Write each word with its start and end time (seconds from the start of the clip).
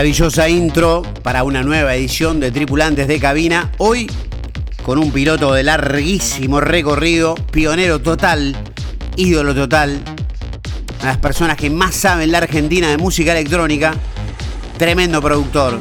Maravillosa 0.00 0.48
intro 0.48 1.02
para 1.22 1.44
una 1.44 1.62
nueva 1.62 1.94
edición 1.94 2.40
de 2.40 2.50
Tripulantes 2.50 3.06
de 3.06 3.20
Cabina. 3.20 3.70
Hoy 3.76 4.10
con 4.82 4.96
un 4.96 5.12
piloto 5.12 5.52
de 5.52 5.62
larguísimo 5.62 6.58
recorrido, 6.58 7.34
pionero 7.34 8.00
total, 8.00 8.56
ídolo 9.16 9.54
total, 9.54 10.00
una 10.88 10.98
de 11.00 11.04
las 11.04 11.18
personas 11.18 11.58
que 11.58 11.68
más 11.68 11.94
saben 11.94 12.32
la 12.32 12.38
Argentina 12.38 12.88
de 12.88 12.96
música 12.96 13.32
electrónica, 13.32 13.92
tremendo 14.78 15.20
productor. 15.20 15.76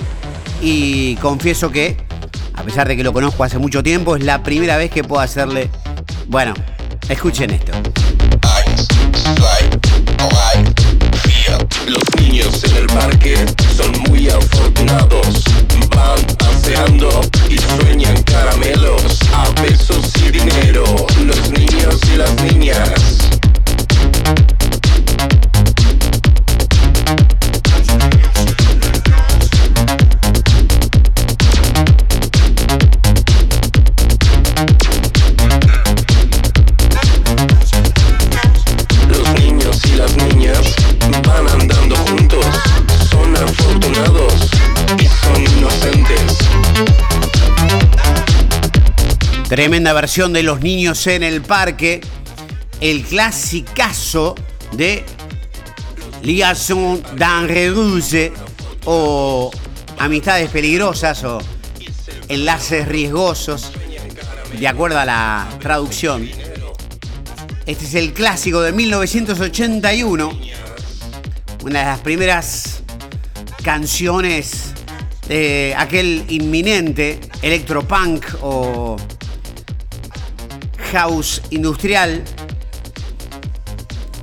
Y 0.62 1.16
confieso 1.22 1.72
que, 1.72 1.95
a 2.56 2.64
pesar 2.64 2.90
de 2.90 2.98
que 2.98 3.06
lo 3.06 3.14
conozco 3.14 3.45
hace 3.45 3.58
mucho 3.58 3.81
tiempo, 3.83 4.17
es 4.17 4.23
la 4.26 4.44
primera 4.44 4.76
vez 4.76 4.92
que 4.92 5.02
puedo 5.02 5.22
hacerle... 5.22 5.70
Bueno, 6.28 6.54
escuchen 7.08 7.52
esto. 7.52 7.72
Tremenda 49.59 49.91
versión 49.91 50.31
de 50.31 50.41
Los 50.41 50.61
Niños 50.61 51.05
en 51.07 51.21
el 51.21 51.41
Parque. 51.41 51.99
El 52.79 53.03
clasicazo 53.03 54.33
de 54.71 55.03
Liaison 56.23 57.03
dangereuse 57.17 58.31
o 58.85 59.52
Amistades 59.97 60.49
Peligrosas 60.49 61.25
o 61.25 61.39
Enlaces 62.30 62.87
Riesgosos, 62.87 63.73
de 64.57 64.65
acuerdo 64.65 64.97
a 64.97 65.03
la 65.03 65.49
traducción. 65.59 66.30
Este 67.65 67.83
es 67.83 67.95
el 67.95 68.14
clásico 68.14 68.61
de 68.61 68.71
1981. 68.71 70.39
Una 71.64 71.80
de 71.80 71.86
las 71.86 71.99
primeras 71.99 72.81
canciones 73.61 74.71
de 75.27 75.75
aquel 75.77 76.23
inminente 76.30 77.19
electropunk 77.42 78.25
o 78.42 78.95
house 80.89 81.42
industrial. 81.52 82.23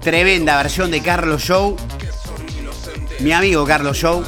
Tremenda 0.02 0.56
versión 0.56 0.90
de 0.90 1.00
Carlos 1.00 1.42
Show. 1.42 1.76
Mi 3.20 3.32
amigo 3.32 3.64
Carlos 3.64 3.96
Show. 3.96 4.24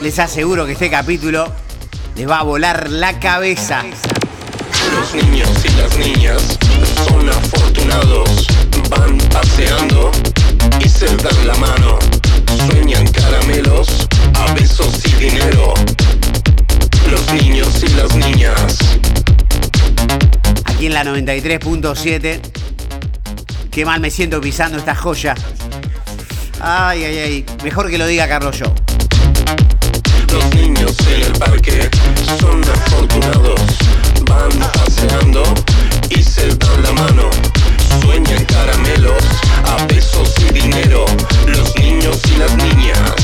Les 0.00 0.18
aseguro 0.18 0.64
que 0.66 0.72
este 0.72 0.90
capítulo 0.90 1.52
les 2.14 2.28
va 2.28 2.40
a 2.40 2.42
volar 2.42 2.90
la 2.90 3.18
cabeza. 3.18 3.84
Los 4.94 5.14
niños 5.14 5.50
y 5.64 5.80
las 5.80 5.98
niñas 5.98 6.58
son 7.06 7.28
afortunados. 7.28 8.46
Van 8.88 9.18
paseando 9.30 10.10
y 10.84 10.88
se 10.88 11.14
dan 11.16 11.46
la 11.46 11.54
mano. 11.56 11.98
Sueñan 12.66 13.06
caramelos 13.08 14.08
a 14.34 14.52
besos 14.54 15.04
y 15.04 15.12
dinero. 15.24 15.74
Los 17.10 17.32
niños 17.32 17.82
y 17.82 17.88
las 17.88 18.14
niñas. 18.14 18.78
Aquí 20.78 20.86
en 20.86 20.94
la 20.94 21.02
93.7. 21.02 22.40
Qué 23.68 23.84
mal 23.84 23.98
me 23.98 24.12
siento 24.12 24.40
pisando 24.40 24.78
esta 24.78 24.94
joya. 24.94 25.34
Ay, 26.60 27.02
ay, 27.02 27.18
ay. 27.18 27.46
Mejor 27.64 27.90
que 27.90 27.98
lo 27.98 28.06
diga 28.06 28.28
Carlos 28.28 28.56
Show. 28.56 28.72
Los 30.32 30.54
niños 30.54 30.94
en 31.12 31.22
el 31.22 31.32
parque 31.32 31.90
son 32.38 32.62
afortunados. 32.62 33.60
Van 34.26 34.50
paseando 34.72 35.42
y 36.10 36.22
se 36.22 36.46
dan 36.54 36.82
la 36.84 36.92
mano. 36.92 37.28
Sueñan 38.00 38.44
caramelos 38.44 39.24
a 39.64 39.84
besos 39.86 40.32
y 40.48 40.60
dinero. 40.60 41.06
Los 41.48 41.74
niños 41.74 42.20
y 42.32 42.36
las 42.36 42.54
niñas. 42.54 43.14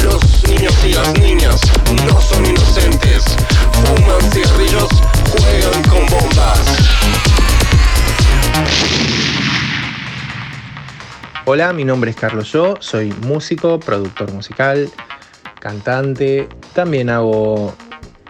Los 0.00 0.44
niños 0.48 0.74
y 0.86 0.92
las 0.92 1.12
niñas 1.18 1.60
no 2.06 2.20
son 2.20 2.46
inocentes. 2.46 3.24
Hola, 11.46 11.72
mi 11.72 11.84
nombre 11.84 12.10
es 12.10 12.16
Carlos 12.16 12.50
Yo, 12.50 12.76
soy 12.80 13.12
músico, 13.26 13.78
productor 13.78 14.32
musical, 14.32 14.90
cantante, 15.60 16.48
también 16.72 17.10
hago 17.10 17.74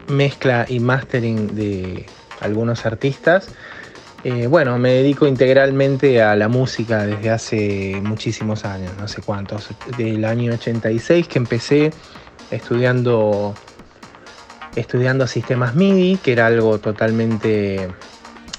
mezcla 0.09 0.66
y 0.69 0.81
mastering 0.81 1.54
de 1.54 2.06
algunos 2.41 2.84
artistas. 2.86 3.48
Eh, 4.25 4.47
bueno, 4.47 4.78
me 4.78 4.91
dedico 4.91 5.26
integralmente 5.26 6.22
a 6.22 6.34
la 6.34 6.48
música 6.48 7.06
desde 7.06 7.31
hace 7.31 8.00
muchísimos 8.03 8.65
años, 8.65 8.92
no 8.98 9.06
sé 9.06 9.22
cuántos, 9.22 9.69
del 9.97 10.25
año 10.25 10.53
86 10.53 11.28
que 11.28 11.38
empecé 11.38 11.92
estudiando, 12.50 13.54
estudiando 14.76 15.26
sistemas 15.26 15.74
MIDI, 15.74 16.16
que 16.16 16.32
era 16.32 16.46
algo 16.46 16.78
totalmente 16.78 17.88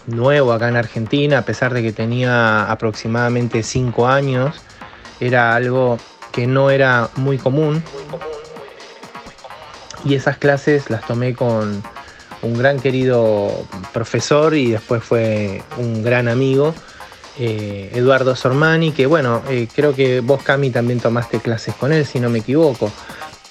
nuevo 0.07 0.53
acá 0.53 0.69
en 0.69 0.77
Argentina, 0.77 1.39
a 1.39 1.41
pesar 1.43 1.73
de 1.73 1.81
que 1.81 1.91
tenía 1.91 2.69
aproximadamente 2.71 3.63
5 3.63 4.07
años, 4.07 4.55
era 5.19 5.55
algo 5.55 5.97
que 6.31 6.47
no 6.47 6.69
era 6.69 7.09
muy 7.15 7.37
común. 7.37 7.83
Y 10.03 10.13
esas 10.15 10.37
clases 10.37 10.89
las 10.89 11.05
tomé 11.07 11.33
con 11.33 11.81
un 12.41 12.57
gran 12.57 12.79
querido 12.79 13.65
profesor 13.91 14.53
y 14.53 14.71
después 14.71 15.03
fue 15.03 15.63
un 15.77 16.03
gran 16.03 16.27
amigo, 16.27 16.75
eh, 17.39 17.91
Eduardo 17.93 18.35
Sormani, 18.35 18.91
que 18.91 19.07
bueno, 19.07 19.41
eh, 19.49 19.67
creo 19.73 19.95
que 19.95 20.19
vos 20.21 20.43
Cami 20.43 20.69
también 20.69 20.99
tomaste 20.99 21.39
clases 21.39 21.73
con 21.75 21.91
él, 21.91 22.05
si 22.05 22.19
no 22.19 22.29
me 22.29 22.39
equivoco. 22.39 22.91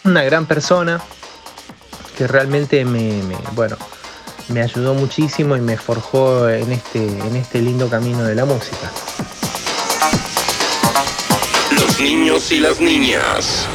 Una 0.05 0.23
gran 0.23 0.47
persona 0.47 1.01
que 2.17 2.27
realmente 2.27 2.85
me, 2.85 3.23
bueno, 3.53 3.77
me 4.49 4.63
ayudó 4.63 4.95
muchísimo 4.95 5.57
y 5.57 5.61
me 5.61 5.77
forjó 5.77 6.49
en 6.49 6.73
este, 6.73 7.05
en 7.05 7.37
este 7.37 7.61
lindo 7.61 7.89
camino 7.89 8.23
de 8.25 8.35
la 8.35 8.45
música. 8.45 8.91
Los 11.71 12.01
niños 12.01 12.53
y 12.53 12.61
las 12.61 12.81
niñas. 12.81 13.67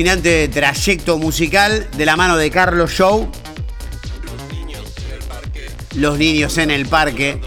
Alucinante 0.00 0.48
trayecto 0.48 1.18
musical 1.18 1.86
de 1.94 2.06
la 2.06 2.16
mano 2.16 2.38
de 2.38 2.50
Carlos 2.50 2.90
Show. 2.90 3.30
Los 5.94 6.16
niños 6.16 6.56
en 6.56 6.70
el 6.70 6.86
parque. 6.86 7.38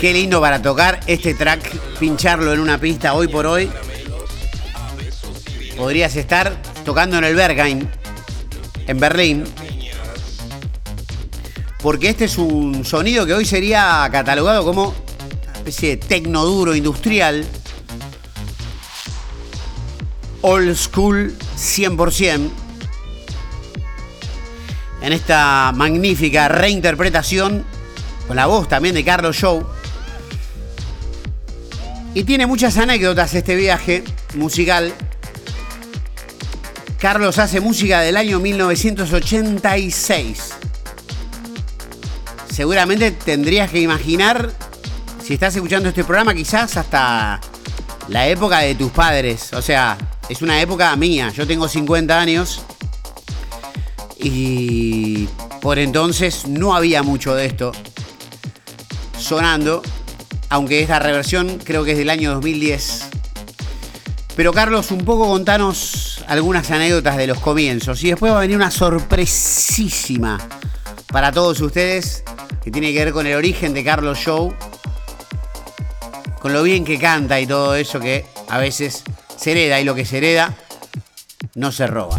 Qué 0.00 0.14
lindo 0.14 0.40
para 0.40 0.62
tocar 0.62 1.00
este 1.06 1.34
track, 1.34 1.98
pincharlo 1.98 2.54
en 2.54 2.60
una 2.60 2.78
pista 2.78 3.12
hoy 3.12 3.28
por 3.28 3.44
hoy. 3.44 3.70
Podrías 5.76 6.16
estar 6.16 6.56
tocando 6.82 7.18
en 7.18 7.24
el 7.24 7.34
Berghain, 7.34 7.86
en 8.86 8.98
Berlín. 8.98 9.44
Porque 11.82 12.08
este 12.08 12.24
es 12.24 12.38
un 12.38 12.86
sonido 12.86 13.26
que 13.26 13.34
hoy 13.34 13.44
sería 13.44 14.08
catalogado 14.10 14.64
como 14.64 14.94
especie 15.56 15.90
de 15.90 15.96
tecno 15.98 16.46
duro 16.46 16.74
industrial. 16.74 17.44
Old 20.42 20.76
school 20.76 21.34
100%. 21.56 22.50
en 25.02 25.12
esta 25.12 25.72
magnífica 25.74 26.48
reinterpretación 26.48 27.66
con 28.26 28.36
la 28.36 28.46
voz 28.46 28.66
también 28.68 28.94
de 28.94 29.04
Carlos 29.04 29.36
Show. 29.36 29.66
Y 32.14 32.24
tiene 32.24 32.46
muchas 32.46 32.78
anécdotas 32.78 33.34
este 33.34 33.54
viaje 33.56 34.04
musical. 34.34 34.94
Carlos 36.98 37.38
hace 37.38 37.60
música 37.60 38.00
del 38.00 38.16
año 38.16 38.38
1986. 38.38 40.52
Seguramente 42.52 43.10
tendrías 43.10 43.68
que 43.70 43.80
imaginar, 43.80 44.52
si 45.24 45.34
estás 45.34 45.56
escuchando 45.56 45.88
este 45.88 46.04
programa, 46.04 46.32
quizás 46.34 46.76
hasta 46.76 47.40
la 48.08 48.28
época 48.28 48.60
de 48.60 48.76
tus 48.76 48.92
padres. 48.92 49.52
O 49.54 49.62
sea, 49.62 49.96
es 50.32 50.40
una 50.40 50.60
época 50.62 50.96
mía. 50.96 51.30
Yo 51.30 51.46
tengo 51.46 51.68
50 51.68 52.18
años 52.18 52.62
y 54.16 55.28
por 55.60 55.78
entonces 55.78 56.48
no 56.48 56.74
había 56.74 57.02
mucho 57.02 57.34
de 57.34 57.44
esto 57.44 57.72
sonando, 59.18 59.82
aunque 60.48 60.80
esta 60.80 60.98
reversión 60.98 61.58
creo 61.62 61.84
que 61.84 61.92
es 61.92 61.98
del 61.98 62.08
año 62.08 62.32
2010. 62.32 63.10
Pero 64.34 64.54
Carlos, 64.54 64.90
un 64.90 65.04
poco 65.04 65.28
contanos 65.28 66.24
algunas 66.26 66.70
anécdotas 66.70 67.18
de 67.18 67.26
los 67.26 67.38
comienzos 67.38 68.02
y 68.02 68.08
después 68.08 68.32
va 68.32 68.38
a 68.38 68.40
venir 68.40 68.56
una 68.56 68.70
sorpresísima 68.70 70.40
para 71.08 71.30
todos 71.30 71.60
ustedes 71.60 72.24
que 72.64 72.70
tiene 72.70 72.90
que 72.94 73.04
ver 73.04 73.12
con 73.12 73.26
el 73.26 73.34
origen 73.34 73.74
de 73.74 73.84
Carlos 73.84 74.16
Show, 74.16 74.54
con 76.40 76.54
lo 76.54 76.62
bien 76.62 76.86
que 76.86 76.98
canta 76.98 77.38
y 77.38 77.46
todo 77.46 77.74
eso 77.74 78.00
que 78.00 78.24
a 78.48 78.56
veces 78.56 79.04
se 79.42 79.50
hereda 79.50 79.80
y 79.80 79.84
lo 79.84 79.96
que 79.96 80.04
se 80.04 80.18
hereda 80.18 80.54
no 81.56 81.72
se 81.72 81.88
roba. 81.88 82.16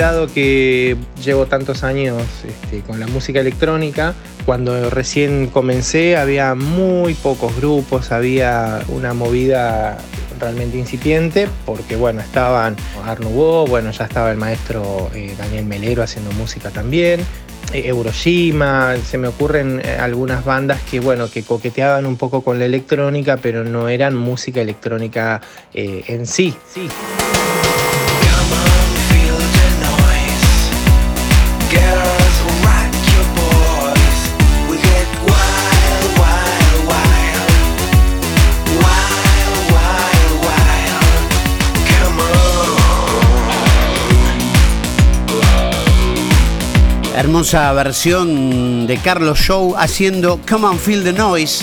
Y 0.00 0.02
dado 0.02 0.28
que 0.28 0.96
llevo 1.22 1.44
tantos 1.44 1.84
años 1.84 2.22
este, 2.48 2.80
con 2.80 2.98
la 3.00 3.06
música 3.06 3.40
electrónica, 3.40 4.14
cuando 4.46 4.88
recién 4.88 5.48
comencé 5.48 6.16
había 6.16 6.54
muy 6.54 7.12
pocos 7.12 7.54
grupos, 7.54 8.10
había 8.10 8.80
una 8.88 9.12
movida 9.12 9.98
realmente 10.40 10.78
incipiente, 10.78 11.50
porque 11.66 11.96
bueno, 11.96 12.22
estaban 12.22 12.76
Arnubó, 13.04 13.66
bueno, 13.66 13.90
ya 13.90 14.06
estaba 14.06 14.30
el 14.30 14.38
maestro 14.38 15.10
eh, 15.14 15.34
Daniel 15.36 15.66
Melero 15.66 16.02
haciendo 16.02 16.32
música 16.32 16.70
también, 16.70 17.20
eh, 17.74 17.82
Euroshima, 17.84 18.94
se 19.04 19.18
me 19.18 19.28
ocurren 19.28 19.82
eh, 19.84 19.98
algunas 20.00 20.46
bandas 20.46 20.80
que 20.90 21.00
bueno, 21.00 21.30
que 21.30 21.42
coqueteaban 21.42 22.06
un 22.06 22.16
poco 22.16 22.40
con 22.40 22.58
la 22.58 22.64
electrónica, 22.64 23.36
pero 23.36 23.64
no 23.64 23.90
eran 23.90 24.16
música 24.16 24.62
electrónica 24.62 25.42
en 25.74 26.26
sí. 26.26 26.54
Hermosa 47.20 47.70
versión 47.74 48.86
de 48.86 48.96
Carlos 48.96 49.38
Show 49.38 49.74
haciendo 49.76 50.40
Come 50.48 50.68
on 50.68 50.78
Feel 50.78 51.04
the 51.04 51.12
Noise, 51.12 51.62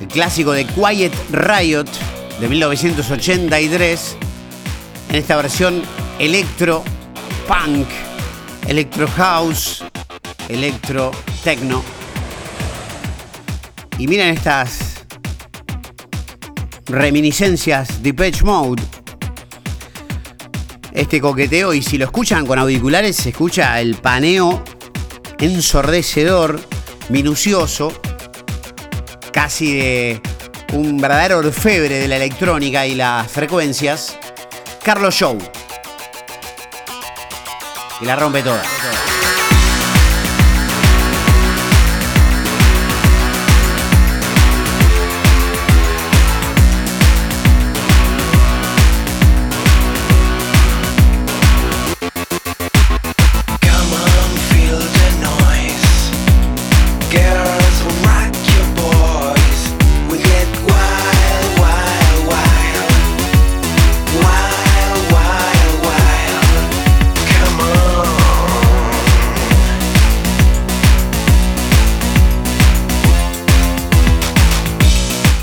el 0.00 0.08
clásico 0.08 0.52
de 0.52 0.64
Quiet 0.64 1.12
Riot 1.32 1.84
de 2.40 2.48
1983, 2.48 4.16
en 5.10 5.16
esta 5.16 5.36
versión 5.36 5.82
electro 6.18 6.82
punk, 7.46 7.86
electro 8.68 9.06
house, 9.08 9.84
electro 10.48 11.10
techno. 11.44 11.84
Y 13.98 14.08
miren 14.08 14.32
estas 14.32 15.04
reminiscencias 16.86 18.02
de 18.02 18.14
Patch 18.14 18.42
Mode 18.44 18.82
este 20.94 21.20
coqueteo 21.20 21.74
y 21.74 21.82
si 21.82 21.98
lo 21.98 22.06
escuchan 22.06 22.46
con 22.46 22.58
auriculares 22.58 23.16
se 23.16 23.28
escucha 23.28 23.78
el 23.82 23.96
paneo 23.96 24.64
ensordecedor, 25.38 26.60
minucioso, 27.08 27.92
casi 29.32 29.74
de 29.74 30.20
un 30.72 30.98
verdadero 30.98 31.38
orfebre 31.38 31.98
de 31.98 32.08
la 32.08 32.16
electrónica 32.16 32.86
y 32.86 32.94
las 32.94 33.30
frecuencias, 33.30 34.16
Carlos 34.82 35.14
Show. 35.14 35.38
Y 38.00 38.04
la 38.04 38.16
rompe 38.16 38.42
toda. 38.42 38.62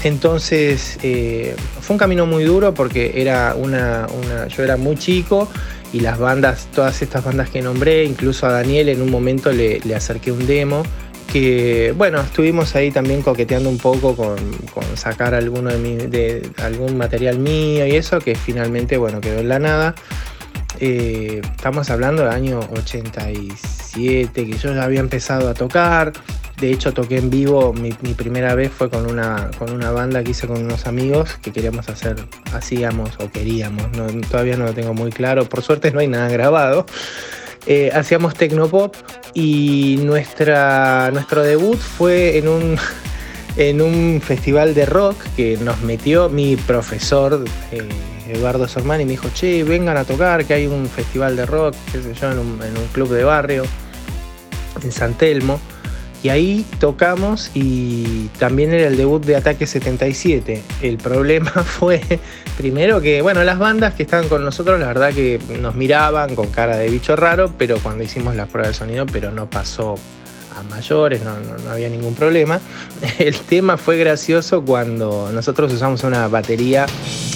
Entonces 0.04 1.00
eh, 1.02 1.56
fue 1.80 1.94
un 1.94 1.98
camino 1.98 2.26
muy 2.26 2.44
duro 2.44 2.74
porque 2.74 3.22
era 3.22 3.56
una, 3.56 4.08
yo 4.50 4.64
era 4.64 4.76
muy 4.76 4.98
chico 4.98 5.50
y 5.94 6.02
las 6.02 6.20
bandas, 6.20 6.68
todas 6.74 7.02
estas 7.02 7.24
bandas 7.24 7.50
que 7.50 7.62
nombré, 7.62 8.04
incluso 8.04 8.46
a 8.46 8.52
Daniel 8.52 8.90
en 8.90 9.02
un 9.02 9.10
momento 9.10 9.52
le, 9.54 9.80
acerqué 9.96 10.32
un 10.32 10.46
demo 10.46 10.84
que 11.32 11.94
bueno, 11.98 12.20
estuvimos 12.20 12.76
ahí 12.76 12.92
también 12.92 13.22
coqueteando 13.22 13.70
un 13.70 13.78
poco 13.78 14.16
con, 14.16 14.38
sacar 14.96 15.34
alguno 15.34 15.72
de, 15.72 16.50
algún 16.62 16.98
material 16.98 17.40
mío 17.40 17.88
y 17.88 17.96
eso, 17.96 18.20
que 18.20 18.36
finalmente 18.36 18.98
bueno, 18.98 19.22
quedó 19.22 19.40
en 19.40 19.50
la 19.50 19.60
nada. 19.60 19.96
Eh, 20.80 21.42
estamos 21.56 21.90
hablando 21.90 22.24
del 22.24 22.32
año 22.32 22.60
87, 22.76 24.46
que 24.46 24.58
yo 24.58 24.74
ya 24.74 24.84
había 24.84 25.00
empezado 25.00 25.50
a 25.50 25.54
tocar. 25.54 26.12
De 26.64 26.72
hecho, 26.72 26.94
toqué 26.94 27.18
en 27.18 27.30
vivo, 27.30 27.74
mi, 27.74 27.92
primera 27.92 28.56
vez 28.56 28.72
fue 28.72 28.90
con 28.90 29.06
una, 29.06 29.52
con 29.60 29.74
una 29.74 29.92
banda 29.92 30.24
que 30.24 30.32
hice 30.32 30.48
con 30.48 30.64
unos 30.64 30.88
amigos 30.88 31.36
que 31.42 31.52
queríamos 31.52 31.90
hacer, 31.90 32.16
hacíamos 32.54 33.10
o 33.20 33.30
queríamos, 33.30 33.92
todavía 34.32 34.56
no 34.56 34.64
lo 34.64 34.74
tengo 34.74 34.94
muy 34.94 35.12
claro, 35.12 35.44
por 35.44 35.62
suerte 35.62 35.92
no 35.92 36.00
hay 36.00 36.08
nada 36.08 36.30
grabado. 36.30 36.86
Eh, 37.66 37.92
hacíamos 37.94 38.36
tecnopop 38.36 38.96
y 39.34 40.00
nuestra, 40.04 41.12
nuestro 41.12 41.44
debut 41.44 41.78
fue 41.78 42.38
en 42.38 42.48
un, 42.48 42.78
en 43.58 43.82
un 43.82 44.22
festival 44.24 44.74
de 44.74 44.86
rock 44.86 45.18
que 45.36 45.58
nos 45.58 45.82
metió 45.82 46.30
mi 46.30 46.56
profesor. 46.56 47.44
Eh, 47.74 47.90
Eduardo 48.30 48.70
Sormani 48.70 49.04
me 49.04 49.12
dijo, 49.12 49.28
che, 49.34 49.66
vengan 49.66 49.98
a 49.98 50.06
tocar, 50.06 50.46
que 50.46 50.54
hay 50.54 50.68
un 50.68 50.88
festival 50.88 51.36
de 51.36 51.46
rock, 51.46 51.76
qué 51.92 52.02
sé 52.02 52.14
yo, 52.14 52.32
en 52.32 52.40
un, 52.40 52.62
en 52.64 52.78
un 52.78 52.88
club 52.94 53.10
de 53.10 53.26
barrio, 53.26 53.64
en 54.82 54.94
San 54.94 55.14
Telmo. 55.16 55.60
Y 56.24 56.30
ahí 56.30 56.66
tocamos 56.80 57.52
y 57.54 58.30
también 58.40 58.74
era 58.74 58.88
el 58.88 58.96
debut 58.96 59.24
de 59.26 59.36
Ataque 59.36 59.68
77. 59.68 60.64
El 60.82 60.98
problema 60.98 61.52
fue, 61.66 62.02
primero 62.58 63.02
que, 63.02 63.22
bueno, 63.22 63.44
las 63.44 63.60
bandas 63.60 63.94
que 63.94 64.04
estaban 64.04 64.30
con 64.30 64.44
nosotros, 64.44 64.80
la 64.80 64.88
verdad 64.88 65.14
que 65.14 65.40
nos 65.60 65.76
miraban 65.76 66.34
con 66.34 66.48
cara 66.48 66.78
de 66.78 66.90
bicho 66.90 67.18
raro, 67.18 67.52
pero 67.58 67.78
cuando 67.84 68.04
hicimos 68.04 68.36
la 68.36 68.46
prueba 68.46 68.70
de 68.70 68.74
sonido, 68.74 69.06
pero 69.06 69.32
no 69.32 69.50
pasó 69.50 69.96
mayores, 70.70 71.22
no, 71.24 71.32
había 71.70 71.90
ningún 71.90 72.16
problema. 72.16 72.60
El 73.20 73.36
tema 73.36 73.78
fue 73.78 73.98
gracioso 73.98 74.64
cuando 74.64 75.30
nosotros 75.34 75.74
usamos 75.74 76.04
una 76.04 76.28
batería 76.28 76.86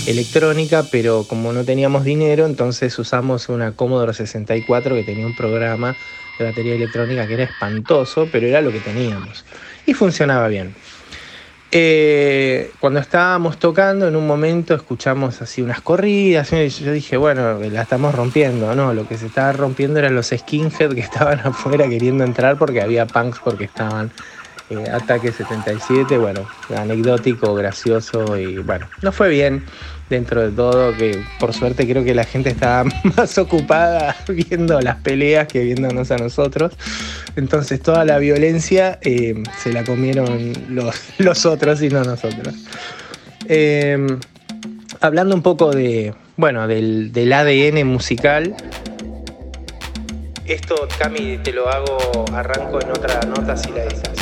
electrónica, 0.05 0.85
pero 0.91 1.25
como 1.27 1.51
no 1.53 1.63
teníamos 1.63 2.03
dinero, 2.03 2.45
entonces 2.45 2.97
usamos 2.99 3.49
una 3.49 3.71
Commodore 3.73 4.13
64 4.13 4.95
que 4.95 5.03
tenía 5.03 5.25
un 5.25 5.35
programa 5.35 5.95
de 6.37 6.45
batería 6.45 6.75
electrónica 6.75 7.27
que 7.27 7.33
era 7.33 7.43
espantoso, 7.43 8.27
pero 8.31 8.47
era 8.47 8.61
lo 8.61 8.71
que 8.71 8.79
teníamos. 8.79 9.45
Y 9.85 9.93
funcionaba 9.93 10.47
bien. 10.47 10.75
Eh, 11.69 12.71
cuando 12.79 13.01
estábamos 13.01 13.57
tocando, 13.57 14.07
en 14.07 14.15
un 14.15 14.25
momento 14.25 14.73
escuchamos 14.73 15.41
así 15.41 15.61
unas 15.61 15.81
corridas. 15.81 16.51
Y 16.53 16.69
yo 16.69 16.91
dije, 16.91 17.17
bueno, 17.17 17.59
la 17.59 17.81
estamos 17.81 18.15
rompiendo. 18.15 18.73
No, 18.75 18.93
lo 18.93 19.07
que 19.07 19.17
se 19.17 19.27
estaba 19.27 19.51
rompiendo 19.51 19.99
eran 19.99 20.15
los 20.15 20.27
skinheads 20.27 20.93
que 20.93 21.01
estaban 21.01 21.39
afuera 21.39 21.87
queriendo 21.89 22.23
entrar 22.23 22.57
porque 22.57 22.81
había 22.81 23.05
punks 23.05 23.39
porque 23.43 23.65
estaban 23.65 24.11
eh, 24.69 24.85
Ataque 24.91 25.31
77. 25.31 26.17
Bueno, 26.17 26.47
anecdótico, 26.75 27.53
gracioso 27.53 28.37
y 28.37 28.57
bueno, 28.59 28.87
no 29.01 29.11
fue 29.11 29.29
bien 29.29 29.63
dentro 30.09 30.41
de 30.41 30.55
todo, 30.55 30.95
que 30.95 31.21
por 31.39 31.53
suerte 31.53 31.87
creo 31.87 32.03
que 32.03 32.15
la 32.15 32.23
gente 32.23 32.49
estaba 32.49 32.89
más 33.17 33.37
ocupada 33.37 34.15
viendo 34.27 34.79
las 34.81 34.97
peleas 34.97 35.47
que 35.47 35.63
viéndonos 35.63 36.11
a 36.11 36.17
nosotros. 36.17 36.73
Entonces 37.35 37.81
toda 37.81 38.05
la 38.05 38.17
violencia 38.17 38.99
eh, 39.01 39.43
se 39.57 39.73
la 39.73 39.83
comieron 39.83 40.53
los, 40.69 40.95
los, 41.17 41.45
otros 41.45 41.81
y 41.81 41.89
no 41.89 42.03
nosotros. 42.03 42.53
Em, 43.47 44.19
hablando 45.01 45.35
un 45.35 45.41
poco 45.41 45.71
de, 45.71 46.13
bueno, 46.35 46.67
del, 46.67 47.11
del 47.11 47.33
ADN 47.33 47.85
musical, 47.85 48.55
esto, 50.47 50.87
Cami, 50.97 51.39
te 51.39 51.51
lo 51.51 51.67
hago, 51.67 52.25
arranco 52.33 52.79
en 52.81 52.91
otra 52.91 53.19
nota 53.21 53.57
si 53.57 53.69
la 53.71 53.83
dices. 53.83 54.16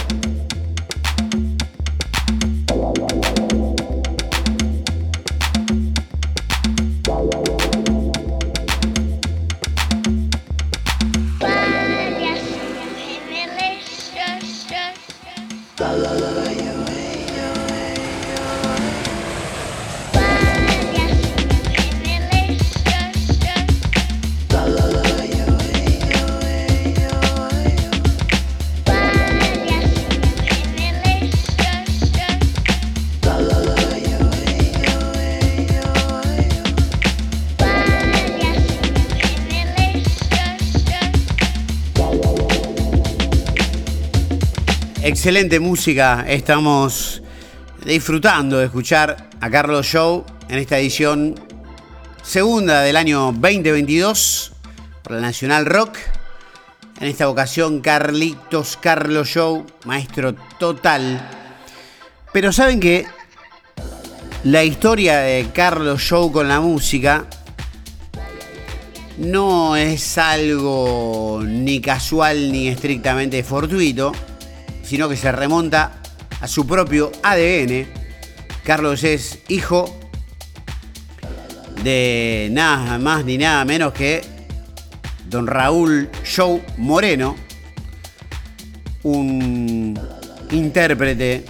Excelente 45.25 45.59
música 45.59 46.23
estamos 46.27 47.23
disfrutando 47.83 48.59
de 48.59 48.65
escuchar 48.65 49.27
a 49.41 49.49
Carlos 49.49 49.87
Show 49.87 50.23
en 50.49 50.59
esta 50.59 50.77
edición 50.77 51.33
segunda 52.21 52.81
del 52.81 52.95
año 52.95 53.31
2022 53.31 54.51
por 55.01 55.13
la 55.13 55.21
Nacional 55.21 55.65
Rock. 55.65 55.97
En 57.01 57.07
esta 57.07 57.27
ocasión 57.27 57.81
Carlitos 57.81 58.77
Carlos 58.79 59.27
Show, 59.27 59.65
maestro 59.85 60.35
total. 60.59 61.27
Pero 62.31 62.53
saben 62.53 62.79
que 62.79 63.07
la 64.43 64.63
historia 64.63 65.17
de 65.21 65.47
Carlos 65.51 66.01
Show 66.01 66.31
con 66.31 66.47
la 66.47 66.59
música 66.59 67.25
no 69.17 69.75
es 69.75 70.19
algo 70.19 71.41
ni 71.43 71.81
casual 71.81 72.51
ni 72.51 72.67
estrictamente 72.67 73.41
fortuito 73.41 74.11
sino 74.85 75.09
que 75.09 75.17
se 75.17 75.31
remonta 75.31 76.01
a 76.39 76.47
su 76.47 76.65
propio 76.67 77.11
ADN. 77.23 77.87
Carlos 78.63 79.03
es 79.03 79.39
hijo 79.47 79.99
de 81.83 82.49
nada 82.51 82.97
más 82.97 83.25
ni 83.25 83.37
nada 83.37 83.65
menos 83.65 83.93
que 83.93 84.21
don 85.27 85.47
Raúl 85.47 86.09
Show 86.23 86.61
Moreno, 86.77 87.35
un 89.03 89.99
intérprete 90.51 91.45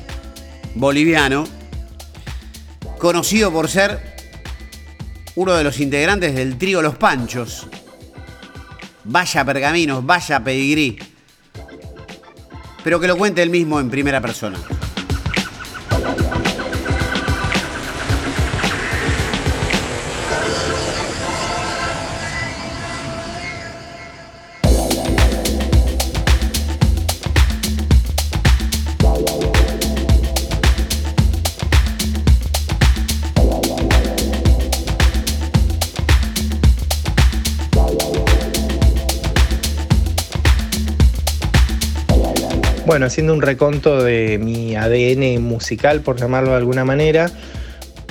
boliviano, 0.75 1.45
conocido 2.97 3.51
por 3.51 3.69
ser 3.69 4.15
uno 5.35 5.53
de 5.53 5.63
los 5.63 5.79
integrantes 5.79 6.35
del 6.35 6.57
trío 6.57 6.81
Los 6.81 6.95
Panchos. 6.95 7.67
Vaya 9.03 9.45
pergaminos, 9.45 10.05
vaya 10.05 10.43
pedigrí 10.43 10.97
pero 12.85 12.99
que 12.99 13.07
lo 13.07 13.17
cuente 13.17 13.41
él 13.41 13.49
mismo 13.49 13.79
en 13.79 13.89
primera 13.89 14.21
persona. 14.21 14.59
Bueno, 42.95 43.07
haciendo 43.07 43.33
un 43.33 43.41
reconto 43.41 44.01
de 44.01 44.37
mi 44.37 44.77
ADN 44.77 45.43
musical, 45.43 45.99
por 45.99 46.15
llamarlo 46.15 46.51
de 46.51 46.55
alguna 46.55 46.85
manera, 46.85 47.29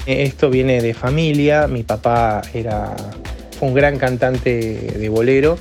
esto 0.05 0.51
viene 0.51 0.83
de 0.83 0.93
familia. 0.93 1.69
Mi 1.69 1.85
papá 1.85 2.43
era, 2.53 2.95
un 3.63 3.73
gran 3.73 3.97
cantante 3.97 4.51
de 4.51 5.09
bolero. 5.09 5.57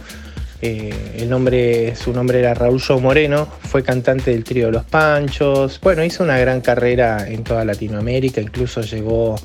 Eh, 0.62 0.94
el 1.20 1.30
nombre, 1.30 1.96
su 1.96 2.12
nombre 2.12 2.40
era 2.40 2.54
Raúl 2.54 2.82
Show 2.82 3.00
Moreno, 3.00 3.48
fue 3.62 3.82
cantante 3.82 4.32
del 4.32 4.44
trío 4.44 4.70
Los 4.72 4.84
Panchos. 4.84 5.80
Bueno, 5.82 6.04
hizo 6.04 6.22
una 6.22 6.38
gran 6.38 6.60
carrera 6.60 7.26
en 7.26 7.46
toda 7.46 7.64
Latinoamérica, 7.64 8.42
incluso 8.42 8.82
llegó 8.82 9.38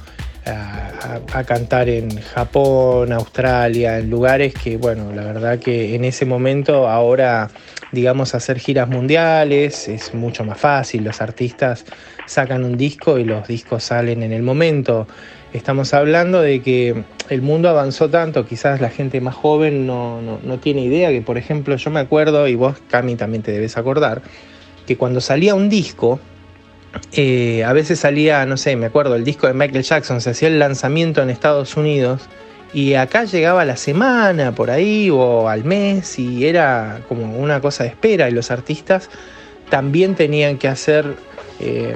a, 0.45 1.45
cantar 1.45 1.89
en 1.89 2.21
Japón, 2.21 3.13
Australia, 3.13 3.99
en 3.99 4.11
lugares 4.11 4.55
que, 4.55 4.77
bueno, 4.77 5.13
la 5.15 5.23
verdad 5.23 5.61
que 5.61 5.95
en 5.95 6.05
ese 6.05 6.25
momento 6.25 6.89
ahora, 6.89 7.49
digamos, 7.93 8.35
hacer 8.35 8.59
giras 8.59 8.89
mundiales 8.89 9.89
es 9.89 10.15
mucho 10.15 10.45
más 10.45 10.59
fácil, 10.59 11.05
los 11.05 11.21
artistas 11.21 11.85
sacan 12.27 12.65
un 12.65 12.77
disco 12.77 13.19
y 13.19 13.25
los 13.25 13.49
discos 13.49 13.85
salen 13.85 14.23
en 14.23 14.33
el 14.33 14.43
momento. 14.43 15.07
Estamos 15.53 15.95
hablando 15.95 16.43
de 16.43 16.61
que 16.61 17.05
el 17.31 17.43
mundo 17.43 17.69
avanzó 17.69 18.11
tanto, 18.11 18.47
quizás 18.47 18.81
la 18.81 18.91
gente 18.91 19.21
más 19.21 19.35
joven 19.35 19.87
no, 19.87 20.21
no 20.21 20.59
tiene 20.59 20.83
idea, 20.83 21.11
que 21.11 21.23
por 21.23 21.39
ejemplo 21.39 21.77
yo 21.77 21.91
me 21.91 22.01
acuerdo, 22.01 22.47
y 22.49 22.55
vos 22.55 22.77
Cami 22.89 23.17
también 23.17 23.43
te 23.43 23.53
debes 23.53 23.79
acordar, 23.79 24.23
que 24.87 24.97
cuando 24.97 25.21
salía 25.21 25.55
un 25.55 25.69
disco, 25.69 26.21
eh, 27.13 27.65
a 27.65 27.73
veces 27.73 28.01
salía, 28.01 28.45
no 28.47 28.57
sé, 28.57 28.77
me 28.77 28.87
acuerdo, 28.87 29.15
el 29.15 29.25
disco 29.25 29.47
de 29.47 29.55
Michael 29.55 29.85
Jackson, 29.85 30.21
se 30.21 30.31
hacía 30.31 30.49
el 30.49 30.59
lanzamiento 30.59 31.23
en 31.23 31.31
Estados 31.31 31.77
Unidos 31.77 32.29
y 32.73 32.95
acá 32.95 33.25
llegaba 33.25 33.65
la 33.65 33.77
semana 33.77 34.53
por 34.53 34.71
ahí 34.71 35.11
o 35.11 35.49
al 35.49 35.65
mes 35.65 36.19
y 36.19 36.47
era 36.47 37.01
como 37.09 37.39
una 37.39 37.61
cosa 37.61 37.85
de 37.85 37.91
espera 37.91 38.29
y 38.29 38.33
los 38.33 38.51
artistas 38.51 39.09
también 39.71 40.15
tenían 40.15 40.59
que 40.59 40.69
hacer 40.69 41.15
eh, 41.61 41.95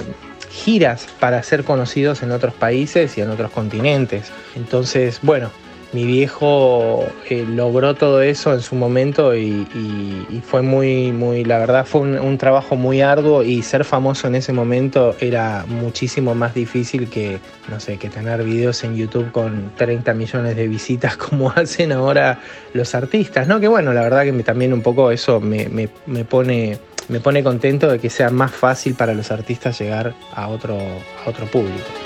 giras 0.51 1.07
para 1.21 1.43
ser 1.43 1.65
conocidos 1.65 2.23
en 2.23 2.31
otros 2.31 2.55
países 2.55 3.17
y 3.17 3.21
en 3.23 3.31
otros 3.31 3.51
continentes. 3.51 4.31
Entonces, 4.55 5.21
bueno, 5.23 5.51
mi 5.93 6.07
viejo 6.07 7.05
eh, 7.29 7.45
logró 7.47 7.95
todo 7.95 8.23
eso 8.23 8.55
en 8.55 8.63
su 8.63 8.75
momento 8.75 9.37
y, 9.37 9.67
fue 10.45 10.63
muy, 10.63 11.13
muy, 11.13 11.45
la 11.45 11.59
verdad 11.59 11.87
fue 11.87 12.01
un, 12.01 12.39
trabajo 12.39 12.77
muy 12.77 13.01
arduo 13.01 13.43
y 13.43 13.63
ser 13.63 13.85
famoso 13.85 14.27
en 14.27 14.35
ese 14.35 14.53
momento 14.53 15.15
era 15.21 15.65
muchísimo 15.67 16.35
más 16.35 16.55
difícil 16.55 17.09
que, 17.09 17.39
no 17.69 17.79
sé, 17.81 17.99
que 17.99 18.09
tener 18.09 18.43
videos 18.43 18.83
en 18.85 18.97
YouTube 18.97 19.31
con 19.33 19.73
30 19.77 20.15
millones 20.15 20.57
de 20.57 20.67
visitas 20.69 21.17
como 21.29 21.51
hacen 21.51 21.93
ahora 21.93 22.41
los 22.73 22.95
artistas, 22.95 23.47
¿no? 23.47 23.61
Que 23.61 23.69
bueno, 23.69 23.93
la 23.93 24.03
verdad 24.03 24.25
que 24.25 24.33
también 24.43 24.73
un 24.73 24.83
poco 24.83 25.11
eso 25.11 25.41
me, 25.41 25.89
pone 26.29 26.79
me 27.09 27.21
pone 27.21 27.43
contento 27.43 27.89
de 27.89 27.99
que 27.99 28.09
sea 28.09 28.31
más 28.31 28.53
fácil 28.53 28.95
para 28.95 29.13
los 29.13 29.31
artistas 29.31 29.79
llegar 29.79 30.15
a 30.35 30.49
otro, 30.49 30.79
a 30.79 31.29
otro 31.29 31.47
público. 31.47 32.02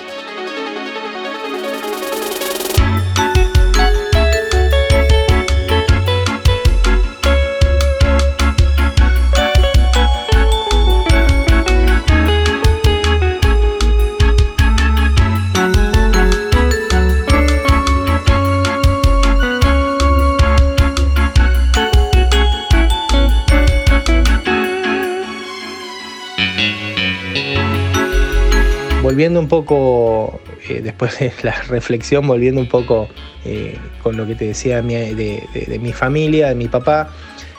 Volviendo 29.16 29.40
un 29.40 29.48
poco, 29.48 30.40
eh, 30.68 30.82
después 30.82 31.18
de 31.18 31.32
la 31.42 31.52
reflexión, 31.68 32.26
volviendo 32.26 32.60
un 32.60 32.68
poco 32.68 33.08
eh, 33.46 33.78
con 34.02 34.14
lo 34.14 34.26
que 34.26 34.34
te 34.34 34.48
decía 34.48 34.82
de, 34.82 35.78
mi 35.80 35.94
familia, 35.94 36.50
de 36.50 36.54
mi 36.54 36.68
papá, 36.68 37.08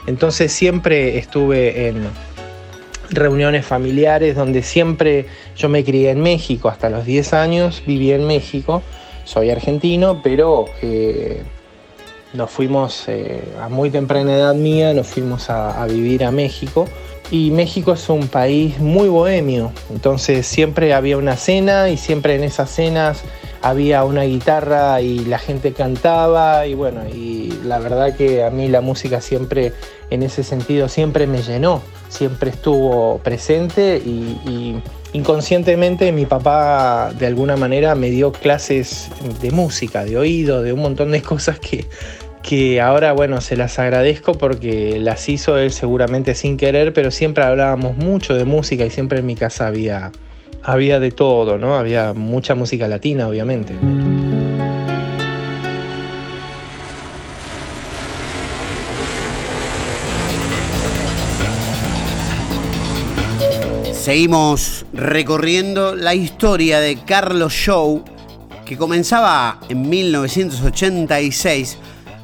entonces 0.05 0.51
siempre 0.51 1.17
estuve 1.17 1.87
en 1.87 2.09
reuniones 3.09 3.65
familiares 3.65 4.35
donde 4.35 4.61
siempre 4.61 5.25
yo 5.55 5.67
me 5.67 5.83
crié 5.83 6.11
en 6.11 6.21
México, 6.21 6.69
hasta 6.69 6.91
los 6.91 7.05
10 7.07 7.33
años 7.33 7.81
viví 7.87 8.11
en 8.11 8.27
México, 8.27 8.83
soy 9.23 9.49
argentino, 9.49 10.21
pero 10.21 10.65
eh, 10.83 11.41
nos 12.33 12.51
fuimos 12.51 13.07
a 13.59 13.67
muy 13.67 13.89
temprana 13.89 14.35
edad 14.35 14.53
mía, 14.53 14.93
nos 14.93 15.07
fuimos 15.07 15.49
a 15.49 15.83
vivir 15.87 16.23
a 16.23 16.29
México 16.29 16.87
y 17.29 17.51
México 17.51 17.93
es 17.93 18.07
un 18.09 18.27
país 18.27 18.79
muy 18.79 19.09
bohemio, 19.09 19.71
entonces 19.89 20.45
siempre 20.47 20.93
había 20.93 21.17
una 21.17 21.35
cena 21.35 21.89
y 21.89 21.97
siempre 21.97 22.35
en 22.35 22.43
esas 22.43 22.69
cenas 22.69 23.23
había 23.61 24.03
una 24.03 24.23
guitarra 24.23 25.01
y 25.01 25.19
la 25.19 25.39
gente 25.39 25.73
cantaba 25.73 26.65
y 26.67 26.73
bueno, 26.73 27.01
y 27.07 27.51
la 27.63 27.79
verdad 27.79 28.15
que 28.15 28.43
a 28.43 28.49
mí 28.49 28.67
la 28.69 28.81
música 28.81 29.19
siempre, 29.19 29.73
en 30.09 30.23
ese 30.23 30.43
sentido, 30.43 30.87
siempre 30.87 31.27
me 31.27 31.41
llenó, 31.41 31.81
siempre 32.09 32.51
estuvo 32.51 33.19
presente 33.19 33.97
y, 33.97 34.81
inconscientemente 35.13 36.11
mi 36.11 36.25
papá 36.25 37.11
de 37.17 37.27
alguna 37.27 37.55
manera 37.55 37.95
me 37.95 38.09
dio 38.09 38.33
clases 38.33 39.09
de 39.41 39.51
música, 39.51 40.03
de 40.03 40.17
oído, 40.17 40.61
de 40.61 40.73
un 40.73 40.81
montón 40.81 41.11
de 41.11 41.21
cosas 41.33 41.59
que 41.59 41.85
que 42.47 42.79
ahora, 42.79 43.11
bueno, 43.11 43.41
se 43.41 43.57
las 43.57 43.77
agradezco 43.77 44.31
porque 44.35 44.99
las 45.01 45.27
hizo 45.27 45.57
él 45.57 45.73
seguramente 45.73 46.33
sin 46.33 46.55
querer, 46.55 46.93
pero 46.93 47.11
siempre 47.11 47.43
hablábamos 47.43 47.97
mucho 47.97 48.35
de 48.35 48.45
música 48.45 48.85
y 48.85 48.89
siempre 48.89 49.19
en 49.19 49.25
mi 49.25 49.35
casa 49.35 49.67
había, 49.67 50.13
había 50.63 51.01
de 51.01 51.11
todo, 51.11 51.57
¿no? 51.57 51.75
Había 51.75 52.13
mucha 52.13 52.55
música 52.55 52.87
latina, 52.87 53.27
obviamente. 53.27 53.73
Seguimos 63.91 64.85
recorriendo 64.93 65.97
la 65.97 66.15
historia 66.15 66.79
de 66.79 66.95
Carlos 67.03 67.51
Show, 67.51 68.05
que 68.63 68.77
comenzaba 68.77 69.59
en 69.67 69.89
1986 69.89 71.77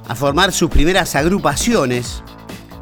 a 0.07 0.15
formar 0.15 0.51
sus 0.51 0.69
primeras 0.69 1.15
agrupaciones 1.15 2.23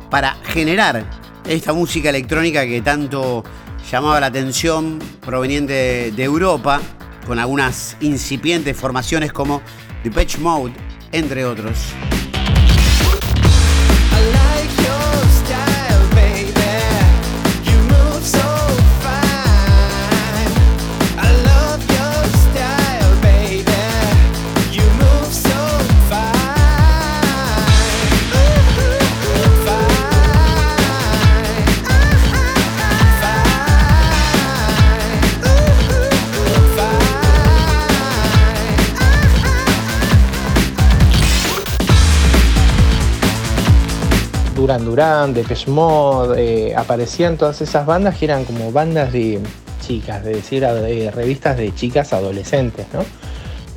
para 0.10 0.36
generar 0.44 1.06
esta 1.48 1.74
música 1.74 2.10
electrónica 2.10 2.66
que 2.66 2.82
tanto 2.82 3.44
llamaba 3.92 4.20
la 4.20 4.28
atención 4.28 5.00
proveniente 5.22 6.12
de 6.12 6.24
Europa, 6.24 6.82
con 7.26 7.40
algunas 7.40 7.98
incipientes 8.02 8.76
formaciones 8.76 9.32
como 9.32 9.62
The 10.04 10.12
Patch 10.12 10.38
Mode, 10.38 10.74
entre 11.12 11.46
otros. 11.46 11.78
Duran 44.80 44.86
Duran, 44.86 45.34
Depeche 45.34 45.70
Mode, 45.70 46.42
eh, 46.42 46.76
aparecían 46.76 47.38
todas 47.38 47.62
esas 47.62 47.86
bandas 47.86 48.18
que 48.18 48.26
eran 48.26 48.46
como 48.46 48.72
bandas 48.72 49.12
de 49.12 49.40
chicas, 49.82 50.24
de 50.24 50.36
decir, 50.36 50.66
de 50.66 51.12
revistas 51.12 51.58
de 51.58 51.74
chicas 51.76 52.14
adolescentes, 52.14 52.86
¿no? 52.94 53.04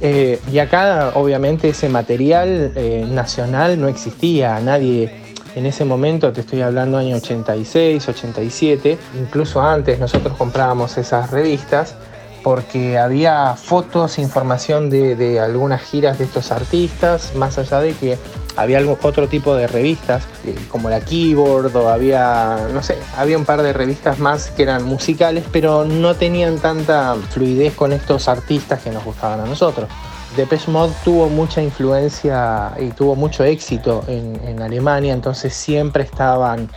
Eh, 0.01 0.41
y 0.53 0.59
acá 0.59 1.13
obviamente 1.15 1.69
ese 1.69 1.89
material 1.89 2.73
eh, 2.75 3.07
nacional 3.09 3.81
no 3.81 3.89
existía, 3.89 4.61
nadie 4.61 5.11
en 5.55 5.67
ese 5.67 5.85
momento, 5.85 6.33
te 6.33 6.41
estoy 6.41 6.63
hablando 6.63 6.99
año 6.99 7.17
86, 7.17 8.09
87, 8.09 8.99
incluso 9.21 9.63
antes 9.63 10.01
nosotros 10.01 10.37
comprábamos 10.37 10.99
esas 10.99 11.31
revistas 11.31 11.95
porque 12.43 12.99
había 12.99 13.55
fotos, 13.55 14.19
información 14.19 14.91
de, 14.91 15.41
algunas 15.41 15.81
giras 15.81 16.19
de 16.19 16.25
estos 16.25 16.53
artistas, 16.53 17.35
más 17.37 17.57
allá 17.57 17.81
de 17.81 17.95
que 17.95 18.19
había 18.57 18.79
algo, 18.79 18.99
otro 19.03 19.29
tipo 19.29 19.55
de 19.55 19.67
revistas, 19.67 20.25
eh, 20.45 20.55
como 20.69 20.91
la 20.91 21.01
Keyboard, 21.01 21.75
o 21.77 21.89
había, 21.89 22.69
no 22.73 22.83
sé, 22.83 22.99
había 23.17 23.39
un 23.39 23.45
par 23.45 23.63
de 23.63 23.73
revistas 23.73 24.19
más 24.19 24.51
que 24.51 24.63
eran 24.63 24.85
musicales, 24.85 25.45
pero 25.53 25.85
no 25.85 26.15
tenían 26.15 26.59
tanta 26.59 27.15
fluidez 27.31 27.75
con 27.75 27.93
estos 27.93 28.29
artistas 28.29 28.83
que 28.83 28.91
nos 28.91 29.05
gustaban 29.05 29.41
a 29.41 29.45
nosotros. 29.47 29.89
Depeche 30.37 30.71
Mode 30.71 30.93
tuvo 31.05 31.29
mucha 31.29 31.63
influencia 31.63 32.73
y 32.79 32.89
tuvo 32.89 33.15
mucho 33.15 33.45
éxito 33.45 34.05
en, 34.09 34.41
en 34.45 34.63
Alemania, 34.63 35.13
entonces 35.13 35.55
siempre 35.55 36.03
estaban 36.03 36.69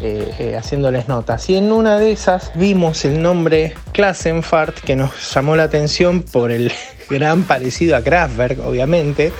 eh, 0.00 0.32
eh, 0.38 0.56
haciéndoles 0.56 1.08
notas. 1.08 1.50
Y 1.50 1.56
en 1.56 1.72
una 1.72 1.98
de 1.98 2.12
esas 2.12 2.52
vimos 2.54 3.04
el 3.04 3.20
nombre 3.20 3.74
Klassenfahrt, 3.92 4.78
que 4.78 4.94
nos 4.94 5.34
llamó 5.34 5.56
la 5.56 5.64
atención 5.64 6.22
por 6.22 6.52
el 6.52 6.70
gran 7.10 7.42
parecido 7.42 7.96
a 7.96 8.02
Kraftwerk, 8.02 8.64
obviamente. 8.64 9.32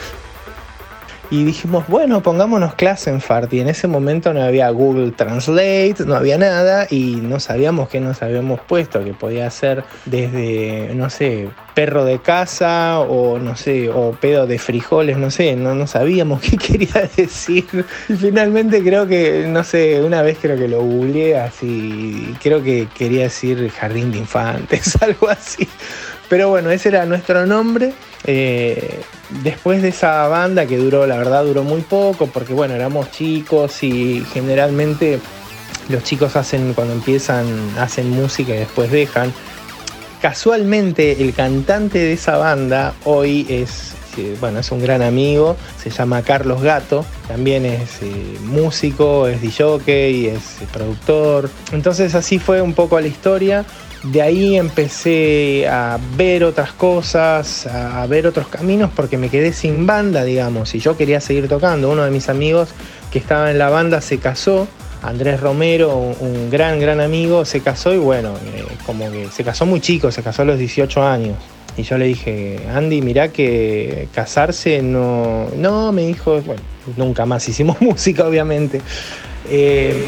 Y 1.30 1.44
dijimos, 1.44 1.86
bueno, 1.88 2.22
pongámonos 2.22 2.74
Klassenfahrt. 2.74 3.52
Y 3.52 3.60
en 3.60 3.68
ese 3.68 3.86
momento 3.86 4.32
no 4.32 4.42
había 4.42 4.70
Google 4.70 5.10
Translate, 5.12 5.96
no 6.06 6.14
había 6.14 6.38
nada. 6.38 6.86
Y 6.88 7.16
no 7.16 7.38
sabíamos 7.38 7.88
qué 7.88 8.00
nos 8.00 8.22
habíamos 8.22 8.60
puesto, 8.60 9.04
que 9.04 9.12
podía 9.12 9.50
ser 9.50 9.84
desde, 10.06 10.92
no 10.94 11.10
sé, 11.10 11.50
perro 11.78 12.04
de 12.04 12.18
casa 12.18 12.98
o 12.98 13.38
no 13.38 13.54
sé, 13.54 13.88
o 13.88 14.10
pedo 14.10 14.48
de 14.48 14.58
frijoles, 14.58 15.16
no 15.16 15.30
sé, 15.30 15.54
no, 15.54 15.76
no 15.76 15.86
sabíamos 15.86 16.40
qué 16.42 16.56
quería 16.56 17.08
decir. 17.14 17.84
Y 18.08 18.14
finalmente 18.14 18.82
creo 18.82 19.06
que, 19.06 19.46
no 19.46 19.62
sé, 19.62 20.02
una 20.02 20.22
vez 20.22 20.38
creo 20.40 20.56
que 20.56 20.66
lo 20.66 20.82
googleé 20.82 21.38
así, 21.38 22.34
creo 22.42 22.64
que 22.64 22.88
quería 22.96 23.24
decir 23.24 23.70
jardín 23.70 24.10
de 24.10 24.18
infantes, 24.18 24.96
algo 25.02 25.28
así. 25.28 25.68
Pero 26.28 26.48
bueno, 26.48 26.70
ese 26.70 26.90
era 26.90 27.06
nuestro 27.06 27.46
nombre. 27.46 27.92
Eh, 28.24 29.00
después 29.42 29.82
de 29.82 29.88
esa 29.88 30.26
banda 30.28 30.66
que 30.66 30.76
duró, 30.76 31.06
la 31.06 31.16
verdad 31.16 31.44
duró 31.44 31.62
muy 31.62 31.80
poco, 31.80 32.26
porque 32.26 32.52
bueno, 32.52 32.74
éramos 32.74 33.10
chicos 33.10 33.82
y 33.82 34.24
generalmente 34.32 35.20
los 35.88 36.02
chicos 36.02 36.36
hacen, 36.36 36.74
cuando 36.74 36.92
empiezan, 36.94 37.46
hacen 37.78 38.10
música 38.10 38.54
y 38.54 38.58
después 38.58 38.90
dejan. 38.90 39.32
Casualmente 40.20 41.22
el 41.22 41.32
cantante 41.32 41.98
de 41.98 42.12
esa 42.12 42.36
banda 42.36 42.92
hoy 43.04 43.46
es, 43.48 43.94
eh, 44.16 44.36
bueno, 44.40 44.58
es 44.58 44.70
un 44.72 44.82
gran 44.82 45.00
amigo, 45.00 45.56
se 45.80 45.90
llama 45.90 46.22
Carlos 46.22 46.60
Gato, 46.60 47.06
también 47.28 47.64
es 47.64 48.02
eh, 48.02 48.36
músico, 48.42 49.28
es 49.28 49.40
DJ, 49.40 50.34
es 50.34 50.58
productor. 50.72 51.48
Entonces 51.72 52.16
así 52.16 52.38
fue 52.38 52.60
un 52.60 52.74
poco 52.74 53.00
la 53.00 53.06
historia. 53.06 53.64
De 54.04 54.22
ahí 54.22 54.56
empecé 54.56 55.66
a 55.68 55.98
ver 56.16 56.44
otras 56.44 56.72
cosas, 56.72 57.66
a 57.66 58.06
ver 58.06 58.28
otros 58.28 58.46
caminos, 58.46 58.90
porque 58.94 59.18
me 59.18 59.28
quedé 59.28 59.52
sin 59.52 59.87
banda, 59.87 60.22
digamos, 60.22 60.74
y 60.74 60.78
yo 60.78 60.96
quería 60.96 61.20
seguir 61.20 61.48
tocando. 61.48 61.90
Uno 61.90 62.04
de 62.04 62.11
mis 62.11 62.28
amigos 62.28 62.68
que 63.11 63.18
estaba 63.18 63.50
en 63.50 63.58
la 63.58 63.70
banda 63.70 64.00
se 64.00 64.18
casó, 64.18 64.68
Andrés 65.02 65.40
Romero, 65.40 65.96
un 65.96 66.48
gran, 66.48 66.78
gran 66.78 67.00
amigo, 67.00 67.44
se 67.44 67.61
casó 67.61 67.92
y 67.92 67.98
bueno, 67.98 68.34
eh, 68.54 68.64
como 68.87 69.11
que 69.11 69.28
se 69.32 69.42
casó 69.42 69.66
muy 69.66 69.80
chico, 69.80 70.12
se 70.12 70.22
casó 70.22 70.42
a 70.42 70.44
los 70.44 70.58
18 70.58 71.02
años. 71.02 71.37
Y 71.76 71.82
yo 71.82 71.98
le 71.98 72.06
dije, 72.06 72.58
Andy, 72.74 73.02
mirá 73.02 73.28
que 73.28 74.08
casarse 74.12 74.82
no... 74.82 75.48
No, 75.56 75.92
me 75.92 76.06
dijo, 76.06 76.40
bueno, 76.42 76.62
nunca 76.96 77.26
más 77.26 77.48
hicimos 77.48 77.80
música, 77.80 78.26
obviamente. 78.26 78.80
Eh, 79.48 80.04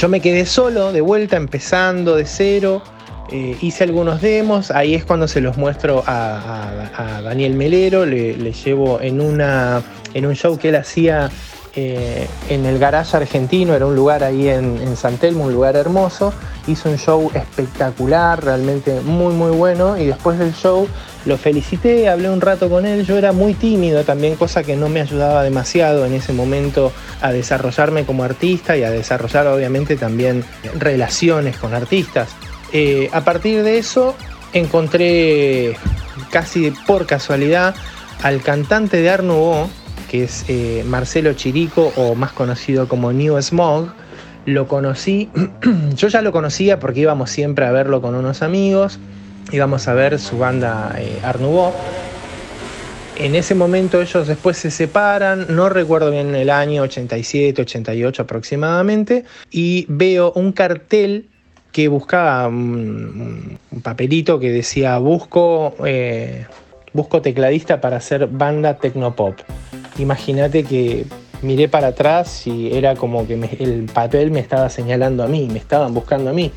yo 0.00 0.08
me 0.08 0.20
quedé 0.20 0.46
solo, 0.46 0.92
de 0.92 1.02
vuelta, 1.02 1.36
empezando 1.36 2.16
de 2.16 2.24
cero. 2.24 2.82
Eh, 3.30 3.54
hice 3.60 3.84
algunos 3.84 4.22
demos, 4.22 4.70
ahí 4.70 4.94
es 4.94 5.04
cuando 5.04 5.28
se 5.28 5.42
los 5.42 5.58
muestro 5.58 6.02
a, 6.06 7.20
Daniel 7.22 7.52
Melero, 7.52 8.06
le, 8.06 8.34
llevo 8.52 8.98
en, 9.02 9.20
una, 9.20 9.82
en 10.14 10.24
un 10.24 10.34
show 10.34 10.58
que 10.58 10.70
él 10.70 10.76
hacía 10.76 11.30
eh, 11.76 12.26
en 12.48 12.66
el 12.66 12.78
garage 12.78 13.16
argentino, 13.16 13.74
era 13.74 13.86
un 13.86 13.94
lugar 13.94 14.24
ahí 14.24 14.48
en, 14.48 14.78
en 14.78 14.96
San 14.96 15.16
Telmo, 15.18 15.44
un 15.44 15.52
lugar 15.52 15.76
hermoso. 15.76 16.32
Hizo 16.66 16.90
un 16.90 16.98
show 16.98 17.30
espectacular, 17.34 18.44
realmente 18.44 19.00
muy 19.00 19.34
muy 19.34 19.50
bueno. 19.50 19.96
Y 19.96 20.06
después 20.06 20.38
del 20.38 20.52
show 20.52 20.88
lo 21.26 21.38
felicité, 21.38 22.08
hablé 22.08 22.28
un 22.30 22.40
rato 22.40 22.68
con 22.68 22.86
él. 22.86 23.06
Yo 23.06 23.16
era 23.16 23.32
muy 23.32 23.54
tímido 23.54 24.04
también, 24.04 24.36
cosa 24.36 24.62
que 24.62 24.76
no 24.76 24.88
me 24.88 25.00
ayudaba 25.00 25.42
demasiado 25.42 26.06
en 26.06 26.14
ese 26.14 26.32
momento 26.32 26.92
a 27.20 27.32
desarrollarme 27.32 28.04
como 28.04 28.24
artista 28.24 28.76
y 28.76 28.82
a 28.82 28.90
desarrollar 28.90 29.46
obviamente 29.46 29.96
también 29.96 30.44
relaciones 30.78 31.56
con 31.56 31.74
artistas. 31.74 32.30
Eh, 32.72 33.08
a 33.12 33.22
partir 33.22 33.62
de 33.62 33.78
eso 33.78 34.14
encontré 34.52 35.76
casi 36.30 36.70
por 36.86 37.06
casualidad 37.06 37.74
al 38.22 38.42
cantante 38.42 38.98
de 38.98 39.10
Art 39.10 39.24
que 40.10 40.24
es 40.24 40.44
eh, 40.48 40.82
Marcelo 40.84 41.34
Chirico 41.34 41.92
o 41.96 42.16
más 42.16 42.32
conocido 42.32 42.88
como 42.88 43.12
New 43.12 43.40
Smog. 43.40 43.92
Lo 44.44 44.66
conocí, 44.66 45.30
yo 45.94 46.08
ya 46.08 46.20
lo 46.20 46.32
conocía 46.32 46.80
porque 46.80 47.00
íbamos 47.00 47.30
siempre 47.30 47.64
a 47.64 47.70
verlo 47.70 48.02
con 48.02 48.16
unos 48.16 48.42
amigos, 48.42 48.98
íbamos 49.52 49.86
a 49.86 49.94
ver 49.94 50.18
su 50.18 50.36
banda 50.36 50.96
eh, 50.98 51.20
En 53.18 53.36
ese 53.36 53.54
momento 53.54 54.02
ellos 54.02 54.26
después 54.26 54.56
se 54.56 54.72
separan, 54.72 55.46
no 55.50 55.68
recuerdo 55.68 56.10
bien 56.10 56.34
el 56.34 56.50
año 56.50 56.82
87, 56.82 57.62
88 57.62 58.22
aproximadamente, 58.22 59.24
y 59.52 59.86
veo 59.88 60.32
un 60.34 60.50
cartel 60.50 61.28
que 61.70 61.86
buscaba 61.86 62.48
un, 62.48 63.58
papelito 63.84 64.40
que 64.40 64.50
decía 64.50 64.98
busco, 64.98 65.76
eh, 65.86 66.46
busco 66.92 67.22
tecladista 67.22 67.80
para 67.80 67.98
hacer 67.98 68.26
banda 68.26 68.76
tecnopop. 68.78 69.38
Imagínate 70.00 70.64
que 70.64 71.04
miré 71.42 71.68
para 71.68 71.88
atrás 71.88 72.46
y 72.46 72.74
era 72.74 72.96
como 72.96 73.26
que 73.26 73.34
el 73.34 73.84
papel 73.92 74.30
me 74.30 74.40
estaba 74.40 74.68
señalando 74.68 75.22
a 75.22 75.26
mí, 75.26 75.48
me 75.50 75.58
estaban 75.58 75.94
buscando 75.94 76.30
a 76.30 76.32
mí. 76.32 76.52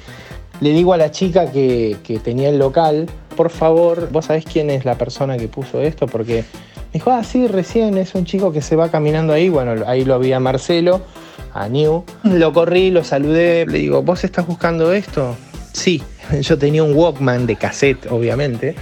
Le 0.61 0.69
digo 0.69 0.93
a 0.93 0.97
la 0.97 1.11
chica 1.11 1.51
que, 1.51 1.97
tenía 2.23 2.49
el 2.49 2.59
local, 2.59 3.07
por 3.35 3.49
favor, 3.49 4.09
vos 4.11 4.25
sabés 4.25 4.45
quién 4.45 4.69
es 4.69 4.85
la 4.85 4.97
persona 4.97 5.37
que 5.37 5.47
puso 5.47 5.81
esto, 5.81 6.07
porque 6.07 6.43
me 6.43 6.93
dijo, 6.93 7.11
ah, 7.11 7.23
sí, 7.23 7.47
recién 7.47 7.97
es 7.97 8.15
un 8.15 8.25
chico 8.25 8.51
que 8.53 8.61
se 8.61 8.75
va 8.75 8.89
caminando 8.89 9.33
ahí. 9.33 9.49
Bueno, 9.49 9.83
ahí 9.87 10.05
lo 10.05 10.19
vi 10.19 10.31
a 10.31 10.39
Marcelo, 10.39 11.01
a 11.53 11.67
New. 11.67 12.03
Lo 12.23 12.53
corrí, 12.53 12.91
lo 12.91 13.03
saludé, 13.03 13.65
le 13.65 13.79
digo, 13.79 14.03
¿vos 14.03 14.23
estás 14.23 14.47
buscando 14.47 14.93
esto? 14.93 15.35
Sí, 15.73 16.01
yo 16.41 16.57
tenía 16.57 16.83
un 16.83 16.95
Walkman 16.95 17.45
de 17.45 17.55
cassette, 17.55 18.09
obviamente 18.09 18.75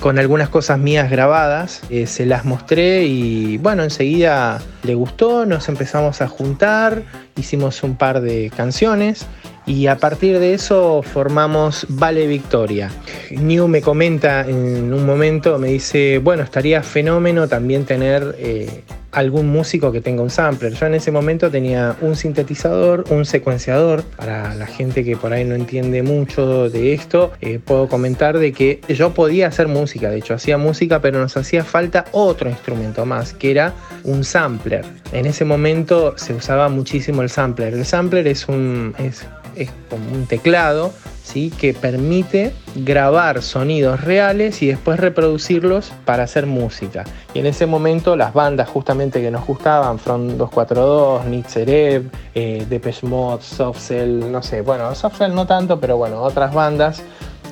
con 0.00 0.18
algunas 0.18 0.48
cosas 0.48 0.78
mías 0.78 1.10
grabadas, 1.10 1.82
eh, 1.90 2.06
se 2.06 2.24
las 2.24 2.44
mostré 2.44 3.04
y 3.04 3.58
bueno, 3.58 3.82
enseguida 3.82 4.60
le 4.84 4.94
gustó, 4.94 5.44
nos 5.44 5.68
empezamos 5.68 6.22
a 6.22 6.28
juntar, 6.28 7.02
hicimos 7.36 7.82
un 7.82 7.96
par 7.96 8.20
de 8.20 8.50
canciones 8.56 9.26
y 9.66 9.86
a 9.86 9.96
partir 9.96 10.38
de 10.38 10.54
eso 10.54 11.02
formamos 11.02 11.84
Vale 11.88 12.26
Victoria. 12.26 12.90
New 13.30 13.68
me 13.68 13.82
comenta 13.82 14.42
en 14.42 14.92
un 14.94 15.04
momento, 15.04 15.58
me 15.58 15.68
dice, 15.68 16.18
bueno, 16.18 16.42
estaría 16.42 16.82
fenómeno 16.82 17.48
también 17.48 17.84
tener 17.84 18.36
eh, 18.38 18.84
algún 19.12 19.48
músico 19.48 19.92
que 19.92 20.00
tenga 20.00 20.22
un 20.22 20.30
sampler. 20.30 20.74
Yo 20.74 20.86
en 20.86 20.94
ese 20.94 21.10
momento 21.10 21.50
tenía 21.50 21.96
un 22.00 22.16
sintetizador, 22.16 23.04
un 23.10 23.24
secuenciador. 23.24 24.02
Para 24.16 24.54
la 24.54 24.66
gente 24.66 25.04
que 25.04 25.16
por 25.16 25.32
ahí 25.32 25.44
no 25.44 25.54
entiende 25.54 26.02
mucho 26.02 26.68
de 26.70 26.94
esto, 26.94 27.32
eh, 27.40 27.58
puedo 27.64 27.88
comentar 27.88 28.38
de 28.38 28.52
que 28.52 28.80
yo 28.88 29.14
podía 29.14 29.48
hacer 29.48 29.68
música, 29.68 30.10
de 30.10 30.18
hecho 30.18 30.34
hacía 30.34 30.58
música, 30.58 31.00
pero 31.00 31.18
nos 31.18 31.36
hacía 31.36 31.64
falta 31.64 32.04
otro 32.12 32.50
instrumento 32.50 33.06
más, 33.06 33.32
que 33.32 33.50
era 33.50 33.74
un 34.04 34.24
sampler. 34.24 34.84
En 35.12 35.26
ese 35.26 35.44
momento 35.44 36.14
se 36.16 36.34
usaba 36.34 36.68
muchísimo 36.68 37.22
el 37.22 37.30
sampler. 37.30 37.74
El 37.74 37.86
sampler 37.86 38.26
es 38.26 38.48
un, 38.48 38.94
es 38.98 39.24
es 39.58 39.70
como 39.90 40.10
un 40.12 40.26
teclado 40.26 40.92
¿sí? 41.22 41.52
que 41.56 41.74
permite 41.74 42.54
grabar 42.74 43.42
sonidos 43.42 44.00
reales 44.00 44.62
y 44.62 44.68
después 44.68 44.98
reproducirlos 44.98 45.92
para 46.04 46.22
hacer 46.22 46.46
música. 46.46 47.04
Y 47.34 47.40
en 47.40 47.46
ese 47.46 47.66
momento 47.66 48.16
las 48.16 48.32
bandas 48.32 48.68
justamente 48.68 49.20
que 49.20 49.30
nos 49.30 49.46
gustaban, 49.46 49.98
Front 49.98 50.32
242, 50.32 51.26
Nitzerev, 51.26 52.10
eh, 52.34 52.66
Depeche 52.68 53.06
Mode, 53.06 53.42
Soft 53.42 53.80
Cell, 53.80 54.30
no 54.30 54.42
sé, 54.42 54.62
bueno, 54.62 54.94
Soft 54.94 55.18
Cell 55.18 55.34
no 55.34 55.46
tanto, 55.46 55.78
pero 55.78 55.96
bueno, 55.96 56.22
otras 56.22 56.54
bandas 56.54 57.02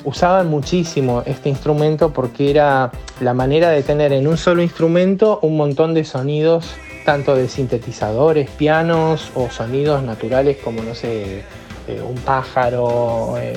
usaban 0.03 0.47
muchísimo 0.47 1.21
este 1.25 1.49
instrumento 1.49 2.13
porque 2.13 2.49
era 2.49 2.91
la 3.19 3.33
manera 3.33 3.69
de 3.69 3.83
tener 3.83 4.13
en 4.13 4.27
un 4.27 4.37
solo 4.37 4.61
instrumento 4.61 5.39
un 5.41 5.57
montón 5.57 5.93
de 5.93 6.05
sonidos 6.05 6.75
tanto 7.05 7.35
de 7.35 7.47
sintetizadores, 7.47 8.49
pianos 8.49 9.31
o 9.33 9.49
sonidos 9.49 10.03
naturales 10.03 10.57
como 10.61 10.83
no 10.83 10.93
sé, 10.93 11.43
eh, 11.87 12.01
un 12.01 12.15
pájaro, 12.15 13.35
eh, 13.39 13.53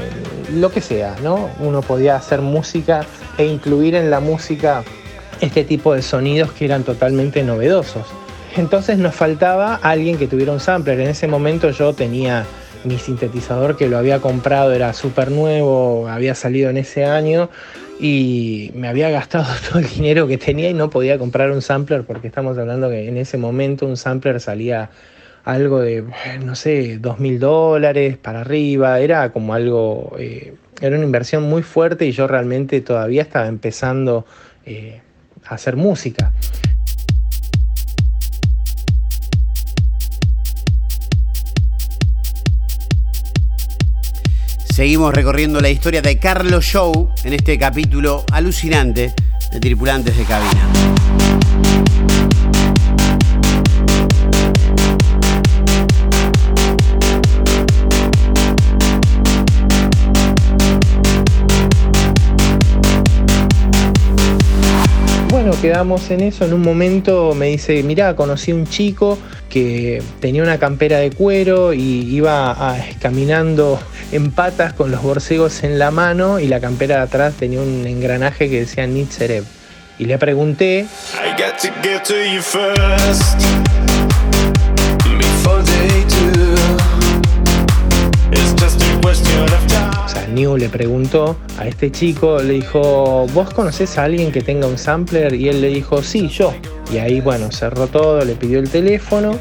lo 0.55 0.71
que 0.71 0.81
sea, 0.81 1.17
¿no? 1.23 1.51
Uno 1.59 1.83
podía 1.83 2.17
hacer 2.17 2.41
música 2.41 3.05
e 3.37 3.45
incluir 3.47 3.95
en 3.95 4.11
la 4.11 4.21
música 4.21 4.85
este 5.41 5.65
tipo 5.65 5.95
de 5.95 6.03
sonidos 6.03 6.53
que 6.53 6.65
eran 6.65 6.85
totalmente 6.85 7.43
novedosos. 7.43 8.07
Entonces 8.57 8.99
nos 8.99 9.15
faltaba 9.15 9.77
alguien 9.83 10.19
que 10.19 10.27
tuviera 10.27 10.53
un 10.53 10.61
sampler. 10.61 11.01
En 11.01 11.09
ese 11.09 11.27
momento 11.29 11.71
yo 11.71 11.93
tenía 11.93 12.45
mi 12.85 12.99
sintetizador 12.99 13.77
que 13.77 13.89
lo 13.89 13.99
había 13.99 14.21
comprado, 14.21 14.73
era 14.73 14.93
súper 14.93 15.31
nuevo, 15.31 16.09
había 16.09 16.35
salido 16.35 16.71
en 16.71 16.79
ese 16.79 17.05
año 17.05 17.51
y 17.99 18.71
me 18.75 18.89
había 18.89 19.11
gastado 19.11 19.47
todo 19.69 19.79
el 19.81 19.89
dinero 19.89 20.27
que 20.27 20.39
tenía 20.39 20.71
y 20.71 20.75
no 20.75 20.91
podía 20.91 21.19
comprar 21.19 21.51
un 21.51 21.63
sampler 21.63 22.05
porque 22.05 22.29
estamos 22.29 22.57
hablando 22.59 22.89
que 22.89 23.09
en 23.09 23.17
ese 23.17 23.37
momento 23.37 23.87
un 23.87 23.97
sampler 23.97 24.41
salía 24.41 24.91
algo 25.45 25.81
de, 25.81 26.05
no 26.45 26.55
sé, 26.55 26.99
dos 26.99 27.19
mil 27.19 27.39
dólares 27.39 28.17
para 28.17 28.41
arriba, 28.41 29.01
era 29.01 29.33
como 29.33 29.55
algo, 29.55 30.17
eh, 30.19 30.55
era 30.81 30.97
una 30.97 31.05
inversión 31.05 31.45
muy 31.45 31.63
fuerte 31.63 32.07
y 32.07 32.13
yo 32.13 32.27
realmente 32.27 32.81
todavía 32.81 33.23
estaba 33.23 33.47
empezando 33.47 34.27
eh, 34.65 35.01
a 35.47 35.55
hacer 35.55 35.77
música. 35.77 36.33
Seguimos 44.73 45.13
recorriendo 45.13 45.61
la 45.61 45.69
historia 45.69 46.01
de 46.01 46.19
Carlos 46.19 46.65
Show 46.65 47.11
en 47.25 47.35
este 47.35 47.59
capítulo 47.59 48.25
alucinante 48.33 49.13
de 49.53 49.61
Tripulantes 49.61 50.17
de 50.17 50.25
Cabina. 50.25 51.10
Quedamos 65.61 66.11
en 66.11 66.21
eso. 66.21 66.45
En 66.45 66.55
un 66.55 66.63
momento 66.63 67.35
me 67.35 67.47
dice, 67.47 67.83
mira, 67.83 68.17
conocí 68.17 68.53
un 68.53 68.67
chico 68.67 69.19
que 69.49 70.03
tenía 70.21 70.43
una 70.43 70.59
campera 70.59 70.99
de 70.99 71.11
cuero 71.11 71.73
y 71.73 71.81
iba 71.81 72.77
caminando 73.01 73.79
en 74.13 74.31
patas 74.31 74.73
con 74.73 74.91
los 74.91 75.03
borcegos 75.03 75.63
en 75.63 75.79
la 75.79 75.91
mano 75.91 76.41
y 76.41 76.47
la 76.47 76.61
campera 76.61 76.97
de 76.97 77.03
atrás 77.03 77.35
tenía 77.35 77.61
un 77.61 77.87
engranaje 77.87 78.49
que 78.49 78.61
decía 78.61 78.87
Nitzerev. 78.87 79.45
Y 79.99 80.07
le 80.07 80.19
pregunté... 80.19 80.87
New 90.29 90.57
le 90.57 90.69
preguntó 90.69 91.37
a 91.59 91.67
este 91.67 91.91
chico, 91.91 92.41
le 92.43 92.55
dijo, 92.55 93.27
¿vos 93.33 93.53
conocés 93.53 93.99
a 93.99 94.05
alguien 94.05 94.33
que 94.33 94.41
tenga 94.41 94.67
un 94.67 94.79
sampler? 94.79 95.35
Y 95.35 95.49
él 95.49 95.61
le 95.61 95.69
dijo, 95.69 96.03
sí, 96.03 96.29
yo. 96.29 96.53
Y 96.93 96.99
ahí, 96.99 97.21
bueno, 97.21 97.51
cerró 97.51 97.87
todo, 97.87 98.25
le 98.25 98.35
pidió 98.35 98.59
el 98.59 98.69
teléfono. 98.69 99.39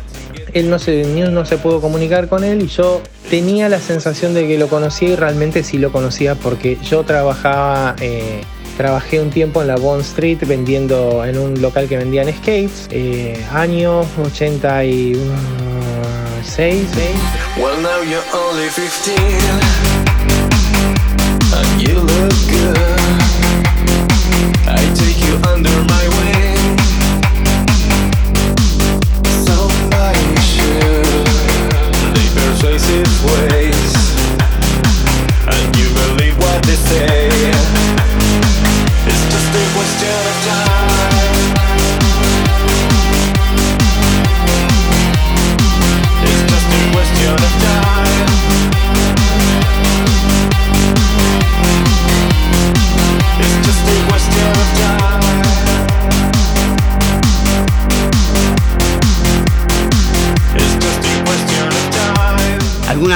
Él 0.54 0.70
no 0.70 0.80
se, 0.80 1.04
New 1.06 1.32
no 1.32 1.46
se 1.46 1.58
pudo 1.58 1.80
comunicar 1.80 2.28
con 2.28 2.44
él 2.44 2.64
y 2.64 2.68
yo 2.68 3.02
tenía 3.30 3.70
la 3.70 3.80
sensación 3.80 4.34
de 4.34 4.48
que 4.48 4.58
lo 4.58 4.68
conocía 4.68 5.10
y 5.10 5.16
realmente 5.16 5.64
sí 5.64 5.78
lo 5.78 5.92
conocía 5.92 6.36
porque 6.36 6.78
yo 6.84 7.04
trabajaba... 7.04 7.96
Eh, 8.02 8.42
trabajé 8.78 9.20
un 9.20 9.30
tiempo 9.30 9.62
en 9.62 9.68
la 9.68 9.76
Bond 9.76 10.04
Street 10.04 10.38
vendiendo 10.48 11.26
en 11.26 11.38
un 11.38 11.62
local 11.62 11.90
que 11.90 11.98
vendían 11.98 12.30
skates, 12.30 12.88
eh, 12.92 13.38
año 13.52 14.06
86. 14.18 15.18
Well, 17.58 17.82
now 17.82 18.02
you're 18.02 18.24
only 18.34 18.70
15. 18.70 19.89
You 21.78 22.00
look 22.00 22.34
good. 22.50 22.78
I 24.68 24.82
take 24.96 25.20
you 25.22 25.36
under 25.48 25.70
my 25.86 26.09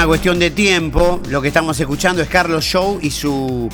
Cuestión 0.06 0.38
de 0.38 0.50
tiempo, 0.50 1.20
lo 1.28 1.40
que 1.40 1.48
estamos 1.48 1.80
escuchando 1.80 2.22
es 2.22 2.28
Carlos 2.28 2.64
Show 2.64 2.98
y 3.02 3.10
su 3.10 3.68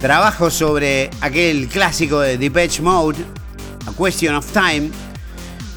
trabajo 0.00 0.50
sobre 0.50 1.10
aquel 1.20 1.68
clásico 1.68 2.20
de 2.20 2.38
Depeche 2.38 2.82
Mode, 2.82 3.18
A 3.86 3.92
Question 3.92 4.34
of 4.34 4.50
Time. 4.52 4.90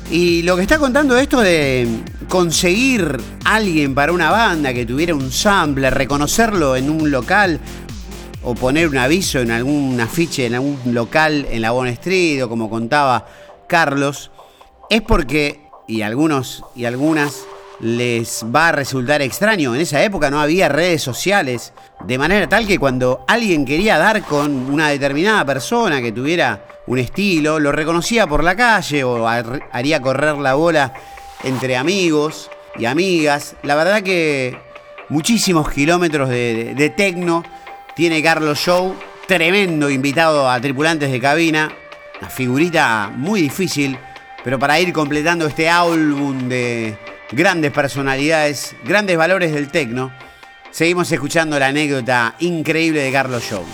Y 0.09 0.41
lo 0.43 0.55
que 0.55 0.63
está 0.63 0.79
contando 0.79 1.17
esto 1.17 1.41
de 1.41 1.87
conseguir 2.27 3.19
alguien 3.43 3.93
para 3.93 4.13
una 4.13 4.31
banda 4.31 4.73
que 4.73 4.85
tuviera 4.85 5.13
un 5.13 5.31
sample, 5.31 5.89
reconocerlo 5.89 6.75
en 6.75 6.89
un 6.89 7.11
local 7.11 7.59
o 8.43 8.55
poner 8.55 8.87
un 8.87 8.97
aviso 8.97 9.41
en 9.41 9.51
algún 9.51 9.99
afiche 9.99 10.45
en 10.45 10.55
algún 10.55 10.79
local 10.85 11.45
en 11.51 11.61
la 11.61 11.71
Bon 11.71 11.87
Street 11.87 12.43
o 12.43 12.49
como 12.49 12.69
contaba 12.69 13.27
Carlos, 13.67 14.31
es 14.89 15.01
porque, 15.01 15.61
y 15.87 16.01
algunos 16.01 16.63
y 16.75 16.85
algunas 16.85 17.45
les 17.79 18.43
va 18.43 18.69
a 18.69 18.71
resultar 18.71 19.21
extraño. 19.21 19.75
En 19.75 19.81
esa 19.81 20.03
época 20.03 20.31
no 20.31 20.39
había 20.39 20.69
redes 20.69 21.01
sociales, 21.01 21.73
de 22.03 22.17
manera 22.17 22.47
tal 22.47 22.65
que 22.65 22.79
cuando 22.79 23.23
alguien 23.27 23.65
quería 23.65 23.97
dar 23.97 24.23
con 24.23 24.71
una 24.71 24.89
determinada 24.89 25.45
persona 25.45 26.01
que 26.01 26.11
tuviera 26.11 26.65
un 26.87 26.99
estilo, 26.99 27.59
lo 27.59 27.71
reconocía 27.71 28.27
por 28.27 28.43
la 28.43 28.55
calle 28.55 29.03
o 29.03 29.27
haría 29.27 30.01
correr 30.01 30.37
la 30.37 30.55
bola 30.55 30.93
entre 31.43 31.77
amigos 31.77 32.49
y 32.77 32.85
amigas. 32.85 33.55
La 33.63 33.75
verdad 33.75 34.01
que 34.01 34.57
muchísimos 35.09 35.69
kilómetros 35.69 36.29
de, 36.29 36.73
de, 36.75 36.89
tecno 36.89 37.43
tiene 37.95 38.23
Carlos 38.23 38.59
Show, 38.59 38.95
tremendo 39.27 39.89
invitado 39.89 40.49
a 40.49 40.59
tripulantes 40.59 41.11
de 41.11 41.19
cabina, 41.19 41.71
una 42.19 42.29
figurita 42.29 43.11
muy 43.13 43.41
difícil, 43.41 43.97
pero 44.43 44.57
para 44.57 44.79
ir 44.79 44.93
completando 44.93 45.45
este 45.45 45.69
álbum 45.69 46.47
de 46.47 46.97
grandes 47.31 47.71
personalidades, 47.71 48.75
grandes 48.83 49.17
valores 49.17 49.53
del 49.53 49.69
tecno. 49.69 50.11
Seguimos 50.71 51.11
escuchando 51.11 51.57
la 51.59 51.67
anécdota 51.67 52.35
increíble 52.39 53.01
de 53.01 53.11
Carlos 53.11 53.43
Show. 53.43 53.65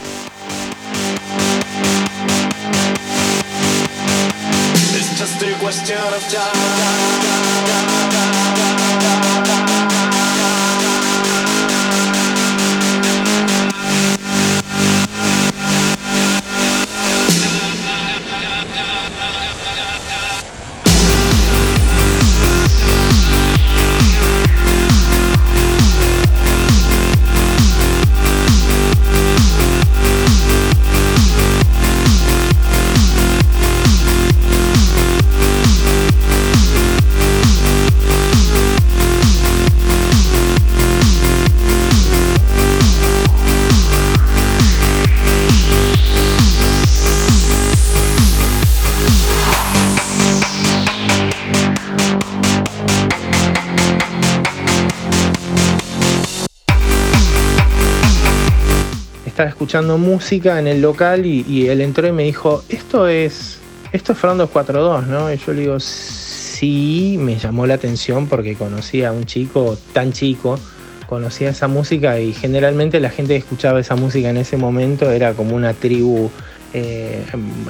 Escuchando 59.64 59.98
música 59.98 60.60
en 60.60 60.68
el 60.68 60.82
local 60.82 61.26
y, 61.26 61.70
él 61.70 61.80
entró 61.80 62.06
y 62.06 62.12
me 62.12 62.24
dijo, 62.24 62.66
esto 62.68 63.08
es, 63.08 63.60
esto 63.94 64.12
es 64.12 64.18
Fernando 64.18 64.50
42, 64.50 65.08
¿no? 65.08 65.32
Y 65.32 65.38
yo 65.38 65.54
le 65.54 65.62
digo, 65.62 65.80
sí, 65.80 67.16
me 67.18 67.38
llamó 67.38 67.66
la 67.66 67.76
atención 67.76 68.28
porque 68.28 68.56
conocía 68.56 69.08
a 69.08 69.12
un 69.14 69.24
chico 69.24 69.78
tan 69.94 70.12
chico, 70.12 70.60
conocía 71.08 71.52
esa 71.52 71.70
música 71.70 72.20
y 72.20 72.34
generalmente 72.34 73.00
la 73.00 73.10
gente 73.10 73.36
que 73.36 73.40
escuchaba 73.40 73.80
esa 73.80 73.96
música 73.96 74.30
en 74.30 74.36
ese 74.36 74.58
momento 74.58 75.10
era 75.10 75.34
como 75.34 75.56
una 75.56 75.74
tribu 75.74 76.30
eh, 76.74 77.26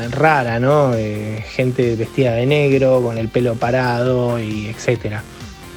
rara, 0.10 0.60
¿no? 0.60 0.96
Eh, 0.96 1.46
gente 1.48 1.96
vestida 1.96 2.34
de 2.34 2.48
negro, 2.48 3.04
con 3.04 3.20
el 3.20 3.28
pelo 3.28 3.54
parado 3.54 4.40
y 4.40 4.66
etcétera. 4.66 5.22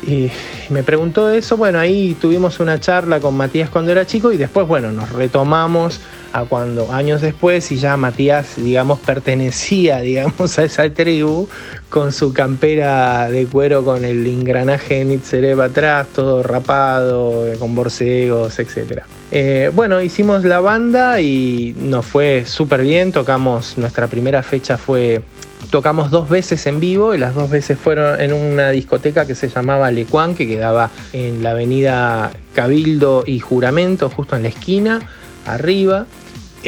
Y 0.03 0.31
me 0.71 0.83
preguntó 0.83 1.31
eso, 1.31 1.57
bueno, 1.57 1.79
ahí 1.79 2.17
tuvimos 2.21 2.61
una 2.61 2.79
charla 2.79 3.19
con 3.21 3.37
Matías 3.37 3.71
cuando 3.71 3.93
era 3.93 4.07
chico 4.07 4.33
y 4.33 4.37
después, 4.37 4.67
bueno, 4.67 4.93
nos 4.93 5.11
retomamos 5.11 6.01
a 6.33 6.45
cuando 6.45 6.93
años 6.93 7.23
después 7.23 7.73
y 7.73 7.77
ya 7.77 7.97
Matías, 7.97 8.57
digamos, 8.57 9.01
pertenecía, 9.01 9.99
digamos, 10.01 10.59
a 10.59 10.65
esa 10.65 10.89
tribu 10.91 11.49
con 11.89 12.13
su 12.13 12.33
campera 12.33 13.31
de 13.31 13.47
cuero 13.47 13.85
con 13.85 14.05
el 14.05 14.27
engranaje 14.27 14.97
de 14.97 15.05
Nitzerev 15.07 15.61
atrás, 15.61 16.09
todo 16.15 16.43
rapado, 16.43 17.45
con 17.59 17.75
borcegos, 17.75 18.59
etc. 18.59 19.03
Eh, 19.33 19.71
bueno, 19.75 20.01
hicimos 20.01 20.45
la 20.45 20.61
banda 20.61 21.21
y 21.21 21.75
nos 21.79 22.07
fue 22.07 22.45
súper 22.47 22.83
bien, 22.83 23.12
tocamos, 23.12 23.77
nuestra 23.77 24.07
primera 24.07 24.43
fecha 24.43 24.79
fue 24.79 25.23
tocamos 25.71 26.11
dos 26.11 26.29
veces 26.29 26.67
en 26.67 26.79
vivo 26.81 27.15
y 27.15 27.19
las 27.19 27.35
dos 27.35 27.51
veces 27.51 27.79
fueron 27.79 28.21
en 28.21 28.33
una 28.33 28.71
discoteca 28.71 29.27
que 29.27 29.35
se 29.35 29.49
llamaba 29.49 29.91
Lecuán, 29.91 30.35
que 30.35 30.47
quedaba 30.47 30.91
en 31.12 31.43
la 31.43 31.51
avenida 31.51 32.31
Cabildo 32.55 33.25
y 33.27 33.41
Juramento, 33.41 34.09
justo 34.11 34.37
en 34.37 34.43
la 34.43 34.49
esquina, 34.49 35.01
arriba. 35.45 36.07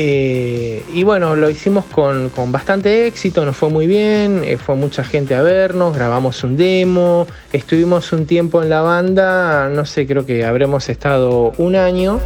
Eh, 0.00 0.84
y 0.94 1.02
bueno, 1.02 1.34
lo 1.34 1.50
hicimos 1.50 1.84
con, 1.86 2.30
bastante 2.52 3.08
éxito, 3.08 3.44
nos 3.44 3.56
fue 3.56 3.68
muy 3.68 3.88
bien, 3.88 4.44
eh, 4.44 4.56
fue 4.56 4.76
mucha 4.76 5.02
gente 5.02 5.34
a 5.34 5.42
vernos, 5.42 5.92
grabamos 5.92 6.44
un 6.44 6.56
demo, 6.56 7.26
estuvimos 7.52 8.12
un 8.12 8.24
tiempo 8.24 8.62
en 8.62 8.70
la 8.70 8.80
banda, 8.80 9.68
no 9.68 9.84
sé, 9.84 10.06
creo 10.06 10.24
que 10.24 10.44
habremos 10.44 10.88
estado 10.88 11.52
un 11.58 11.74
año. 11.74 12.20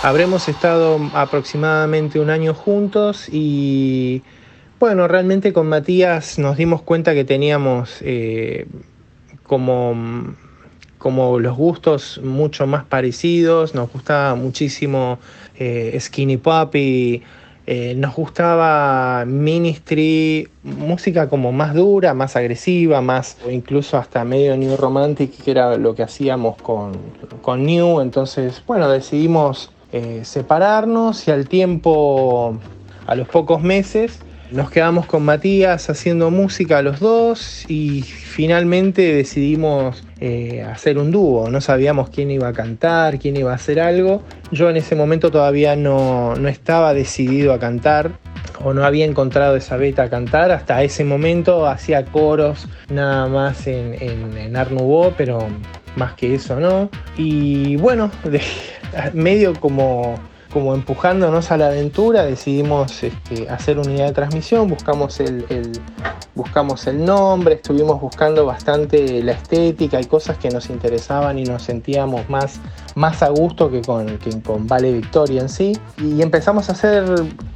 Habremos 0.00 0.48
estado 0.48 1.00
aproximadamente 1.12 2.20
un 2.20 2.30
año 2.30 2.54
juntos 2.54 3.28
y 3.32 4.22
bueno, 4.78 5.08
realmente 5.08 5.52
con 5.52 5.68
Matías 5.68 6.38
nos 6.38 6.56
dimos 6.56 6.82
cuenta 6.82 7.14
que 7.14 7.24
teníamos 7.24 7.96
eh, 8.02 8.66
como, 9.42 10.36
como 10.98 11.40
los 11.40 11.56
gustos 11.56 12.20
mucho 12.22 12.68
más 12.68 12.84
parecidos, 12.84 13.74
nos 13.74 13.92
gustaba 13.92 14.36
muchísimo 14.36 15.18
eh, 15.58 15.98
Skinny 15.98 16.36
Puppy, 16.36 17.24
eh, 17.66 17.94
nos 17.96 18.14
gustaba 18.14 19.24
Ministry, 19.26 20.48
música 20.62 21.28
como 21.28 21.50
más 21.50 21.74
dura, 21.74 22.14
más 22.14 22.36
agresiva, 22.36 23.00
más 23.00 23.36
incluso 23.50 23.98
hasta 23.98 24.24
medio 24.24 24.56
New 24.56 24.76
Romantic, 24.76 25.42
que 25.42 25.50
era 25.50 25.76
lo 25.76 25.96
que 25.96 26.04
hacíamos 26.04 26.56
con, 26.62 26.92
con 27.42 27.66
New. 27.66 28.00
Entonces, 28.00 28.62
bueno, 28.64 28.88
decidimos 28.88 29.72
eh, 29.92 30.20
separarnos 30.24 31.26
y 31.28 31.30
al 31.30 31.48
tiempo, 31.48 32.58
a 33.06 33.14
los 33.14 33.28
pocos 33.28 33.62
meses, 33.62 34.20
nos 34.50 34.70
quedamos 34.70 35.04
con 35.04 35.24
Matías 35.24 35.90
haciendo 35.90 36.30
música 36.30 36.80
los 36.80 37.00
dos 37.00 37.66
y 37.68 38.00
finalmente 38.00 39.12
decidimos 39.12 40.02
eh, 40.20 40.62
hacer 40.62 40.96
un 40.96 41.10
dúo. 41.10 41.50
No 41.50 41.60
sabíamos 41.60 42.08
quién 42.08 42.30
iba 42.30 42.48
a 42.48 42.54
cantar, 42.54 43.18
quién 43.18 43.36
iba 43.36 43.52
a 43.52 43.56
hacer 43.56 43.78
algo. 43.78 44.22
Yo 44.50 44.70
en 44.70 44.78
ese 44.78 44.94
momento 44.94 45.30
todavía 45.30 45.76
no, 45.76 46.34
estaba 46.48 46.94
decidido 46.94 47.52
a 47.52 47.58
cantar 47.58 48.12
o 48.64 48.72
no 48.72 48.84
había 48.84 49.04
encontrado 49.04 49.54
esa 49.54 49.76
beta 49.76 50.04
a 50.04 50.08
cantar. 50.08 50.50
Hasta 50.50 50.82
ese 50.82 51.04
momento 51.04 51.66
hacía 51.66 52.06
coros 52.06 52.68
nada 52.88 53.26
más 53.26 53.66
en, 53.66 53.96
en, 54.00 54.54
pero 55.18 55.46
más 55.96 56.14
que 56.14 56.34
eso 56.34 56.58
no. 56.58 56.88
Y 57.18 57.76
bueno, 57.76 58.10
medio 59.14 59.58
como 59.58 60.18
como 60.52 60.74
empujándonos 60.74 61.50
a 61.50 61.56
la 61.56 61.66
aventura, 61.66 62.24
decidimos 62.24 63.02
este, 63.02 63.48
hacer 63.50 63.78
unidad 63.78 64.06
de 64.06 64.12
transmisión, 64.12 64.68
buscamos 64.68 65.20
el, 65.20 65.44
buscamos 66.34 66.86
el 66.86 67.04
nombre, 67.04 67.56
estuvimos 67.56 68.00
buscando 68.00 68.46
bastante 68.46 69.22
la 69.22 69.32
estética 69.32 70.00
y 70.00 70.04
cosas 70.06 70.38
que 70.38 70.48
nos 70.48 70.70
interesaban 70.70 71.38
y 71.38 71.44
nos 71.44 71.64
sentíamos 71.64 72.30
más, 72.30 72.60
más 72.94 73.22
a 73.22 73.28
gusto 73.28 73.70
que 73.70 73.82
con, 73.82 74.18
con 74.44 74.66
Vale 74.66 74.92
Victoria 74.92 75.42
en 75.42 75.50
sí. 75.50 75.76
Y 75.98 76.22
empezamos 76.22 76.70
a 76.70 76.72
hacer 76.72 77.04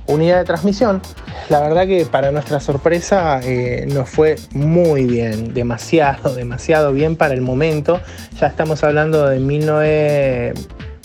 unidad 0.07 0.39
de 0.39 0.45
transmisión. 0.45 1.01
La 1.49 1.61
verdad 1.61 1.87
que 1.87 2.05
para 2.05 2.31
nuestra 2.31 2.61
sorpresa 2.61 3.41
eh, 3.43 3.87
nos 3.91 4.11
fue 4.11 4.37
muy 4.53 5.07
bien, 5.07 5.55
demasiado, 5.55 6.35
demasiado 6.35 6.93
bien 6.93 7.17
para 7.17 7.33
el 7.33 7.41
momento. 7.41 8.01
Ya 8.39 8.49
estamos 8.49 8.85
hablando 8.85 9.27
de 9.29 9.39
19 9.39 10.55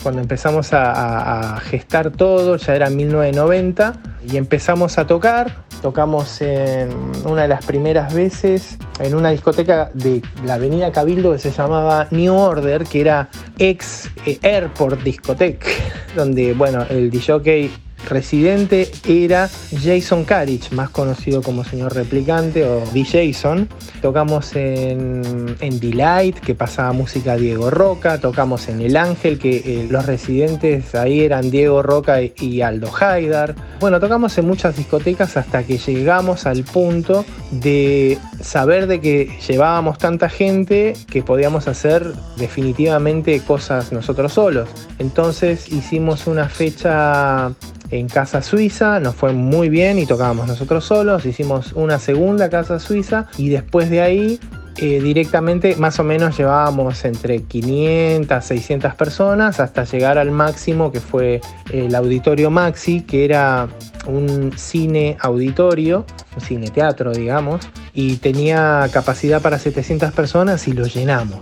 cuando 0.02 0.20
empezamos 0.20 0.70
a, 0.72 1.60
gestar 1.64 2.10
todo, 2.10 2.56
ya 2.56 2.74
era 2.74 2.90
1990, 2.90 3.94
y 4.30 4.36
empezamos 4.36 4.98
a 4.98 5.06
tocar. 5.06 5.66
Tocamos 5.82 6.40
en 6.40 6.90
una 7.24 7.42
de 7.42 7.48
las 7.48 7.64
primeras 7.64 8.12
veces 8.12 8.78
en 8.98 9.14
una 9.14 9.30
discoteca 9.30 9.90
de 9.94 10.22
la 10.44 10.54
avenida 10.54 10.90
Cabildo 10.90 11.32
que 11.32 11.38
se 11.38 11.52
llamaba 11.52 12.08
New 12.10 12.34
Order, 12.34 12.84
que 12.84 13.00
era 13.00 13.28
ex 13.58 14.10
eh, 14.26 14.38
Airport 14.42 15.02
Discotheque, 15.02 15.68
donde 16.16 16.52
bueno, 16.54 16.84
el 16.90 17.10
DJ 17.10 17.70
residente 18.08 18.90
era 19.06 19.48
Jason 19.82 20.24
Carich, 20.24 20.70
más 20.72 20.90
conocido 20.90 21.42
como 21.42 21.64
señor 21.64 21.94
replicante 21.94 22.64
o 22.64 22.82
D-Jason. 22.92 23.68
Tocamos 24.02 24.54
en, 24.56 25.56
en 25.60 25.80
Delight, 25.80 26.38
que 26.38 26.54
pasaba 26.54 26.92
música 26.92 27.36
Diego 27.36 27.70
Roca. 27.70 28.20
Tocamos 28.20 28.68
en 28.68 28.80
El 28.80 28.96
Ángel, 28.96 29.38
que 29.38 29.56
eh, 29.56 29.86
los 29.90 30.06
residentes 30.06 30.94
ahí 30.94 31.20
eran 31.20 31.50
Diego 31.50 31.82
Roca 31.82 32.20
y 32.22 32.62
Aldo 32.62 32.90
Haidar. 32.98 33.54
Bueno, 33.80 34.00
tocamos 34.00 34.36
en 34.38 34.46
muchas 34.46 34.76
discotecas 34.76 35.36
hasta 35.36 35.62
que 35.62 35.78
llegamos 35.78 36.46
al 36.46 36.64
punto 36.64 37.24
de 37.50 38.18
saber 38.40 38.86
de 38.86 39.00
que 39.00 39.38
llevábamos 39.46 39.98
tanta 39.98 40.28
gente 40.28 40.94
que 41.10 41.22
podíamos 41.22 41.68
hacer 41.68 42.12
definitivamente 42.36 43.40
cosas 43.40 43.92
nosotros 43.92 44.32
solos. 44.32 44.68
Entonces 44.98 45.70
hicimos 45.72 46.26
una 46.26 46.48
fecha 46.48 47.52
en 47.90 48.08
Casa 48.08 48.42
Suiza, 48.42 49.00
nos 49.00 49.14
fue 49.14 49.32
muy 49.32 49.68
bien 49.68 49.98
y 49.98 50.06
tocábamos 50.06 50.46
nosotros 50.46 50.84
solos, 50.84 51.24
hicimos 51.26 51.72
una 51.72 51.98
segunda 51.98 52.50
Casa 52.50 52.78
Suiza 52.78 53.26
y 53.36 53.48
después 53.48 53.90
de 53.90 54.00
ahí 54.00 54.40
eh, 54.80 55.00
directamente 55.00 55.74
más 55.74 55.98
o 55.98 56.04
menos 56.04 56.38
llevábamos 56.38 57.04
entre 57.04 57.42
500, 57.42 58.44
600 58.44 58.94
personas 58.94 59.58
hasta 59.58 59.82
llegar 59.84 60.18
al 60.18 60.30
máximo 60.30 60.92
que 60.92 61.00
fue 61.00 61.40
el 61.72 61.94
Auditorio 61.94 62.50
Maxi, 62.50 63.00
que 63.00 63.24
era 63.24 63.68
un 64.06 64.52
cine 64.56 65.16
auditorio, 65.20 66.06
un 66.36 66.40
cine 66.40 66.70
teatro 66.70 67.12
digamos, 67.12 67.68
y 67.92 68.18
tenía 68.18 68.88
capacidad 68.92 69.42
para 69.42 69.58
700 69.58 70.12
personas 70.12 70.68
y 70.68 70.72
lo 70.72 70.86
llenamos. 70.86 71.40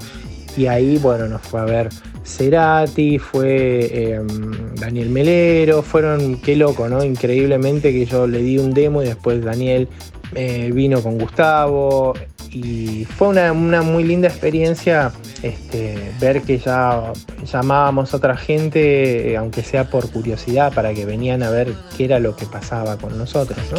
Y 0.57 0.69
ahí, 0.69 0.97
bueno, 0.97 1.29
nos 1.29 1.43
fue 1.43 1.61
a 1.61 1.65
ver 1.65 1.91
Cerati, 2.27 3.19
fue 3.19 4.15
em, 4.15 4.75
Daniel 4.75 5.11
Melero, 5.11 5.83
fueron, 5.83 6.41
qué 6.41 6.57
loco, 6.57 6.89
¿no? 6.89 7.05
Increíblemente 7.05 7.93
que 7.93 8.05
yo 8.05 8.27
le 8.27 8.39
di 8.39 8.59
un 8.59 8.75
demo 8.75 9.03
y 9.03 9.07
después 9.07 9.45
Daniel 9.45 9.89
eh, 10.35 10.71
vino 10.73 11.01
con 11.03 11.19
Gustavo 11.19 12.15
y 12.51 13.05
fue 13.05 13.29
una, 13.29 13.53
muy 13.83 14.03
linda 14.05 14.29
experiencia 14.29 15.13
este, 15.43 16.13
ver 16.21 16.43
que 16.43 16.59
ya 16.59 17.13
llamábamos 17.45 18.13
a 18.13 18.17
otra 18.17 18.37
gente, 18.37 19.33
eh, 19.33 19.37
aunque 19.37 19.63
sea 19.63 19.89
por 19.89 20.11
curiosidad, 20.11 20.73
para 20.73 20.95
que 20.95 21.05
venían 21.05 21.43
a 21.43 21.51
ver 21.51 21.75
qué 21.97 22.07
era 22.07 22.19
lo 22.19 22.35
que 22.35 22.47
pasaba 22.47 22.97
con 22.97 23.17
nosotros, 23.19 23.59
¿no? 23.73 23.79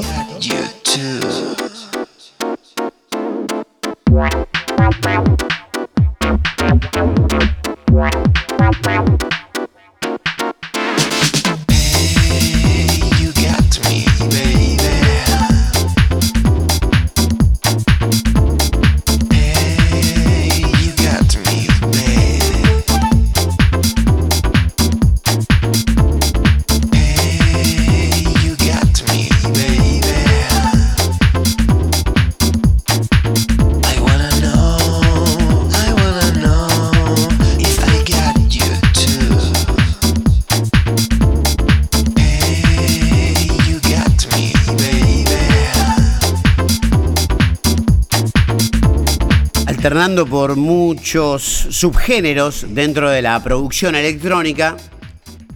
Alternando 49.87 50.25
por 50.25 50.57
muchos 50.57 51.43
subgéneros 51.43 52.65
dentro 52.71 53.09
de 53.09 53.21
la 53.21 53.41
producción 53.41 53.95
electrónica, 53.95 54.75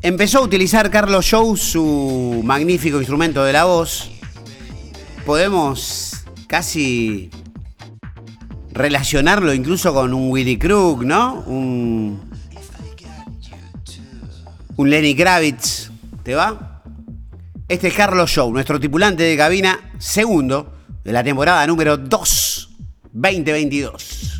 empezó 0.01 0.37
a 0.37 0.43
utilizar 0.43 0.89
Carlos 0.89 1.25
Show 1.25 1.57
su 1.57 2.41
magnífico 2.41 2.99
instrumento 2.99 3.43
de 3.43 3.51
la 3.51 3.65
voz. 3.65 4.09
Podemos 5.25 6.23
casi 6.47 7.29
relacionarlo 8.71 9.53
incluso 9.53 9.93
con 9.93 10.13
un 10.13 10.31
Willy 10.31 10.57
Crook, 10.57 11.03
¿no? 11.03 11.43
Un, 11.45 12.21
un 14.77 14.89
Lenny 14.89 15.13
Kravitz. 15.13 15.91
¿Te 16.23 16.35
va? 16.35 16.83
Este 17.67 17.89
es 17.89 17.93
Carlos 17.93 18.29
Show, 18.29 18.53
nuestro 18.53 18.79
tripulante 18.79 19.23
de 19.23 19.35
cabina 19.35 19.91
segundo 19.99 20.71
de 21.03 21.11
la 21.11 21.21
temporada 21.21 21.67
número 21.67 21.97
2 21.97 22.70
2022. 23.13 24.31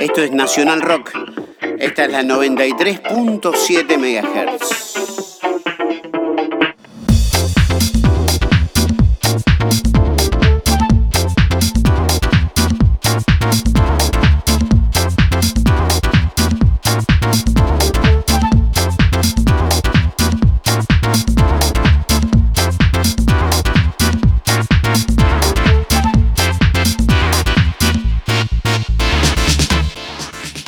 Esto 0.00 0.22
es 0.22 0.30
Nacional 0.32 0.82
Rock. 0.82 1.12
Esta 1.78 2.04
es 2.04 2.10
la 2.12 2.22
93.7 2.22 3.96
MHz. 3.98 5.13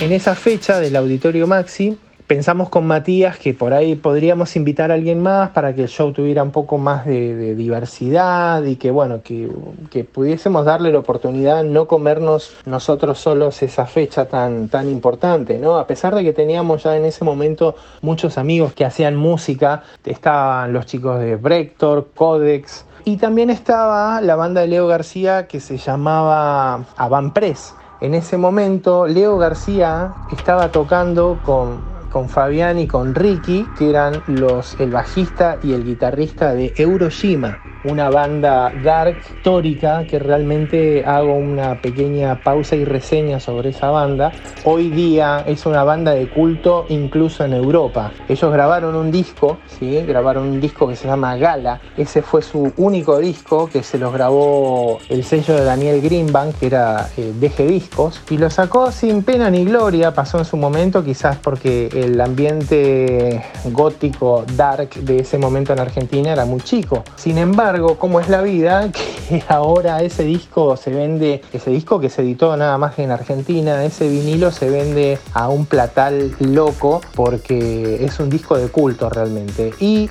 En 0.06 0.12
esa 0.12 0.36
fecha 0.36 0.78
del 0.78 0.94
Auditorio 0.94 1.48
Maxi 1.48 1.98
pensamos 2.28 2.68
con 2.68 2.86
Matías 2.86 3.38
que 3.38 3.54
por 3.54 3.74
ahí 3.74 3.96
podríamos 3.96 4.54
invitar 4.54 4.92
a 4.92 4.94
alguien 4.94 5.20
más 5.20 5.50
para 5.50 5.74
que 5.74 5.82
el 5.82 5.88
show 5.88 6.12
tuviera 6.12 6.44
un 6.44 6.52
poco 6.52 6.78
más 6.78 7.04
de, 7.06 7.56
diversidad 7.56 8.62
y 8.62 8.76
que 8.76 8.92
bueno, 8.92 9.22
que, 9.24 10.04
pudiésemos 10.04 10.64
darle 10.64 10.92
la 10.92 11.00
oportunidad 11.00 11.64
no 11.64 11.88
comernos 11.88 12.54
nosotros 12.66 13.18
solos 13.18 13.60
esa 13.64 13.84
fecha 13.86 14.26
tan, 14.26 14.68
tan 14.68 14.88
importante, 14.88 15.58
¿no? 15.58 15.76
A 15.76 15.88
pesar 15.88 16.14
de 16.14 16.22
que 16.22 16.32
teníamos 16.32 16.84
ya 16.84 16.96
en 16.96 17.04
ese 17.04 17.24
momento 17.24 17.74
muchos 18.00 18.38
amigos 18.38 18.74
que 18.74 18.84
hacían 18.84 19.16
música, 19.16 19.82
estaban 20.04 20.72
los 20.72 20.86
chicos 20.86 21.18
de 21.18 21.34
Brector, 21.34 22.10
Codex, 22.14 22.84
y 23.04 23.16
también 23.16 23.50
estaba 23.50 24.20
la 24.20 24.36
banda 24.36 24.60
de 24.60 24.68
Leo 24.68 24.86
García 24.86 25.48
que 25.48 25.58
se 25.58 25.78
llamaba 25.78 26.84
Avan 26.96 27.32
Press 27.32 27.74
en 28.00 28.14
ese 28.14 28.36
momento 28.36 29.06
Leo 29.06 29.38
García 29.38 30.14
estaba 30.30 30.68
tocando 30.68 31.38
con, 31.44 31.95
con 32.16 32.30
Fabián 32.30 32.78
y 32.78 32.86
con 32.86 33.14
Ricky, 33.14 33.66
que 33.76 33.90
eran 33.90 34.22
los, 34.26 34.80
el 34.80 34.90
bajista 34.90 35.58
y 35.62 35.74
el 35.74 35.84
guitarrista 35.84 36.54
de 36.54 36.72
Euroshima, 36.78 37.58
una 37.84 38.08
banda 38.08 38.72
dark 38.82 39.18
histórica 39.30 40.04
que 40.06 40.18
realmente 40.18 41.04
hago 41.04 41.34
una 41.34 41.80
pequeña 41.82 42.42
pausa 42.42 42.74
y 42.74 42.86
reseña 42.86 43.38
sobre 43.38 43.68
esa 43.68 43.90
banda. 43.90 44.32
Hoy 44.64 44.88
día 44.88 45.44
es 45.46 45.66
una 45.66 45.84
banda 45.84 46.12
de 46.12 46.28
culto 46.30 46.86
incluso 46.88 47.44
en 47.44 47.52
Europa. 47.52 48.12
Ellos 48.28 48.50
grabaron 48.50 48.94
un 48.96 49.10
disco, 49.10 49.58
¿sí? 49.66 50.00
grabaron 50.02 50.48
un 50.48 50.60
disco 50.60 50.88
que 50.88 50.96
se 50.96 51.06
llama 51.06 51.36
Gala. 51.36 51.80
Ese 51.98 52.22
fue 52.22 52.40
su 52.40 52.72
único 52.78 53.18
disco 53.18 53.68
que 53.68 53.82
se 53.82 53.98
los 53.98 54.10
grabó 54.12 54.98
el 55.10 55.22
sello 55.22 55.54
de 55.54 55.64
Daniel 55.64 56.00
Greenbank, 56.00 56.58
que 56.58 56.66
era 56.66 57.08
eh, 57.18 57.32
DG 57.38 57.66
Discos, 57.68 58.22
y 58.30 58.38
lo 58.38 58.48
sacó 58.48 58.90
sin 58.90 59.22
pena 59.22 59.50
ni 59.50 59.66
gloria. 59.66 60.14
Pasó 60.14 60.38
en 60.38 60.44
su 60.44 60.56
momento, 60.56 61.04
quizás 61.04 61.36
porque 61.36 61.88
el 62.06 62.20
ambiente 62.20 63.44
gótico 63.64 64.44
dark 64.56 64.94
de 64.94 65.18
ese 65.18 65.38
momento 65.38 65.72
en 65.72 65.80
Argentina 65.80 66.32
era 66.32 66.44
muy 66.44 66.60
chico. 66.60 67.02
Sin 67.16 67.36
embargo, 67.38 67.98
cómo 67.98 68.20
es 68.20 68.28
la 68.28 68.42
vida, 68.42 68.90
que 69.28 69.42
ahora 69.48 70.02
ese 70.02 70.22
disco 70.22 70.76
se 70.76 70.90
vende, 70.90 71.42
ese 71.52 71.70
disco 71.70 71.98
que 71.98 72.08
se 72.08 72.22
editó 72.22 72.56
nada 72.56 72.78
más 72.78 72.98
en 72.98 73.10
Argentina, 73.10 73.84
ese 73.84 74.08
vinilo 74.08 74.52
se 74.52 74.70
vende 74.70 75.18
a 75.34 75.48
un 75.48 75.66
platal 75.66 76.34
loco 76.38 77.00
porque 77.14 78.04
es 78.04 78.20
un 78.20 78.30
disco 78.30 78.56
de 78.56 78.68
culto 78.68 79.10
realmente. 79.10 79.72
Y 79.80 80.08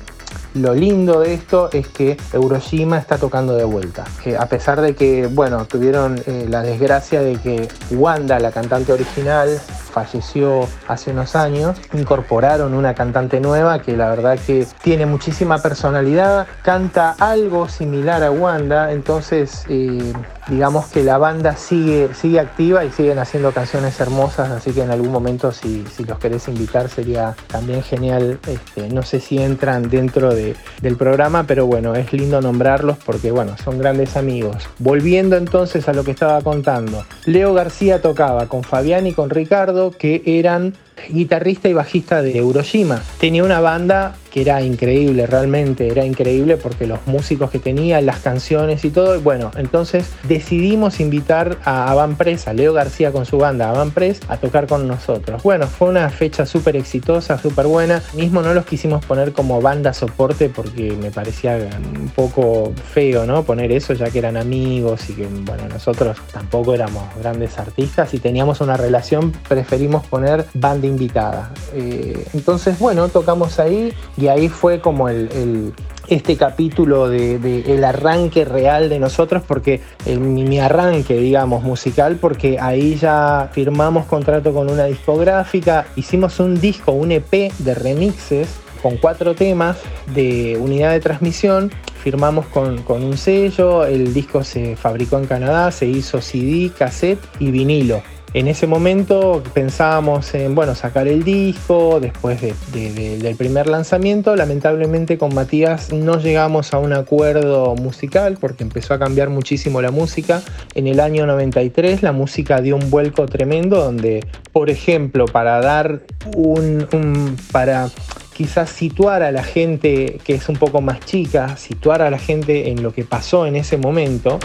lo 0.55 0.73
lindo 0.73 1.19
de 1.19 1.33
esto 1.33 1.69
es 1.71 1.87
que 1.87 2.17
Euroshima 2.33 2.97
está 2.97 3.17
tocando 3.17 3.55
de 3.55 3.65
vuelta. 3.65 4.05
Que 4.23 4.37
a 4.37 4.47
pesar 4.47 4.81
de 4.81 4.95
que, 4.95 5.27
bueno, 5.27 5.65
tuvieron 5.65 6.21
eh, 6.25 6.45
la 6.49 6.61
desgracia 6.61 7.21
de 7.21 7.35
que 7.35 7.67
Wanda, 7.91 8.39
la 8.39 8.51
cantante 8.51 8.93
original, 8.93 9.59
falleció 9.95 10.67
hace 10.89 11.11
unos 11.11 11.37
años, 11.37 11.77
incorporaron 11.93 12.73
una 12.73 12.93
cantante 12.93 13.39
nueva 13.39 13.79
que 13.79 13.95
la 13.95 14.09
verdad 14.09 14.37
que 14.45 14.67
tiene 14.83 15.05
muchísima 15.05 15.59
personalidad, 15.59 16.47
canta 16.63 17.15
algo 17.17 17.69
similar 17.69 18.21
a 18.21 18.29
Wanda, 18.29 18.91
entonces 18.91 19.63
eh, 19.69 20.11
digamos 20.49 20.87
que 20.87 21.01
la 21.01 21.17
banda 21.17 21.55
sigue, 21.55 22.09
sigue 22.13 22.41
activa 22.41 22.83
y 22.83 22.91
siguen 22.91 23.19
haciendo 23.19 23.53
canciones 23.53 23.97
hermosas, 24.01 24.51
así 24.51 24.73
que 24.73 24.83
en 24.83 24.91
algún 24.91 25.13
momento 25.13 25.53
si, 25.53 25.85
los 26.05 26.19
querés 26.19 26.49
invitar 26.49 26.89
sería 26.89 27.33
también 27.47 27.81
genial, 27.81 28.37
este, 28.47 28.89
no 28.89 29.01
sé 29.01 29.21
si 29.21 29.41
entran 29.41 29.89
dentro 29.89 30.33
del 30.33 30.97
programa, 30.97 31.45
pero 31.47 31.67
bueno, 31.67 31.95
es 31.95 32.11
lindo 32.11 32.41
nombrarlos 32.41 32.97
porque 33.05 33.31
bueno, 33.31 33.55
son 33.63 33.79
grandes 33.79 34.17
amigos. 34.17 34.67
Volviendo 34.77 35.37
entonces 35.37 35.87
a 35.87 35.93
lo 35.93 36.03
que 36.03 36.11
estaba 36.11 36.41
contando, 36.41 37.05
Leo 37.25 37.53
García 37.53 38.01
tocaba 38.01 38.47
con 38.47 38.63
Fabián 38.63 39.07
y 39.07 39.13
con 39.13 39.29
Ricardo, 39.29 39.84
que 39.91 40.23
eran 40.25 40.73
guitarrista 41.09 41.69
y 41.69 41.73
bajista 41.73 42.21
de 42.21 42.37
Euroshima. 42.37 43.01
Tenía 43.19 43.43
una 43.43 43.59
banda 43.59 44.15
que 44.35 44.41
era 44.41 44.61
increíble, 44.61 45.27
realmente 45.27 45.87
era 45.87 46.03
increíble 46.03 46.57
porque 46.57 46.85
los 46.85 46.99
músicos 47.07 47.49
que 47.51 47.57
tenía, 47.57 48.01
las 48.01 48.19
canciones 48.19 48.83
y 48.83 48.89
todo. 48.89 49.21
Bueno, 49.21 49.49
entonces 49.55 50.09
decidimos 50.27 50.99
invitar 50.99 51.57
a 51.63 51.93
Van 51.93 52.17
Press, 52.17 52.49
a 52.49 52.53
Leo 52.53 52.73
García 52.73 53.13
con 53.13 53.25
su 53.25 53.37
banda 53.37 53.71
Van 53.71 53.93
a 54.27 54.35
tocar 54.35 54.67
con 54.67 54.89
nosotros. 54.89 55.41
Bueno, 55.41 55.67
fue 55.67 55.87
una 55.87 56.09
fecha 56.09 56.45
súper 56.45 56.75
exitosa, 56.75 57.37
súper 57.37 57.67
buena. 57.67 58.03
Mismo 58.13 58.41
no 58.41 58.53
los 58.53 58.65
quisimos 58.65 59.05
poner 59.05 59.31
como 59.31 59.61
banda 59.61 59.93
soporte 59.93 60.49
porque 60.49 60.91
me 60.91 61.11
parecía 61.11 61.57
un 61.97 62.09
poco 62.09 62.73
feo, 62.93 63.25
¿no? 63.25 63.43
Poner 63.43 63.71
eso 63.71 63.93
ya 63.93 64.09
que 64.09 64.19
eran 64.19 64.35
amigos 64.35 65.09
y 65.09 65.13
que, 65.13 65.27
bueno, 65.27 65.69
nosotros 65.69 66.17
tampoco 66.33 66.73
éramos 66.73 67.03
grandes 67.21 67.57
artistas 67.57 68.13
y 68.13 68.19
teníamos 68.19 68.59
una 68.59 68.75
relación, 68.75 69.31
preferimos 69.47 70.05
poner 70.07 70.45
banda 70.53 70.87
invitada. 70.87 71.53
Eh, 71.73 72.25
entonces, 72.33 72.77
bueno, 72.79 73.07
tocamos 73.07 73.59
ahí 73.59 73.93
y 74.17 74.24
ahí 74.27 74.49
fue 74.49 74.79
como 74.79 75.09
el, 75.09 75.73
este 76.07 76.37
capítulo 76.37 77.09
de, 77.09 77.63
el 77.67 77.83
arranque 77.83 78.45
real 78.45 78.89
de 78.89 78.99
nosotros, 78.99 79.43
porque 79.47 79.81
el, 80.05 80.19
mi 80.19 80.59
arranque, 80.59 81.15
digamos, 81.15 81.63
musical, 81.63 82.17
porque 82.19 82.59
ahí 82.59 82.95
ya 82.95 83.49
firmamos 83.51 84.05
contrato 84.05 84.53
con 84.53 84.69
una 84.69 84.85
discográfica, 84.85 85.87
hicimos 85.95 86.39
un 86.39 86.59
disco, 86.59 86.91
un 86.91 87.11
EP 87.11 87.51
de 87.59 87.75
remixes 87.75 88.47
con 88.81 88.97
cuatro 88.97 89.33
temas 89.33 89.77
de 90.13 90.57
unidad 90.59 90.91
de 90.91 90.99
transmisión. 90.99 91.71
Firmamos 92.03 92.45
con, 92.45 92.83
con 92.83 93.03
un 93.03 93.17
sello, 93.17 93.83
el 93.83 94.13
disco 94.13 94.43
se 94.43 94.75
fabricó 94.75 95.17
en 95.17 95.25
Canadá, 95.25 95.71
se 95.71 95.87
hizo 95.87 96.21
CD, 96.21 96.71
cassette 96.77 97.19
y 97.39 97.49
vinilo. 97.49 98.03
En 98.35 98.49
ese 98.49 98.67
momento 98.67 99.41
pensábamos 99.53 100.33
en 100.33 100.55
bueno, 100.55 100.75
sacar 100.75 101.07
el 101.07 101.23
disco 101.23 102.01
después 102.01 102.41
del 102.41 103.35
primer 103.37 103.67
lanzamiento. 103.67 104.35
Lamentablemente 104.35 105.17
con 105.17 105.33
Matías 105.33 105.93
no 105.93 106.19
llegamos 106.19 106.73
a 106.73 106.79
un 106.79 106.91
acuerdo 106.91 107.75
musical 107.75 108.37
porque 108.37 108.65
empezó 108.65 108.93
a 108.93 108.99
cambiar 108.99 109.29
muchísimo 109.29 109.81
la 109.81 109.89
música. 109.89 110.41
En 110.73 110.87
el 110.87 110.99
año 110.99 111.25
93 111.25 112.03
la 112.03 112.11
música 112.11 112.59
dio 112.59 112.75
un 112.75 112.89
vuelco 112.89 113.25
tremendo 113.25 113.77
donde, 113.77 114.19
por 114.51 114.69
ejemplo, 114.69 115.27
para 115.27 115.61
dar 115.61 116.01
un, 116.35 116.89
un 116.91 117.37
para 117.53 117.89
quizás 118.33 118.69
situar 118.69 119.23
a 119.23 119.31
la 119.31 119.43
gente 119.43 120.19
que 120.25 120.33
es 120.33 120.49
un 120.49 120.57
poco 120.57 120.81
más 120.81 120.99
chica, 121.05 121.55
situar 121.55 122.01
a 122.01 122.09
la 122.09 122.19
gente 122.19 122.69
en 122.69 122.83
lo 122.83 122.93
que 122.93 123.05
pasó 123.05 123.45
en 123.45 123.55
ese 123.55 123.77
momento, 123.77 124.39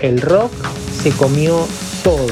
el 0.00 0.20
rock 0.20 0.52
se 1.02 1.10
comió 1.12 1.66
todo. 2.02 2.26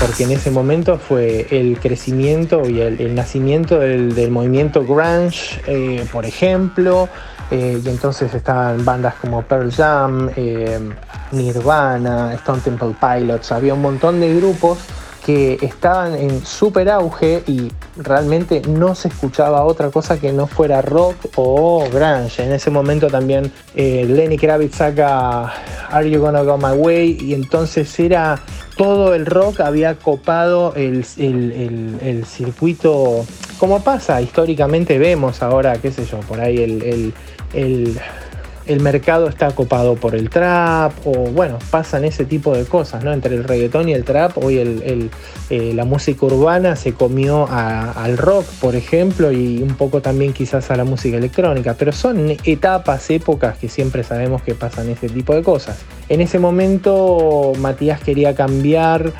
porque 0.00 0.24
en 0.24 0.32
ese 0.32 0.50
momento 0.50 0.98
fue 0.98 1.46
el 1.50 1.78
crecimiento 1.78 2.68
y 2.68 2.80
el, 2.80 3.14
nacimiento 3.14 3.78
del, 3.78 4.30
movimiento 4.30 4.84
grunge, 4.84 5.62
eh, 5.66 6.04
por 6.10 6.26
ejemplo, 6.26 7.08
eh, 7.50 7.80
y 7.84 7.88
entonces 7.88 8.32
estaban 8.34 8.84
bandas 8.84 9.14
como 9.16 9.42
Pearl 9.42 9.72
Jam, 9.72 10.30
eh, 10.36 10.78
Nirvana, 11.32 12.34
Stone 12.34 12.60
Temple 12.62 12.94
Pilots, 13.00 13.52
había 13.52 13.74
un 13.74 13.82
montón 13.82 14.20
de 14.20 14.34
grupos 14.34 14.78
que 15.24 15.58
estaban 15.62 16.16
en 16.16 16.44
súper 16.44 16.88
auge 16.90 17.44
y 17.46 17.70
realmente 17.96 18.60
no 18.68 18.94
se 18.94 19.08
escuchaba 19.08 19.64
otra 19.64 19.90
cosa 19.90 20.18
que 20.18 20.32
no 20.32 20.48
fuera 20.48 20.82
rock 20.82 21.16
o 21.36 21.84
grunge. 21.92 22.44
En 22.44 22.52
ese 22.52 22.70
momento 22.70 23.06
también 23.06 23.52
eh, 23.76 24.04
Lenny 24.08 24.36
Kravitz 24.36 24.76
saca 24.76 25.52
Are 25.90 26.10
You 26.10 26.20
Gonna 26.20 26.42
Go 26.42 26.58
My 26.58 26.72
Way 26.76 27.18
y 27.20 27.34
entonces 27.34 27.98
era 28.00 28.40
todo 28.76 29.14
el 29.14 29.26
rock 29.26 29.60
había 29.60 29.94
copado 29.94 30.74
el, 30.74 31.04
circuito, 32.26 33.24
como 33.58 33.82
pasa 33.82 34.20
históricamente, 34.20 34.98
vemos 34.98 35.42
ahora, 35.42 35.76
qué 35.78 35.92
sé 35.92 36.04
yo, 36.04 36.18
por 36.20 36.40
ahí 36.40 36.58
el, 36.58 37.14
el, 37.52 37.98
mercado 38.80 39.28
está 39.28 39.50
copado 39.50 39.96
por 39.96 40.14
el 40.14 40.30
trap, 40.30 40.92
o 41.04 41.12
bueno, 41.12 41.58
pasan 41.70 42.04
ese 42.04 42.24
tipo 42.24 42.54
de 42.54 42.64
cosas, 42.64 43.04
¿no? 43.04 43.12
Entre 43.12 43.34
el 43.34 43.44
reggaetón 43.44 43.88
y 43.88 43.92
el 43.92 44.04
trap, 44.04 44.38
hoy 44.38 44.58
el, 44.58 45.10
eh, 45.50 45.72
la 45.74 45.84
música 45.84 46.24
urbana 46.26 46.76
se 46.76 46.94
comió 46.94 47.46
al 47.50 48.16
rock, 48.16 48.46
por 48.60 48.74
ejemplo, 48.74 49.30
y 49.30 49.62
un 49.62 49.74
poco 49.74 50.00
también 50.00 50.32
quizás 50.32 50.70
a 50.70 50.76
la 50.76 50.84
música 50.84 51.18
electrónica, 51.18 51.74
pero 51.74 51.92
son 51.92 52.30
etapas, 52.44 53.10
épocas 53.10 53.58
que 53.58 53.68
siempre 53.68 54.04
sabemos 54.04 54.42
que 54.42 54.54
pasan 54.54 54.88
ese 54.88 55.08
tipo 55.08 55.34
de 55.34 55.42
cosas. 55.42 55.78
En 56.08 56.20
ese 56.20 56.38
momento 56.38 57.52
Matías 57.58 58.00
quería 58.00 58.34
cambiar 58.34 59.12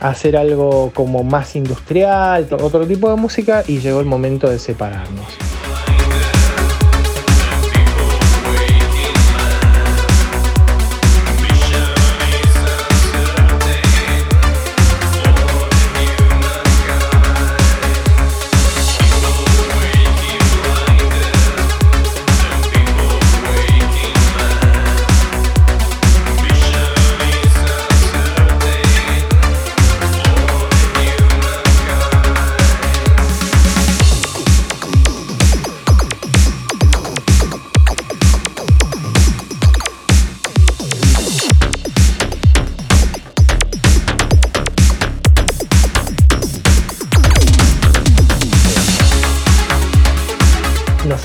hacer 0.00 0.36
algo 0.36 0.92
como 0.94 1.24
más 1.24 1.56
industrial, 1.56 2.46
otro 2.60 2.86
tipo 2.86 3.10
de 3.10 3.16
música 3.16 3.64
y 3.66 3.78
llegó 3.78 4.00
el 4.00 4.06
momento 4.06 4.48
de 4.48 4.58
separarnos. 4.58 5.57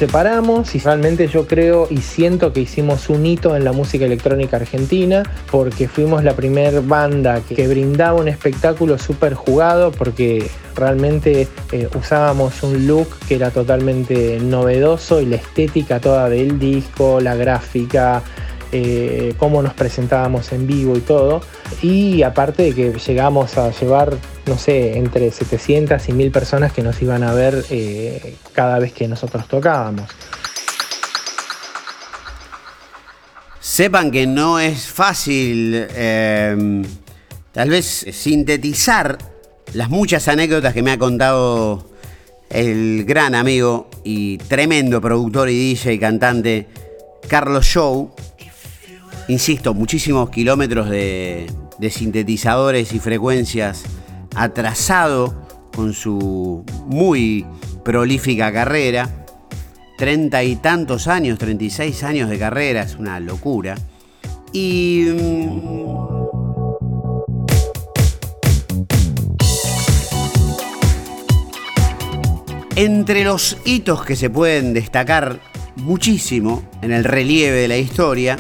Separamos 0.08 0.76
y 0.76 0.80
realmente 0.80 1.30
yo 1.30 1.48
creo 1.48 1.88
y 1.90 2.00
siento 2.00 2.52
que 2.52 2.60
hicimos 2.60 3.08
un 3.08 3.26
hito 3.26 3.56
en 3.56 3.64
la 3.64 3.72
música 3.72 4.04
electrónica 4.04 4.58
argentina 4.58 5.24
porque 5.50 5.88
fuimos 5.88 6.26
la 6.26 6.36
primera 6.36 6.82
banda 6.82 7.40
que, 7.40 7.66
brindaba 7.70 8.20
un 8.20 8.28
espectáculo 8.28 8.98
súper 8.98 9.34
jugado 9.34 9.92
porque 9.92 10.46
realmente 10.76 11.48
eh, 11.72 11.88
usábamos 11.98 12.64
un 12.64 12.86
look 12.86 13.08
que 13.30 13.36
era 13.36 13.50
totalmente 13.50 14.40
novedoso 14.42 15.22
y 15.22 15.26
la 15.26 15.38
estética 15.38 16.02
toda 16.02 16.28
del 16.28 16.60
disco, 16.60 17.22
la 17.22 17.36
gráfica, 17.36 18.24
eh, 18.74 19.36
cómo 19.38 19.62
nos 19.62 19.74
presentábamos 19.76 20.52
en 20.52 20.66
vivo 20.66 20.98
y 20.98 21.02
todo. 21.02 21.42
Y 21.82 22.24
aparte 22.24 22.64
de 22.64 22.74
que 22.74 22.92
llegamos 22.94 23.58
a 23.58 23.72
llevar, 23.72 24.18
no 24.48 24.58
sé, 24.58 24.98
entre 24.98 25.32
700 25.32 26.10
y 26.10 26.14
1000 26.14 26.32
personas 26.32 26.74
que 26.74 26.82
nos 26.82 27.00
iban 27.02 27.24
a 27.24 27.34
ver 27.34 27.64
eh, 27.70 28.36
cada 28.52 28.80
vez 28.80 28.92
que 28.92 29.08
nosotros 29.08 29.48
tocábamos. 29.48 30.10
Sepan 33.60 34.10
que 34.10 34.26
no 34.26 34.60
es 34.60 34.88
fácil 34.88 35.88
eh, 35.96 36.84
tal 37.52 37.70
vez 37.70 38.08
sintetizar 38.12 39.18
las 39.74 39.90
muchas 39.90 40.28
anécdotas 40.28 40.74
que 40.74 40.82
me 40.82 40.92
ha 40.92 40.98
contado 40.98 41.88
el 42.50 43.06
gran 43.06 43.36
amigo 43.36 43.90
y 44.04 44.38
tremendo 44.40 45.00
productor 45.00 45.50
y 45.50 45.74
DJ 45.74 45.94
y 45.94 46.00
cantante 46.00 46.68
Carlos 47.28 47.66
Show, 47.66 48.12
insisto, 49.28 49.74
muchísimos 49.74 50.30
kilómetros 50.30 50.90
de, 50.90 51.52
sintetizadores 51.90 52.94
y 52.94 53.00
frecuencias 53.00 53.84
atrasado 54.36 55.34
con 55.76 55.94
su 55.94 56.64
muy 56.88 57.46
prolífica 57.84 58.52
carrera. 58.52 59.26
Treinta 59.98 60.44
y 60.44 60.56
tantos 60.56 61.08
años, 61.08 61.38
36 61.38 62.04
años 62.04 62.30
de 62.30 62.40
carrera, 62.40 62.84
es 62.84 62.96
una 62.96 63.20
locura. 63.20 63.76
Y... 64.52 65.06
Mm, 65.08 66.04
entre 72.76 73.24
los 73.24 73.58
hitos 73.66 74.04
que 74.04 74.16
se 74.16 74.32
pueden 74.32 74.74
destacar 74.74 75.40
muchísimo 75.76 76.64
en 76.82 76.92
el 76.92 77.04
relieve 77.04 77.58
de 77.58 77.68
la 77.68 77.78
historia, 77.78 78.38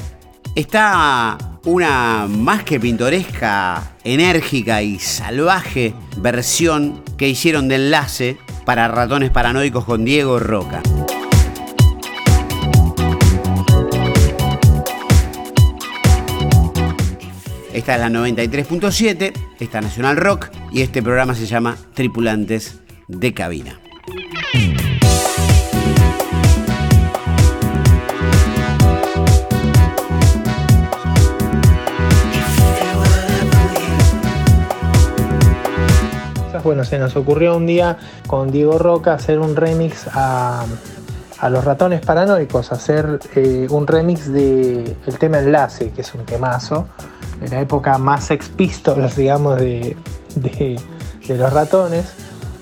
está 0.56 1.38
una 1.66 2.28
más 2.28 2.64
que 2.64 2.80
pintoresca, 2.80 3.96
enérgica 4.04 4.82
y 4.82 5.00
salvaje 5.00 5.94
versión 6.18 7.04
que 7.18 7.30
hicieron 7.30 7.68
de 7.68 7.76
enlace 7.76 8.38
para 8.66 8.88
ratones 8.88 9.32
paranoicos 9.32 9.86
con 9.86 10.06
Diego 10.06 10.40
Roca. 10.40 10.82
Esta 17.74 17.96
es 17.96 18.02
la 18.02 18.10
93.7, 18.10 19.34
esta 19.60 19.82
Nacional 19.82 20.18
Rock 20.18 20.50
y 20.72 20.82
este 20.82 21.02
programa 21.02 21.34
se 21.34 21.48
llama 21.48 21.76
Tripulantes 21.94 22.80
de 23.08 23.34
Cabina. 23.34 23.83
Bueno, 36.64 36.84
se 36.84 36.98
nos 36.98 37.16
ocurrió 37.16 37.58
un 37.58 37.66
día 37.66 37.98
con 38.28 38.52
Diego 38.52 38.78
Roca 38.78 39.14
hacer 39.14 39.40
un 39.40 39.56
remix 39.56 40.08
a, 40.14 40.66
los 41.50 41.66
ratones 41.66 42.00
paranoicos, 42.00 42.72
hacer 42.72 43.20
eh, 43.36 43.68
un 43.70 43.86
remix 43.86 44.32
del 44.32 44.96
el 45.06 45.18
tema 45.20 45.40
Enlace, 45.40 45.90
que 45.92 46.00
es 46.00 46.14
un 46.14 46.26
temazo, 46.26 46.88
de 47.42 47.50
la 47.50 47.60
época 47.60 47.98
más 47.98 48.26
Sex 48.26 48.50
digamos, 49.18 49.60
de, 49.60 49.98
los 51.28 51.54
ratones. 51.54 52.14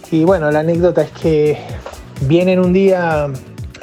Y 0.09 0.23
bueno, 0.23 0.49
la 0.49 0.61
anécdota 0.61 1.03
es 1.03 1.11
que 1.11 1.59
vienen 2.21 2.59
un 2.59 2.73
día 2.73 3.25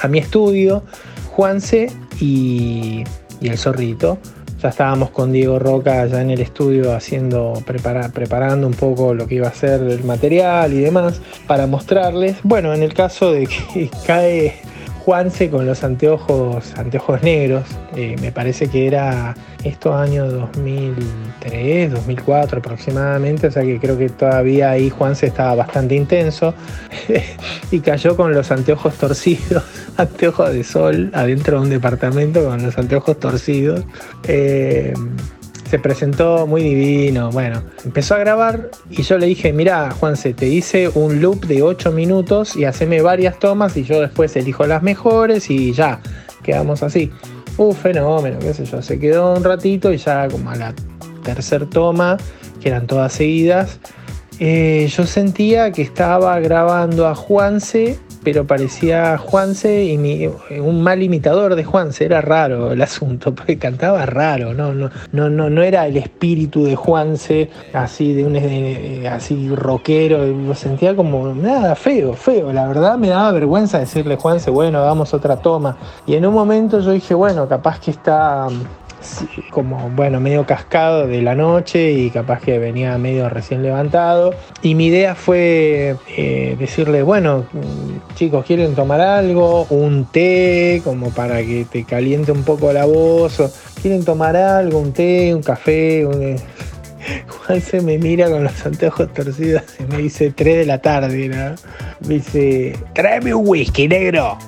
a 0.00 0.08
mi 0.08 0.18
estudio 0.18 0.82
Juanse 1.30 1.92
y, 2.20 3.04
y 3.40 3.48
el 3.48 3.56
zorrito 3.56 4.18
ya 4.61 4.68
estábamos 4.70 5.11
con 5.11 5.32
Diego 5.32 5.59
Roca 5.59 6.06
ya 6.06 6.20
en 6.20 6.30
el 6.30 6.40
estudio 6.40 6.94
haciendo, 6.94 7.54
preparando 7.64 8.66
un 8.66 8.74
poco 8.74 9.14
lo 9.14 9.26
que 9.26 9.36
iba 9.36 9.48
a 9.48 9.54
ser 9.54 9.82
el 9.82 10.04
material 10.04 10.72
y 10.72 10.80
demás 10.80 11.20
para 11.46 11.66
mostrarles. 11.66 12.36
Bueno, 12.42 12.74
en 12.74 12.82
el 12.82 12.94
caso 12.94 13.32
de 13.32 13.46
que 13.46 13.90
cae 14.06 14.54
Juanse 15.09 15.48
con 15.48 15.64
los 15.64 15.84
anteojos, 15.84 16.74
anteojos 16.76 17.22
negros, 17.22 17.64
eh, 17.96 18.14
me 18.20 18.30
parece 18.30 18.68
que 18.68 18.86
era 18.86 19.34
estos 19.64 19.94
años 19.94 20.30
2003, 20.34 21.92
2004 21.92 22.59
aproximadamente, 22.59 23.46
o 23.46 23.50
sea 23.50 23.62
que 23.62 23.80
creo 23.80 23.96
que 23.96 24.11
todavía 24.11 24.72
ahí 24.72 24.90
Juanse 24.90 25.28
estaba 25.28 25.54
bastante 25.54 25.94
intenso 25.94 26.52
y 27.70 27.80
cayó 27.80 28.18
con 28.18 28.34
los 28.34 28.50
anteojos 28.50 28.96
torcidos, 28.96 29.64
anteojos 29.96 30.52
de 30.52 30.62
sol 30.62 31.11
adentro 31.14 31.56
de 31.56 31.62
un 31.62 31.70
departamento 31.70 32.44
con 32.44 32.62
los 32.62 32.76
anteojos 32.76 33.18
torcidos. 33.18 33.86
Eh, 34.24 34.92
se 35.68 35.78
presentó 35.78 36.46
muy 36.46 36.62
divino. 36.62 37.30
Bueno, 37.30 37.62
empezó 37.84 38.14
a 38.14 38.18
grabar 38.18 38.70
y 38.90 39.02
yo 39.02 39.18
le 39.18 39.26
dije, 39.26 39.52
mira, 39.52 39.90
Juanse, 39.90 40.32
te 40.32 40.48
hice 40.48 40.88
un 40.88 41.20
loop 41.20 41.44
de 41.46 41.62
8 41.62 41.92
minutos 41.92 42.56
y 42.56 42.64
haceme 42.64 43.02
varias 43.02 43.38
tomas 43.38 43.76
y 43.76 43.84
yo 43.84 44.00
después 44.00 44.34
elijo 44.36 44.66
las 44.66 44.82
mejores 44.82 45.50
y 45.50 45.72
ya, 45.72 46.00
quedamos 46.42 46.82
así. 46.82 47.10
Un 47.58 47.74
fenómeno, 47.74 48.38
qué 48.38 48.54
sé 48.54 48.64
yo. 48.64 48.80
Se 48.80 48.98
quedó 48.98 49.34
un 49.34 49.44
ratito 49.44 49.92
y 49.92 49.98
ya 49.98 50.28
como 50.28 50.50
a 50.50 50.56
la 50.56 50.74
tercera 51.22 51.66
toma, 51.66 52.16
que 52.62 52.68
eran 52.70 52.86
todas 52.86 53.12
seguidas, 53.12 53.78
eh, 54.40 54.88
yo 54.96 55.04
sentía 55.04 55.72
que 55.72 55.82
estaba 55.82 56.38
grabando 56.40 57.06
a 57.06 57.14
Juanse 57.14 57.98
pero 58.30 58.46
parecía 58.46 59.16
Juanse 59.16 59.84
y 59.84 60.26
un 60.60 60.82
mal 60.82 61.02
imitador 61.02 61.54
de 61.54 61.64
Juanse, 61.64 62.04
era 62.04 62.20
raro 62.20 62.72
el 62.72 62.82
asunto, 62.82 63.34
porque 63.34 63.56
cantaba 63.56 64.04
raro, 64.04 64.52
no, 64.52 64.74
no, 64.74 64.90
no, 65.12 65.30
no, 65.30 65.48
no 65.48 65.62
era 65.62 65.86
el 65.86 65.96
espíritu 65.96 66.64
de 66.64 66.76
Juanse, 66.76 67.48
así 67.72 68.12
de 68.12 68.26
un 68.26 69.06
así 69.06 69.48
rockero, 69.48 70.26
lo 70.26 70.54
sentía 70.54 70.94
como 70.94 71.32
nada 71.32 71.74
feo, 71.74 72.12
feo, 72.12 72.52
la 72.52 72.68
verdad 72.68 72.98
me 72.98 73.08
daba 73.08 73.32
vergüenza 73.32 73.78
decirle 73.78 74.16
Juanse, 74.16 74.50
bueno, 74.50 74.80
hagamos 74.80 75.14
otra 75.14 75.36
toma. 75.36 75.78
Y 76.06 76.14
en 76.14 76.26
un 76.26 76.34
momento 76.34 76.80
yo 76.80 76.90
dije, 76.90 77.14
bueno, 77.14 77.48
capaz 77.48 77.80
que 77.80 77.92
está 77.92 78.48
como 79.51 79.90
bueno, 79.90 80.20
medio 80.20 80.46
cascado 80.46 81.07
de 81.07 81.22
la 81.22 81.34
noche 81.34 81.92
y 81.92 82.11
capaz 82.11 82.40
que 82.40 82.59
venía 82.59 82.96
medio 82.99 83.28
recién 83.28 83.62
levantado. 83.62 84.34
Y 84.62 84.74
mi 84.74 84.86
idea 84.86 85.14
fue 85.14 85.96
eh, 86.16 86.57
decirle, 86.59 87.03
bueno, 87.03 87.46
chicos, 88.14 88.44
¿quieren 88.46 88.74
tomar 88.74 89.01
algo? 89.01 89.66
Un 89.70 90.07
té, 90.07 90.80
como 90.84 91.11
para 91.11 91.38
que 91.42 91.66
te 91.70 91.84
caliente 91.84 92.32
un 92.32 92.42
poco 92.44 92.72
la 92.72 92.84
voz. 92.84 93.40
¿Quieren 93.80 94.05
tomar 94.05 94.36
algo? 94.36 94.80
Un 94.80 94.92
té, 94.92 95.34
un 95.34 95.42
café. 95.42 96.07
Juan 97.26 97.61
se 97.62 97.80
me 97.80 97.99
mira 97.99 98.28
con 98.30 98.44
los 98.44 98.66
anteojos 98.66 99.12
torcidos 99.12 99.62
y 99.78 99.84
me 99.84 99.99
dice 99.99 100.30
3 100.30 100.59
de 100.59 100.66
la 100.66 100.78
tarde, 100.78 101.28
¿no? 101.28 101.55
Me 102.07 102.14
dice, 102.14 102.76
tráeme 102.92 103.34
un 103.34 103.46
whisky 103.49 103.88
negro 103.88 104.38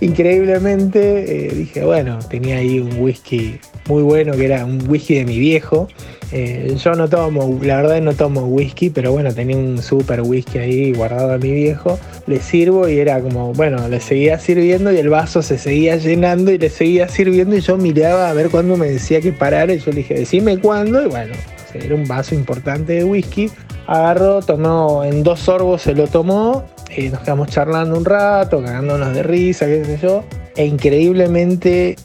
increíblemente 0.00 1.48
eh, 1.48 1.54
dije, 1.54 1.84
bueno, 1.84 2.18
tenía 2.28 2.58
ahí 2.58 2.78
un 2.78 3.00
whisky 3.00 3.58
muy 3.88 4.02
bueno 4.02 4.32
que 4.32 4.44
era 4.44 4.64
un 4.64 4.88
whisky 4.88 5.16
de 5.16 5.24
mi 5.24 5.38
viejo. 5.38 5.88
Eh, 6.30 6.76
yo 6.82 6.92
no 6.92 7.08
tomo, 7.08 7.58
la 7.62 7.76
verdad 7.76 8.00
no 8.02 8.12
tomo 8.12 8.42
whisky, 8.42 8.90
pero 8.90 9.12
bueno, 9.12 9.32
tenía 9.32 9.56
un 9.56 9.80
super 9.80 10.20
whisky 10.20 10.58
ahí 10.58 10.92
guardado 10.92 11.32
a 11.32 11.38
mi 11.38 11.50
viejo. 11.50 11.98
Le 12.26 12.40
sirvo 12.40 12.86
y 12.88 12.98
era 12.98 13.20
como, 13.20 13.52
bueno, 13.54 13.88
le 13.88 14.00
seguía 14.00 14.38
sirviendo 14.38 14.92
y 14.92 14.98
el 14.98 15.08
vaso 15.08 15.42
se 15.42 15.56
seguía 15.56 15.96
llenando 15.96 16.52
y 16.52 16.58
le 16.58 16.68
seguía 16.68 17.08
sirviendo 17.08 17.56
y 17.56 17.60
yo 17.60 17.78
miraba 17.78 18.28
a 18.28 18.34
ver 18.34 18.50
cuándo 18.50 18.76
me 18.76 18.90
decía 18.90 19.20
que 19.20 19.32
parara 19.32 19.72
y 19.72 19.78
yo 19.78 19.90
le 19.90 19.98
dije, 19.98 20.14
decime 20.14 20.58
cuándo 20.58 21.02
y 21.02 21.08
bueno, 21.08 21.34
era 21.74 21.94
un 21.94 22.06
vaso 22.06 22.34
importante 22.34 22.92
de 22.94 23.04
whisky. 23.04 23.50
Agarró, 23.86 24.42
tomó 24.42 25.02
en 25.02 25.22
dos 25.22 25.40
sorbos, 25.40 25.80
se 25.80 25.94
lo 25.94 26.06
tomó 26.08 26.62
eh, 26.90 27.10
nos 27.10 27.20
quedamos 27.20 27.48
charlando 27.48 27.96
un 27.96 28.04
rato, 28.04 28.62
cagándonos 28.62 29.14
de 29.14 29.22
risa, 29.22 29.66
qué 29.66 29.84
sé 29.84 29.98
yo, 30.02 30.24
e 30.56 30.64
increíblemente 30.64 31.96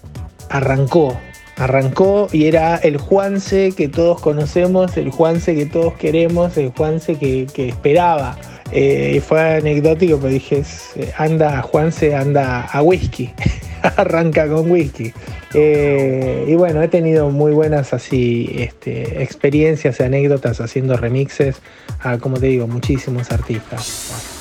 arrancó, 0.50 1.18
arrancó 1.58 2.28
y 2.32 2.46
era 2.46 2.76
el 2.78 2.98
Juanse 2.98 3.74
que 3.76 3.88
todos 3.88 4.20
conocemos, 4.20 4.98
el 4.98 5.10
Juanse 5.10 5.56
que 5.56 5.66
todos 5.66 5.94
queremos, 5.94 6.58
el 6.58 6.70
Juanse 6.70 7.16
que, 7.16 7.48
esperaba. 7.58 8.38
Eh, 8.76 9.22
fue 9.26 9.58
anecdótico, 9.58 10.18
pero 10.18 10.34
dije, 10.34 10.64
eh, 10.96 11.12
anda 11.18 11.62
Juanse, 11.62 12.16
anda 12.16 12.62
a 12.62 12.82
whisky, 12.82 13.32
arranca 13.82 14.48
con 14.48 14.70
whisky. 14.70 15.14
y 15.54 16.56
bueno, 16.56 16.82
he 16.82 16.88
tenido 16.88 17.30
muy 17.30 17.52
buenas 17.52 17.94
así 17.94 18.50
este, 18.58 19.22
experiencias 19.22 20.00
y 20.00 20.04
anécdotas 20.04 20.60
haciendo 20.60 20.98
remixes 20.98 21.62
a, 22.02 22.18
como 22.18 22.40
te 22.40 22.48
digo, 22.48 22.68
muchísimos 22.68 23.32
artistas. 23.32 24.33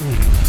嗯。 0.00 0.41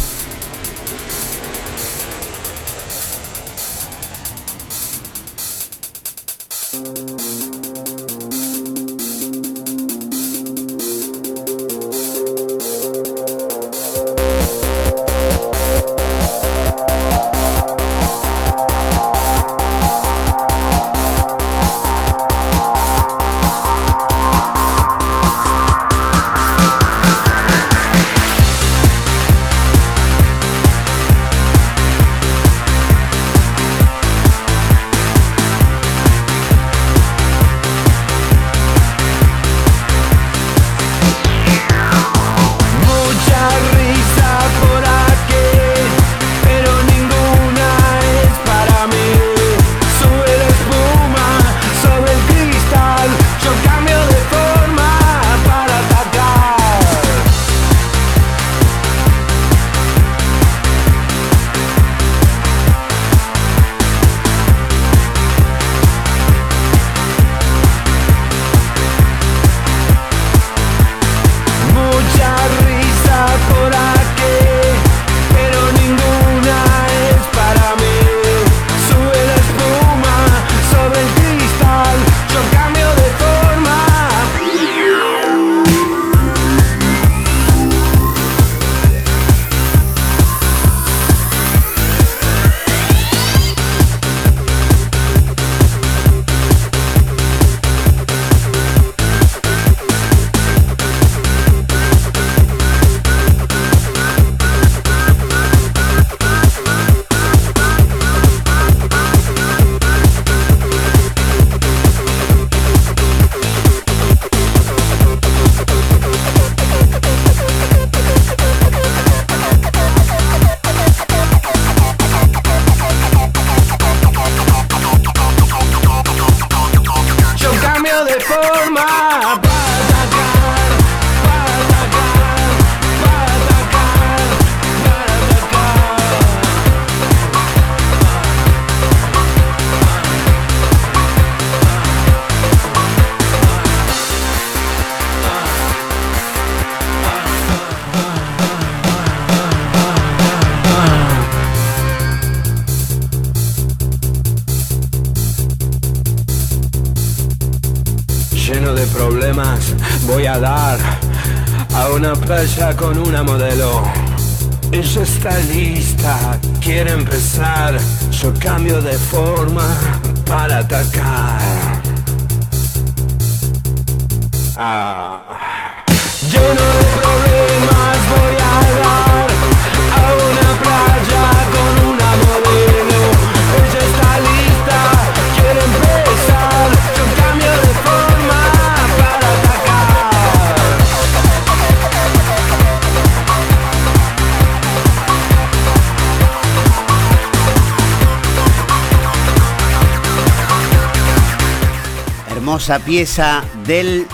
Hermosa 202.54 202.78
pieza 202.78 203.44
del 203.66 204.06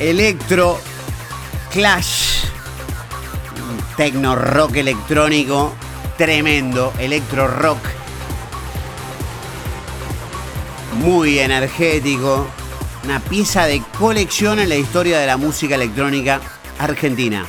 Electro 0.00 0.80
Clash. 1.70 2.42
Un 3.70 3.96
Tecno 3.96 4.34
rock 4.34 4.78
electrónico 4.78 5.72
tremendo. 6.18 6.92
Electro 6.98 7.46
rock. 7.46 7.78
Muy 10.94 11.38
energético. 11.38 12.48
Una 13.04 13.20
pieza 13.20 13.66
de 13.66 13.80
colección 13.96 14.58
en 14.58 14.70
la 14.70 14.76
historia 14.76 15.20
de 15.20 15.28
la 15.28 15.36
música 15.36 15.76
electrónica 15.76 16.40
argentina. 16.80 17.46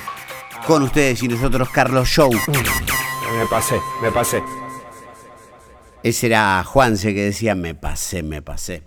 Con 0.67 0.83
ustedes 0.83 1.23
y 1.23 1.27
nosotros, 1.27 1.71
Carlos 1.71 2.07
Show. 2.07 2.29
Me 2.31 3.47
pasé, 3.49 3.81
me 3.99 4.11
pasé. 4.11 4.43
Ese 6.03 6.27
era 6.27 6.63
Juanse 6.63 7.15
que 7.15 7.23
decía, 7.23 7.55
me 7.55 7.73
pasé, 7.73 8.21
me 8.21 8.43
pasé. 8.43 8.83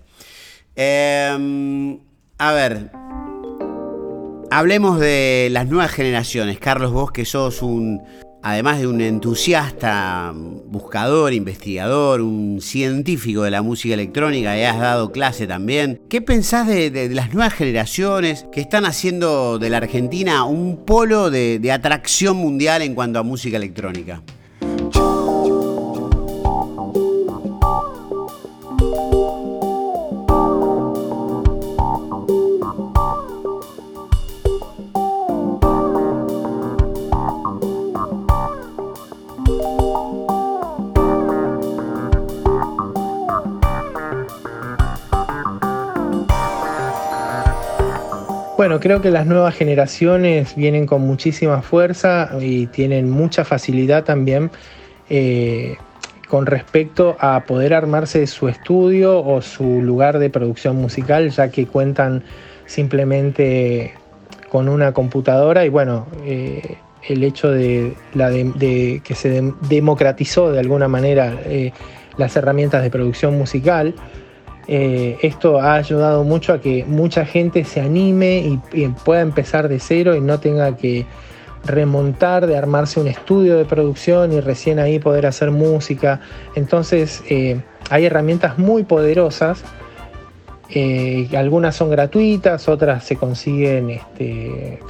Eh, 0.80 1.98
a 2.38 2.52
ver, 2.52 2.92
hablemos 4.48 5.00
de 5.00 5.48
las 5.50 5.66
nuevas 5.66 5.90
generaciones. 5.90 6.60
Carlos, 6.60 6.92
vos 6.92 7.10
que 7.10 7.24
sos 7.24 7.62
un, 7.62 8.00
además 8.44 8.78
de 8.78 8.86
un 8.86 9.00
entusiasta, 9.00 10.32
buscador, 10.32 11.32
investigador, 11.32 12.20
un 12.20 12.60
científico 12.60 13.42
de 13.42 13.50
la 13.50 13.60
música 13.60 13.94
electrónica 13.94 14.56
y 14.56 14.62
has 14.62 14.78
dado 14.78 15.10
clase 15.10 15.48
también, 15.48 16.00
¿qué 16.08 16.22
pensás 16.22 16.68
de, 16.68 17.10
las 17.12 17.34
nuevas 17.34 17.54
generaciones 17.54 18.46
que 18.52 18.60
están 18.60 18.84
haciendo 18.86 19.58
de 19.58 19.70
la 19.70 19.78
Argentina 19.78 20.44
un 20.44 20.84
polo 20.84 21.28
de 21.28 21.72
atracción 21.72 22.36
mundial 22.36 22.82
en 22.82 22.94
cuanto 22.94 23.18
a 23.18 23.24
música 23.24 23.56
electrónica? 23.56 24.22
Bueno, 48.58 48.80
creo 48.80 49.00
que 49.00 49.12
las 49.12 49.24
nuevas 49.24 49.54
generaciones 49.54 50.56
vienen 50.56 50.84
con 50.84 51.02
muchísima 51.02 51.62
fuerza 51.62 52.28
y 52.40 52.66
tienen 52.66 53.08
mucha 53.08 53.44
facilidad 53.44 54.02
también 54.02 54.50
eh, 55.08 55.76
con 56.28 56.44
respecto 56.44 57.16
a 57.20 57.44
poder 57.44 57.72
armarse 57.72 58.26
su 58.26 58.48
estudio 58.48 59.24
o 59.24 59.42
su 59.42 59.80
lugar 59.80 60.18
de 60.18 60.28
producción 60.28 60.74
musical, 60.74 61.30
ya 61.30 61.52
que 61.52 61.66
cuentan 61.68 62.24
simplemente 62.66 63.94
con 64.48 64.68
una 64.68 64.90
computadora. 64.92 65.64
Y 65.64 65.68
bueno, 65.68 66.08
eh, 66.24 66.78
el 67.08 67.22
hecho 67.22 67.52
de, 67.52 67.94
la 68.14 68.28
de- 68.28 68.52
de 68.56 69.02
que 69.04 69.14
se 69.14 69.40
dem- 69.40 69.54
democratizó 69.68 70.50
de 70.50 70.58
alguna 70.58 70.88
manera 70.88 71.32
eh, 71.44 71.72
las 72.16 72.34
herramientas 72.34 72.82
de 72.82 72.90
producción 72.90 73.38
musical, 73.38 73.94
eh, 74.70 75.16
esto 75.22 75.60
ha 75.60 75.76
ayudado 75.76 76.24
mucho 76.24 76.52
a 76.52 76.60
que 76.60 76.84
mucha 76.86 77.24
gente 77.24 77.64
se 77.64 77.80
anime 77.80 78.60
y, 78.72 78.88
pueda 79.04 79.22
empezar 79.22 79.66
de 79.68 79.80
cero 79.80 80.14
y 80.14 80.20
no 80.20 80.38
tenga 80.40 80.76
que 80.76 81.06
remontar, 81.64 82.46
de 82.46 82.56
armarse 82.56 83.00
un 83.00 83.08
estudio 83.08 83.56
de 83.56 83.64
producción 83.64 84.32
y 84.32 84.40
recién 84.40 84.78
ahí 84.78 84.98
poder 84.98 85.24
hacer 85.24 85.50
música. 85.50 86.20
Entonces 86.54 87.22
eh, 87.30 87.62
hay 87.88 88.04
herramientas 88.04 88.58
muy 88.58 88.84
poderosas, 88.84 89.64
eh, 90.68 91.30
algunas 91.34 91.74
son 91.74 91.88
gratuitas, 91.88 92.68
otras 92.68 93.04
se 93.04 93.16
consiguen 93.16 93.88
este, 93.88 94.80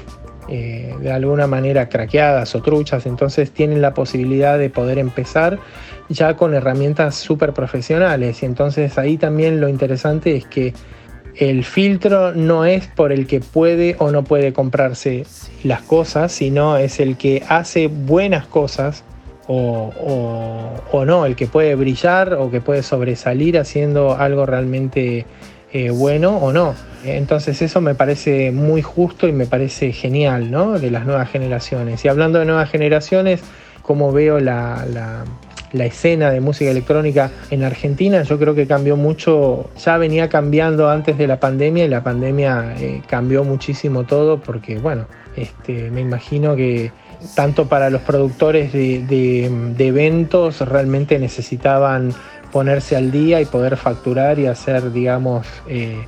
eh, 0.49 0.95
de 1.01 1.13
alguna 1.13 1.47
manera 1.47 1.89
craqueadas 1.89 2.55
o 2.55 2.63
truchas, 2.63 3.07
entonces 3.07 3.51
tienen 3.51 3.83
la 3.83 3.95
posibilidad 3.95 4.59
de 4.59 4.71
poder 4.71 4.99
empezar 4.99 5.59
ya 6.09 6.37
con 6.37 6.55
herramientas 6.55 7.15
súper 7.17 7.53
profesionales. 7.53 8.43
Y 8.43 8.47
entonces 8.47 8.97
ahí 8.99 9.17
también 9.19 9.61
lo 9.61 9.69
interesante 9.69 10.37
es 10.37 10.47
que 10.47 10.73
el 11.37 11.65
filtro 11.65 12.33
no 12.33 12.65
es 12.65 12.87
por 12.89 13.13
el 13.13 13.27
que 13.27 13.41
puede 13.41 13.95
o 13.99 14.11
no 14.11 14.25
puede 14.25 14.53
comprarse 14.53 15.25
las 15.63 15.83
cosas, 15.83 16.33
sino 16.33 16.77
es 16.79 16.99
el 16.99 17.17
que 17.17 17.43
hace 17.49 17.87
buenas 17.89 18.47
cosas 18.47 19.05
o, 19.47 19.93
o- 20.01 20.97
o 20.99 21.05
no, 21.05 21.27
el 21.27 21.37
que 21.37 21.47
puede 21.47 21.75
brillar 21.75 22.35
o 22.35 22.51
que 22.51 22.61
puede 22.61 22.83
sobresalir 22.83 23.59
haciendo 23.59 24.17
algo 24.17 24.47
realmente 24.47 25.27
eh, 25.73 25.91
bueno 25.91 26.37
o 26.37 26.53
no. 26.53 26.75
Entonces 27.05 27.63
eso 27.63 27.81
me 27.81 27.95
parece 27.95 28.51
muy 28.51 28.83
justo 28.83 29.29
y 29.29 29.33
me 29.33 29.47
parece 29.47 29.93
genial, 29.93 30.51
¿no? 30.51 30.79
De 30.79 30.91
las 30.91 31.07
nuevas 31.07 31.31
generaciones. 31.31 32.05
Y 32.05 32.09
hablando 32.09 32.39
de 32.41 32.45
nuevas 32.45 32.71
generaciones, 32.71 33.41
como 33.83 34.13
veo 34.13 34.41
la, 34.41 34.85
la- 34.93 35.25
escena 35.85 36.31
de 36.31 36.41
música 36.41 36.71
electrónica 36.71 37.31
en 37.51 37.63
Argentina, 37.63 38.23
yo 38.23 38.39
creo 38.39 38.55
que 38.55 38.67
cambió 38.67 38.97
mucho, 38.97 39.71
ya 39.85 39.99
venía 39.99 40.29
cambiando 40.29 40.89
antes 40.89 41.19
de 41.19 41.27
la 41.27 41.39
pandemia 41.39 41.85
y 41.85 41.89
la 41.89 42.03
pandemia 42.03 42.75
eh, 42.79 43.03
cambió 43.07 43.45
muchísimo 43.45 44.05
todo 44.05 44.41
porque, 44.41 44.79
bueno, 44.79 45.07
este, 45.37 45.91
me 45.91 46.01
imagino 46.01 46.57
que 46.57 46.91
tanto 47.35 47.69
para 47.69 47.91
los 47.91 48.01
productores 48.03 48.73
de 48.73 49.51
eventos 49.79 50.61
realmente 50.61 51.19
necesitaban 51.19 52.13
ponerse 52.53 52.97
al 52.97 53.11
día 53.11 53.41
y 53.41 53.45
poder 53.45 53.77
facturar 53.77 54.39
y 54.39 54.47
hacer, 54.47 54.93
digamos, 54.93 55.47
eh, 55.69 56.05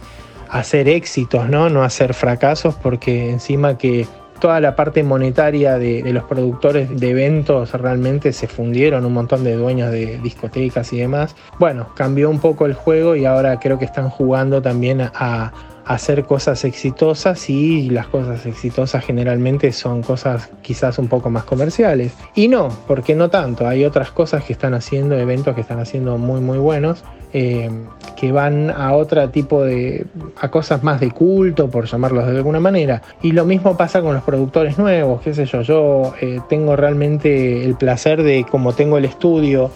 hacer 0.48 0.88
éxitos, 0.88 1.48
¿no? 1.48 1.68
No 1.68 1.82
hacer 1.82 2.14
fracasos, 2.14 2.74
porque 2.74 3.30
encima 3.30 3.78
que 3.78 4.06
toda 4.40 4.58
la 4.58 4.74
parte 4.74 5.02
monetaria 5.02 5.78
de, 5.78 6.02
los 6.12 6.24
productores 6.24 6.98
de 6.98 7.10
eventos 7.10 7.72
realmente 7.72 8.32
se 8.32 8.48
fundieron, 8.48 9.04
un 9.04 9.12
montón 9.12 9.44
de 9.44 9.54
dueños 9.54 9.92
de 9.92 10.18
discotecas 10.18 10.92
y 10.92 10.98
demás. 10.98 11.36
Bueno, 11.58 11.88
cambió 11.94 12.30
un 12.30 12.40
poco 12.40 12.66
el 12.66 12.74
juego 12.74 13.14
y 13.14 13.26
ahora 13.26 13.60
creo 13.60 13.78
que 13.78 13.84
están 13.84 14.08
jugando 14.08 14.62
también 14.62 15.02
a 15.02 15.52
hacer 15.90 16.24
cosas 16.24 16.64
exitosas 16.64 17.50
y 17.50 17.90
las 17.90 18.06
cosas 18.06 18.46
exitosas 18.46 19.04
generalmente 19.04 19.72
son 19.72 20.02
cosas 20.02 20.48
quizás 20.62 21.00
un 21.00 21.08
poco 21.08 21.30
más 21.30 21.42
comerciales. 21.42 22.12
Y 22.36 22.46
no, 22.46 22.68
porque 22.86 23.16
no 23.16 23.28
tanto, 23.28 23.66
hay 23.66 23.84
otras 23.84 24.12
cosas 24.12 24.44
que 24.44 24.52
están 24.52 24.72
haciendo, 24.74 25.18
eventos 25.18 25.52
que 25.56 25.62
están 25.62 25.80
haciendo 25.80 26.16
muy 26.16 26.40
muy 26.40 26.58
buenos, 26.58 27.02
eh, 27.32 27.68
que 28.14 28.30
van 28.30 28.70
a 28.70 28.92
otro 28.94 29.28
tipo 29.30 29.64
de, 29.64 30.06
a 30.40 30.48
cosas 30.48 30.84
más 30.84 31.00
de 31.00 31.10
culto, 31.10 31.68
por 31.68 31.86
llamarlos 31.86 32.24
de 32.28 32.36
alguna 32.36 32.60
manera. 32.60 33.02
Y 33.20 33.32
lo 33.32 33.44
mismo 33.44 33.76
pasa 33.76 34.00
con 34.00 34.14
los 34.14 34.22
productores 34.22 34.78
nuevos, 34.78 35.22
qué 35.22 35.34
sé 35.34 35.44
yo, 35.44 35.62
yo 35.62 36.14
eh, 36.20 36.38
tengo 36.48 36.76
realmente 36.76 37.64
el 37.64 37.74
placer 37.74 38.22
de, 38.22 38.46
como 38.48 38.74
tengo 38.74 38.96
el 38.96 39.06
estudio, 39.06 39.72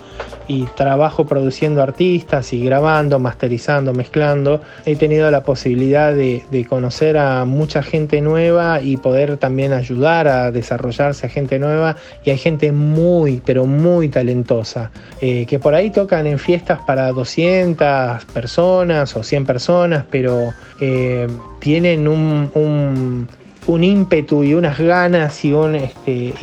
y 0.48 0.64
trabajo 0.76 1.26
produciendo 1.26 1.82
artistas 1.82 2.52
y 2.52 2.64
grabando, 2.64 3.18
masterizando, 3.18 3.92
mezclando, 3.92 4.60
he 4.84 4.96
tenido 4.96 5.30
la 5.30 5.42
posibilidad 5.42 6.14
de, 6.14 6.42
conocer 6.68 7.18
a 7.18 7.44
mucha 7.44 7.82
gente 7.82 8.20
nueva 8.20 8.80
y 8.80 8.96
poder 8.96 9.36
también 9.36 9.72
ayudar 9.72 10.28
a 10.28 10.50
desarrollarse 10.50 11.26
a 11.26 11.28
gente 11.28 11.58
nueva. 11.58 11.96
Y 12.24 12.30
hay 12.30 12.38
gente 12.38 12.72
muy, 12.72 13.42
pero 13.44 13.66
muy 13.66 14.08
talentosa, 14.08 14.90
eh, 15.20 15.44
que 15.46 15.58
por 15.58 15.74
ahí 15.74 15.90
tocan 15.90 16.26
en 16.26 16.38
fiestas 16.38 16.80
para 16.86 17.12
200 17.12 18.24
personas 18.26 19.14
o 19.16 19.22
100 19.22 19.46
personas, 19.46 20.04
pero 20.10 20.54
eh, 20.80 21.28
tienen 21.60 22.08
un 22.08 22.50
un 22.54 23.28
ímpetu 23.66 24.44
y 24.44 24.54
unas 24.54 24.78
ganas 24.78 25.44
y 25.44 25.52
un 25.52 25.74
este 25.74 26.34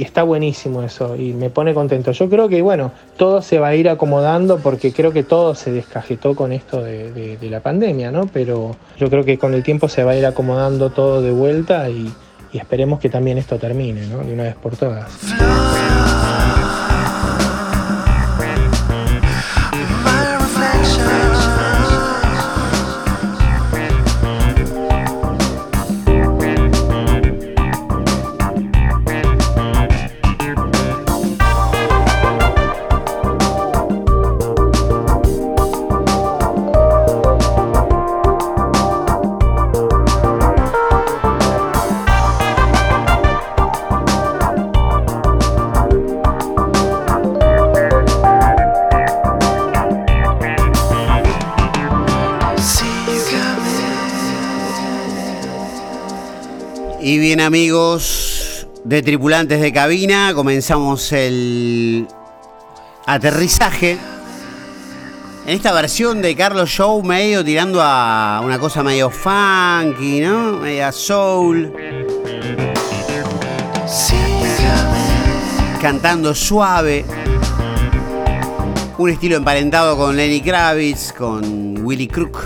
está 0.00 0.22
buenísimo 0.22 0.82
eso 0.82 1.16
y 1.16 1.32
me 1.32 1.50
pone 1.50 1.74
contento. 1.74 2.12
Yo 2.12 2.28
creo 2.28 2.48
que 2.48 2.62
bueno, 2.62 2.92
todo 3.16 3.42
se 3.42 3.58
va 3.58 3.68
a 3.68 3.74
ir 3.74 3.88
acomodando 3.88 4.58
porque 4.58 4.92
creo 4.92 5.12
que 5.12 5.22
todo 5.22 5.54
se 5.54 5.72
descajetó 5.72 6.34
con 6.34 6.52
esto 6.52 6.82
de, 6.82 7.38
la 7.42 7.60
pandemia, 7.60 8.10
¿no? 8.10 8.26
Pero 8.32 8.74
yo 8.98 9.10
creo 9.10 9.24
que 9.24 9.38
con 9.38 9.54
el 9.54 9.62
tiempo 9.62 9.88
se 9.88 10.02
va 10.02 10.12
a 10.12 10.16
ir 10.16 10.26
acomodando 10.26 10.90
todo 10.90 11.22
de 11.22 11.30
vuelta 11.30 11.88
y, 11.90 12.12
y 12.52 12.58
esperemos 12.58 13.00
que 13.00 13.08
también 13.08 13.38
esto 13.38 13.58
termine, 13.58 14.06
¿no? 14.06 14.18
De 14.18 14.32
una 14.32 14.44
vez 14.44 14.56
por 14.56 14.76
todas. 14.76 15.10
Amigos 57.44 58.66
de 58.84 59.02
tripulantes 59.02 59.60
de 59.60 59.70
cabina, 59.70 60.32
comenzamos 60.34 61.12
el 61.12 62.08
aterrizaje. 63.04 63.98
En 65.46 65.54
esta 65.54 65.72
versión 65.72 66.22
de 66.22 66.34
Carlos 66.34 66.70
Show 66.70 67.02
medio 67.02 67.44
tirando 67.44 67.82
a 67.82 68.40
una 68.42 68.58
cosa 68.58 68.82
medio 68.82 69.10
funky, 69.10 70.20
¿no? 70.20 70.52
Media 70.52 70.90
soul. 70.90 71.70
Cantando 75.82 76.34
suave. 76.34 77.04
Un 78.96 79.10
estilo 79.10 79.36
emparentado 79.36 79.98
con 79.98 80.16
Lenny 80.16 80.40
Kravitz, 80.40 81.12
con 81.12 81.84
Willy 81.84 82.08
Crook. 82.08 82.42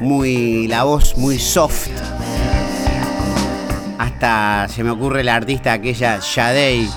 Muy 0.00 0.68
la 0.68 0.84
voz 0.84 1.16
muy 1.16 1.38
soft 1.38 1.88
se 4.68 4.82
me 4.82 4.90
ocurre 4.90 5.22
la 5.22 5.34
artista 5.34 5.74
aquella 5.74 6.18
Shadei. 6.18 6.88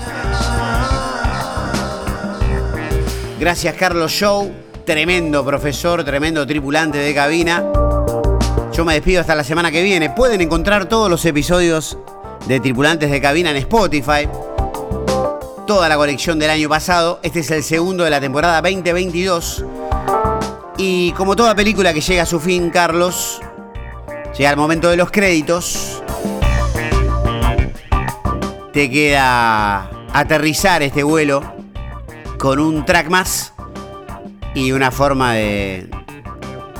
Gracias 3.38 3.74
Carlos 3.74 4.10
Show, 4.10 4.50
tremendo 4.86 5.44
profesor, 5.44 6.02
tremendo 6.04 6.46
tripulante 6.46 6.96
de 6.96 7.14
cabina. 7.14 7.64
Yo 8.72 8.84
me 8.86 8.94
despido 8.94 9.20
hasta 9.20 9.34
la 9.34 9.44
semana 9.44 9.70
que 9.70 9.82
viene. 9.82 10.08
Pueden 10.08 10.40
encontrar 10.40 10.86
todos 10.86 11.10
los 11.10 11.22
episodios 11.26 11.98
de 12.46 12.60
Tripulantes 12.60 13.10
de 13.10 13.20
Cabina 13.20 13.50
en 13.50 13.58
Spotify. 13.58 14.26
Toda 15.66 15.86
la 15.86 15.96
colección 15.96 16.38
del 16.38 16.48
año 16.48 16.70
pasado. 16.70 17.20
Este 17.22 17.40
es 17.40 17.50
el 17.50 17.62
segundo 17.62 18.04
de 18.04 18.10
la 18.10 18.20
temporada 18.22 18.62
2022. 18.62 19.66
Y 20.78 21.12
como 21.12 21.36
toda 21.36 21.54
película 21.54 21.92
que 21.92 22.00
llega 22.00 22.22
a 22.22 22.26
su 22.26 22.40
fin, 22.40 22.70
Carlos, 22.70 23.38
llega 24.38 24.50
el 24.50 24.56
momento 24.56 24.88
de 24.88 24.96
los 24.96 25.10
créditos 25.10 26.02
te 28.72 28.90
queda 28.90 29.90
aterrizar 30.12 30.82
este 30.82 31.02
vuelo 31.02 31.42
con 32.38 32.58
un 32.58 32.84
track 32.84 33.08
más 33.08 33.52
y 34.54 34.72
una 34.72 34.90
forma 34.90 35.34
de 35.34 35.88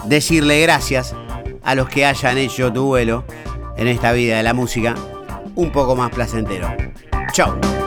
decirle 0.07 0.61
gracias 0.63 1.15
a 1.65 1.75
los 1.75 1.89
que 1.89 2.07
hayan 2.07 2.39
hecho 2.39 2.73
tu 2.73 2.87
vuelo 2.87 3.25
en 3.77 3.89
esta 3.89 4.13
vida 4.13 4.37
de 4.37 4.43
la 4.43 4.55
música 4.55 4.95
un 5.55 5.71
poco 5.71 5.97
más 5.97 6.11
placentero. 6.11 6.69
Chao. 7.33 7.78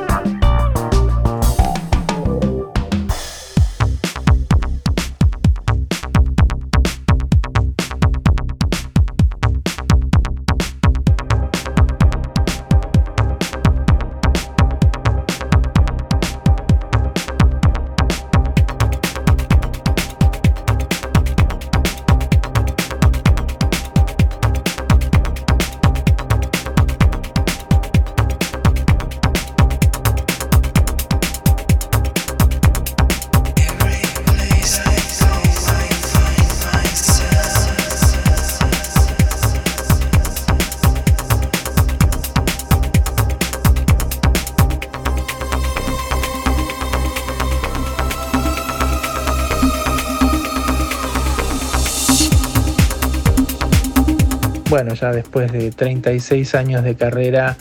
Bueno, 54.71 54.93
ya 54.93 55.11
después 55.11 55.51
de 55.51 55.69
36 55.69 56.55
años 56.55 56.85
de 56.85 56.95
carrera 56.95 57.57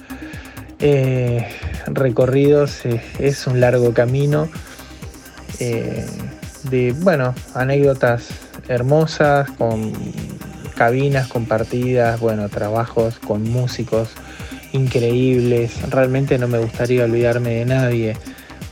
eh, 0.78 1.44
recorridos, 1.86 2.86
eh, 2.86 3.02
es 3.18 3.48
un 3.48 3.58
largo 3.58 3.92
camino 3.92 4.48
eh, 5.58 6.06
de, 6.70 6.94
bueno, 7.00 7.34
anécdotas 7.52 8.28
hermosas, 8.68 9.50
con 9.50 9.92
cabinas 10.76 11.26
compartidas, 11.26 12.20
bueno, 12.20 12.48
trabajos 12.48 13.18
con 13.18 13.42
músicos 13.42 14.10
increíbles. 14.72 15.82
Realmente 15.90 16.38
no 16.38 16.46
me 16.46 16.58
gustaría 16.58 17.02
olvidarme 17.02 17.54
de 17.54 17.64
nadie. 17.64 18.16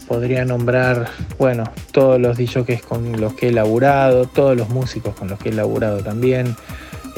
Podría 0.06 0.44
nombrar, 0.44 1.08
bueno, 1.40 1.64
todos 1.90 2.20
los 2.20 2.38
DJs 2.38 2.82
con 2.82 3.20
los 3.20 3.34
que 3.34 3.48
he 3.48 3.52
laburado, 3.52 4.26
todos 4.26 4.56
los 4.56 4.68
músicos 4.68 5.16
con 5.16 5.26
los 5.26 5.40
que 5.40 5.48
he 5.48 5.52
laburado 5.52 6.04
también. 6.04 6.54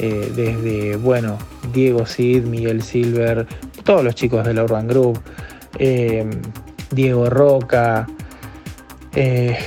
Eh, 0.03 0.31
desde, 0.35 0.95
bueno, 0.95 1.37
Diego 1.71 2.07
Cid, 2.07 2.45
Miguel 2.45 2.81
Silver, 2.81 3.45
todos 3.83 4.03
los 4.03 4.15
chicos 4.15 4.43
de 4.43 4.55
la 4.55 4.63
Urban 4.63 4.87
Group, 4.87 5.21
eh, 5.77 6.27
Diego 6.89 7.29
Roca, 7.29 8.07
eh, 9.13 9.59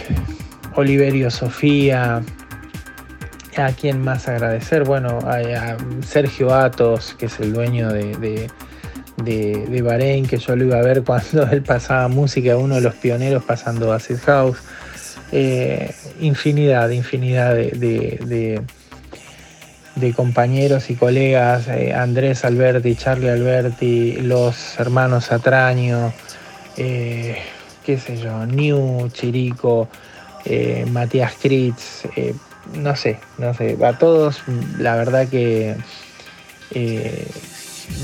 Oliverio 0.75 1.31
Sofía, 1.31 2.21
a 3.57 3.73
quién 3.81 4.03
más 4.03 4.27
agradecer, 4.27 4.83
bueno, 4.83 5.21
a, 5.23 5.77
Sergio 6.05 6.53
Atos, 6.53 7.15
que 7.17 7.27
es 7.27 7.39
el 7.39 7.53
dueño 7.53 7.93
de, 7.93 8.51
de, 9.23 9.83
Bahrein, 9.83 10.27
que 10.27 10.39
yo 10.39 10.57
lo 10.57 10.65
iba 10.65 10.79
a 10.79 10.83
ver 10.83 11.05
cuando 11.05 11.47
él 11.53 11.63
pasaba 11.63 12.09
música, 12.09 12.57
uno 12.57 12.75
de 12.75 12.81
los 12.81 12.97
pioneros 12.97 13.45
pasando 13.45 13.93
Acid 13.93 14.19
House. 14.27 14.59
infinidad, 16.19 16.91
infinidad 16.91 17.55
de, 17.55 17.71
de 18.27 18.61
compañeros 20.15 20.91
y 20.91 20.97
colegas, 20.97 21.69
eh, 21.69 21.93
Andrés 21.95 22.45
Alberti, 22.45 22.97
Charlie 22.97 23.31
Alberti, 23.31 24.17
los 24.21 24.79
hermanos 24.79 25.31
Atraño, 25.31 26.13
eh, 26.77 27.37
qué 27.85 27.99
sé 27.99 28.17
yo, 28.17 28.45
New, 28.47 29.09
Chirico, 29.11 29.89
eh, 30.45 30.85
Matías 30.91 31.35
Kritz, 31.41 32.09
no 32.75 32.97
sé, 32.97 33.19
no 33.39 33.55
sé, 33.55 33.79
a 33.85 33.97
todos 33.99 34.43
la 34.79 34.97
verdad 34.97 35.29
que 35.29 35.77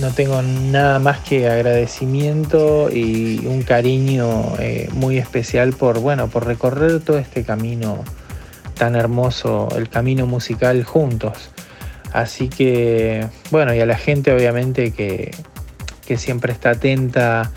no 0.00 0.12
tengo 0.14 0.42
nada 0.42 0.98
más 0.98 1.20
que 1.20 1.48
agradecimiento 1.48 2.88
y 2.90 3.44
un 3.46 3.62
cariño 3.62 4.54
muy 4.92 5.18
especial 5.18 5.72
por, 5.72 5.98
bueno, 5.98 6.28
por 6.28 6.46
recorrer 6.46 7.00
todo 7.00 7.18
este 7.18 7.42
camino 7.42 8.04
tan 8.74 8.94
hermoso, 8.94 9.68
el 9.76 9.88
camino 9.88 10.26
musical 10.26 10.84
juntos. 10.84 11.50
Así 12.12 12.48
que, 12.48 13.26
bueno, 13.50 13.74
y 13.74 13.80
a 13.80 13.86
la 13.86 13.96
gente 13.96 14.32
obviamente 14.32 14.92
que, 14.92 15.30
que 16.06 16.16
siempre 16.16 16.52
está 16.52 16.70
atenta 16.70 17.52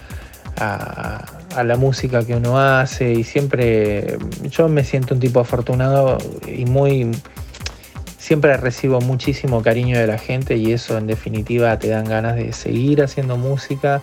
a, 0.57 1.25
a, 1.55 1.63
la 1.63 1.75
música 1.75 2.23
que 2.25 2.35
uno 2.35 2.59
hace 2.59 3.13
y 3.13 3.23
siempre 3.23 4.17
yo 4.49 4.69
me 4.69 4.83
siento 4.83 5.15
un 5.15 5.19
tipo 5.19 5.39
afortunado 5.39 6.17
y 6.45 6.65
muy 6.65 7.11
siempre 8.23 8.55
recibo 8.55 9.01
muchísimo 9.01 9.61
cariño 9.61 9.97
de 9.97 10.07
la 10.07 10.17
gente 10.17 10.55
y 10.55 10.71
eso 10.71 10.97
en 10.97 11.07
definitiva 11.07 11.77
te 11.77 11.89
dan 11.89 12.05
ganas 12.05 12.35
de 12.35 12.53
seguir 12.53 13.01
haciendo 13.01 13.35
música 13.35 14.01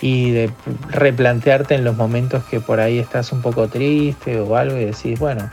y 0.00 0.30
de 0.30 0.50
replantearte 0.88 1.74
en 1.74 1.84
los 1.84 1.96
momentos 1.96 2.42
que 2.44 2.60
por 2.60 2.80
ahí 2.80 2.98
estás 2.98 3.32
un 3.32 3.42
poco 3.42 3.68
triste 3.68 4.40
o 4.40 4.56
algo 4.56 4.78
y 4.78 4.86
decís, 4.86 5.18
bueno, 5.18 5.50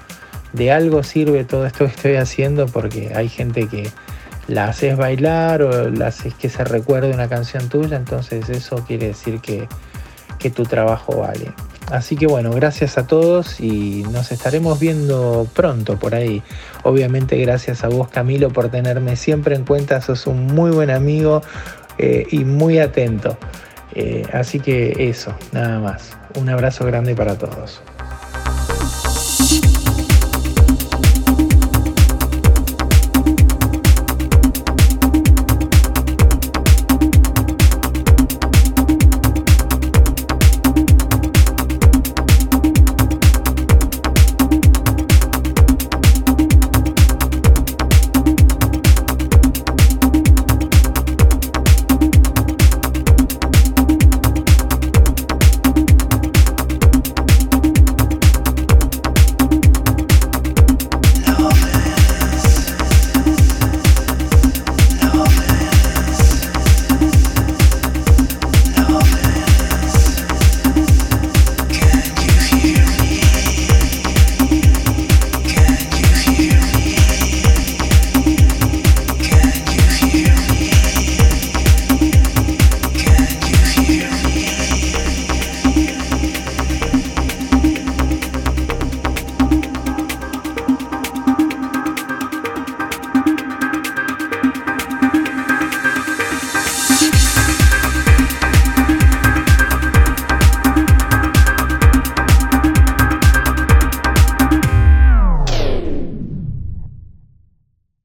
de 0.54 0.72
algo 0.72 1.04
sirve 1.04 1.44
todo 1.44 1.66
esto 1.66 1.80
que 1.86 1.92
estoy 1.92 2.16
haciendo 2.16 2.68
porque 2.68 3.12
hay 3.14 3.28
gente 3.28 3.68
que 3.68 3.90
la 4.48 4.70
haces 4.70 4.98
bailar 4.98 5.62
o 5.62 5.89
la 5.89 6.08
haces 6.08 6.34
que 6.34 6.50
se 6.50 6.64
recuerde 6.64 7.12
una 7.12 7.28
canción 7.28 7.70
tuya, 7.70 7.98
entonces 7.98 8.50
eso 8.50 8.84
quiere 8.86 9.08
decir 9.08 9.39
que, 9.39 9.68
que 10.39 10.50
tu 10.50 10.64
trabajo 10.64 11.18
vale. 11.18 11.54
Así 11.91 12.18
que 12.18 12.28
bueno, 12.28 12.52
gracias 12.52 12.98
a 12.98 13.08
todos 13.08 13.62
y 13.62 14.04
nos 14.12 14.32
estaremos 14.32 14.78
viendo 14.80 15.48
pronto 15.54 15.98
por 15.98 16.16
ahí. 16.16 16.43
Obviamente 16.84 17.38
gracias 17.38 17.84
a 17.84 17.88
vos 17.88 18.10
Camilo 18.10 18.50
por 18.50 18.70
tenerme 18.70 19.16
siempre 19.16 19.56
en 19.56 19.64
cuenta, 19.64 20.02
sos 20.02 20.28
un 20.28 20.48
muy 20.48 20.72
buen 20.72 20.89
amigo 20.89 21.41
eh, 21.98 22.28
y 22.30 22.43
muy 22.43 22.80
atento. 22.80 23.38
Eh, 23.95 24.28
así 24.34 24.60
que 24.60 25.10
eso, 25.10 25.34
nada 25.54 25.80
más. 25.80 26.18
Un 26.36 26.50
abrazo 26.50 26.86
grande 26.86 27.16
para 27.16 27.38
todos. 27.38 27.82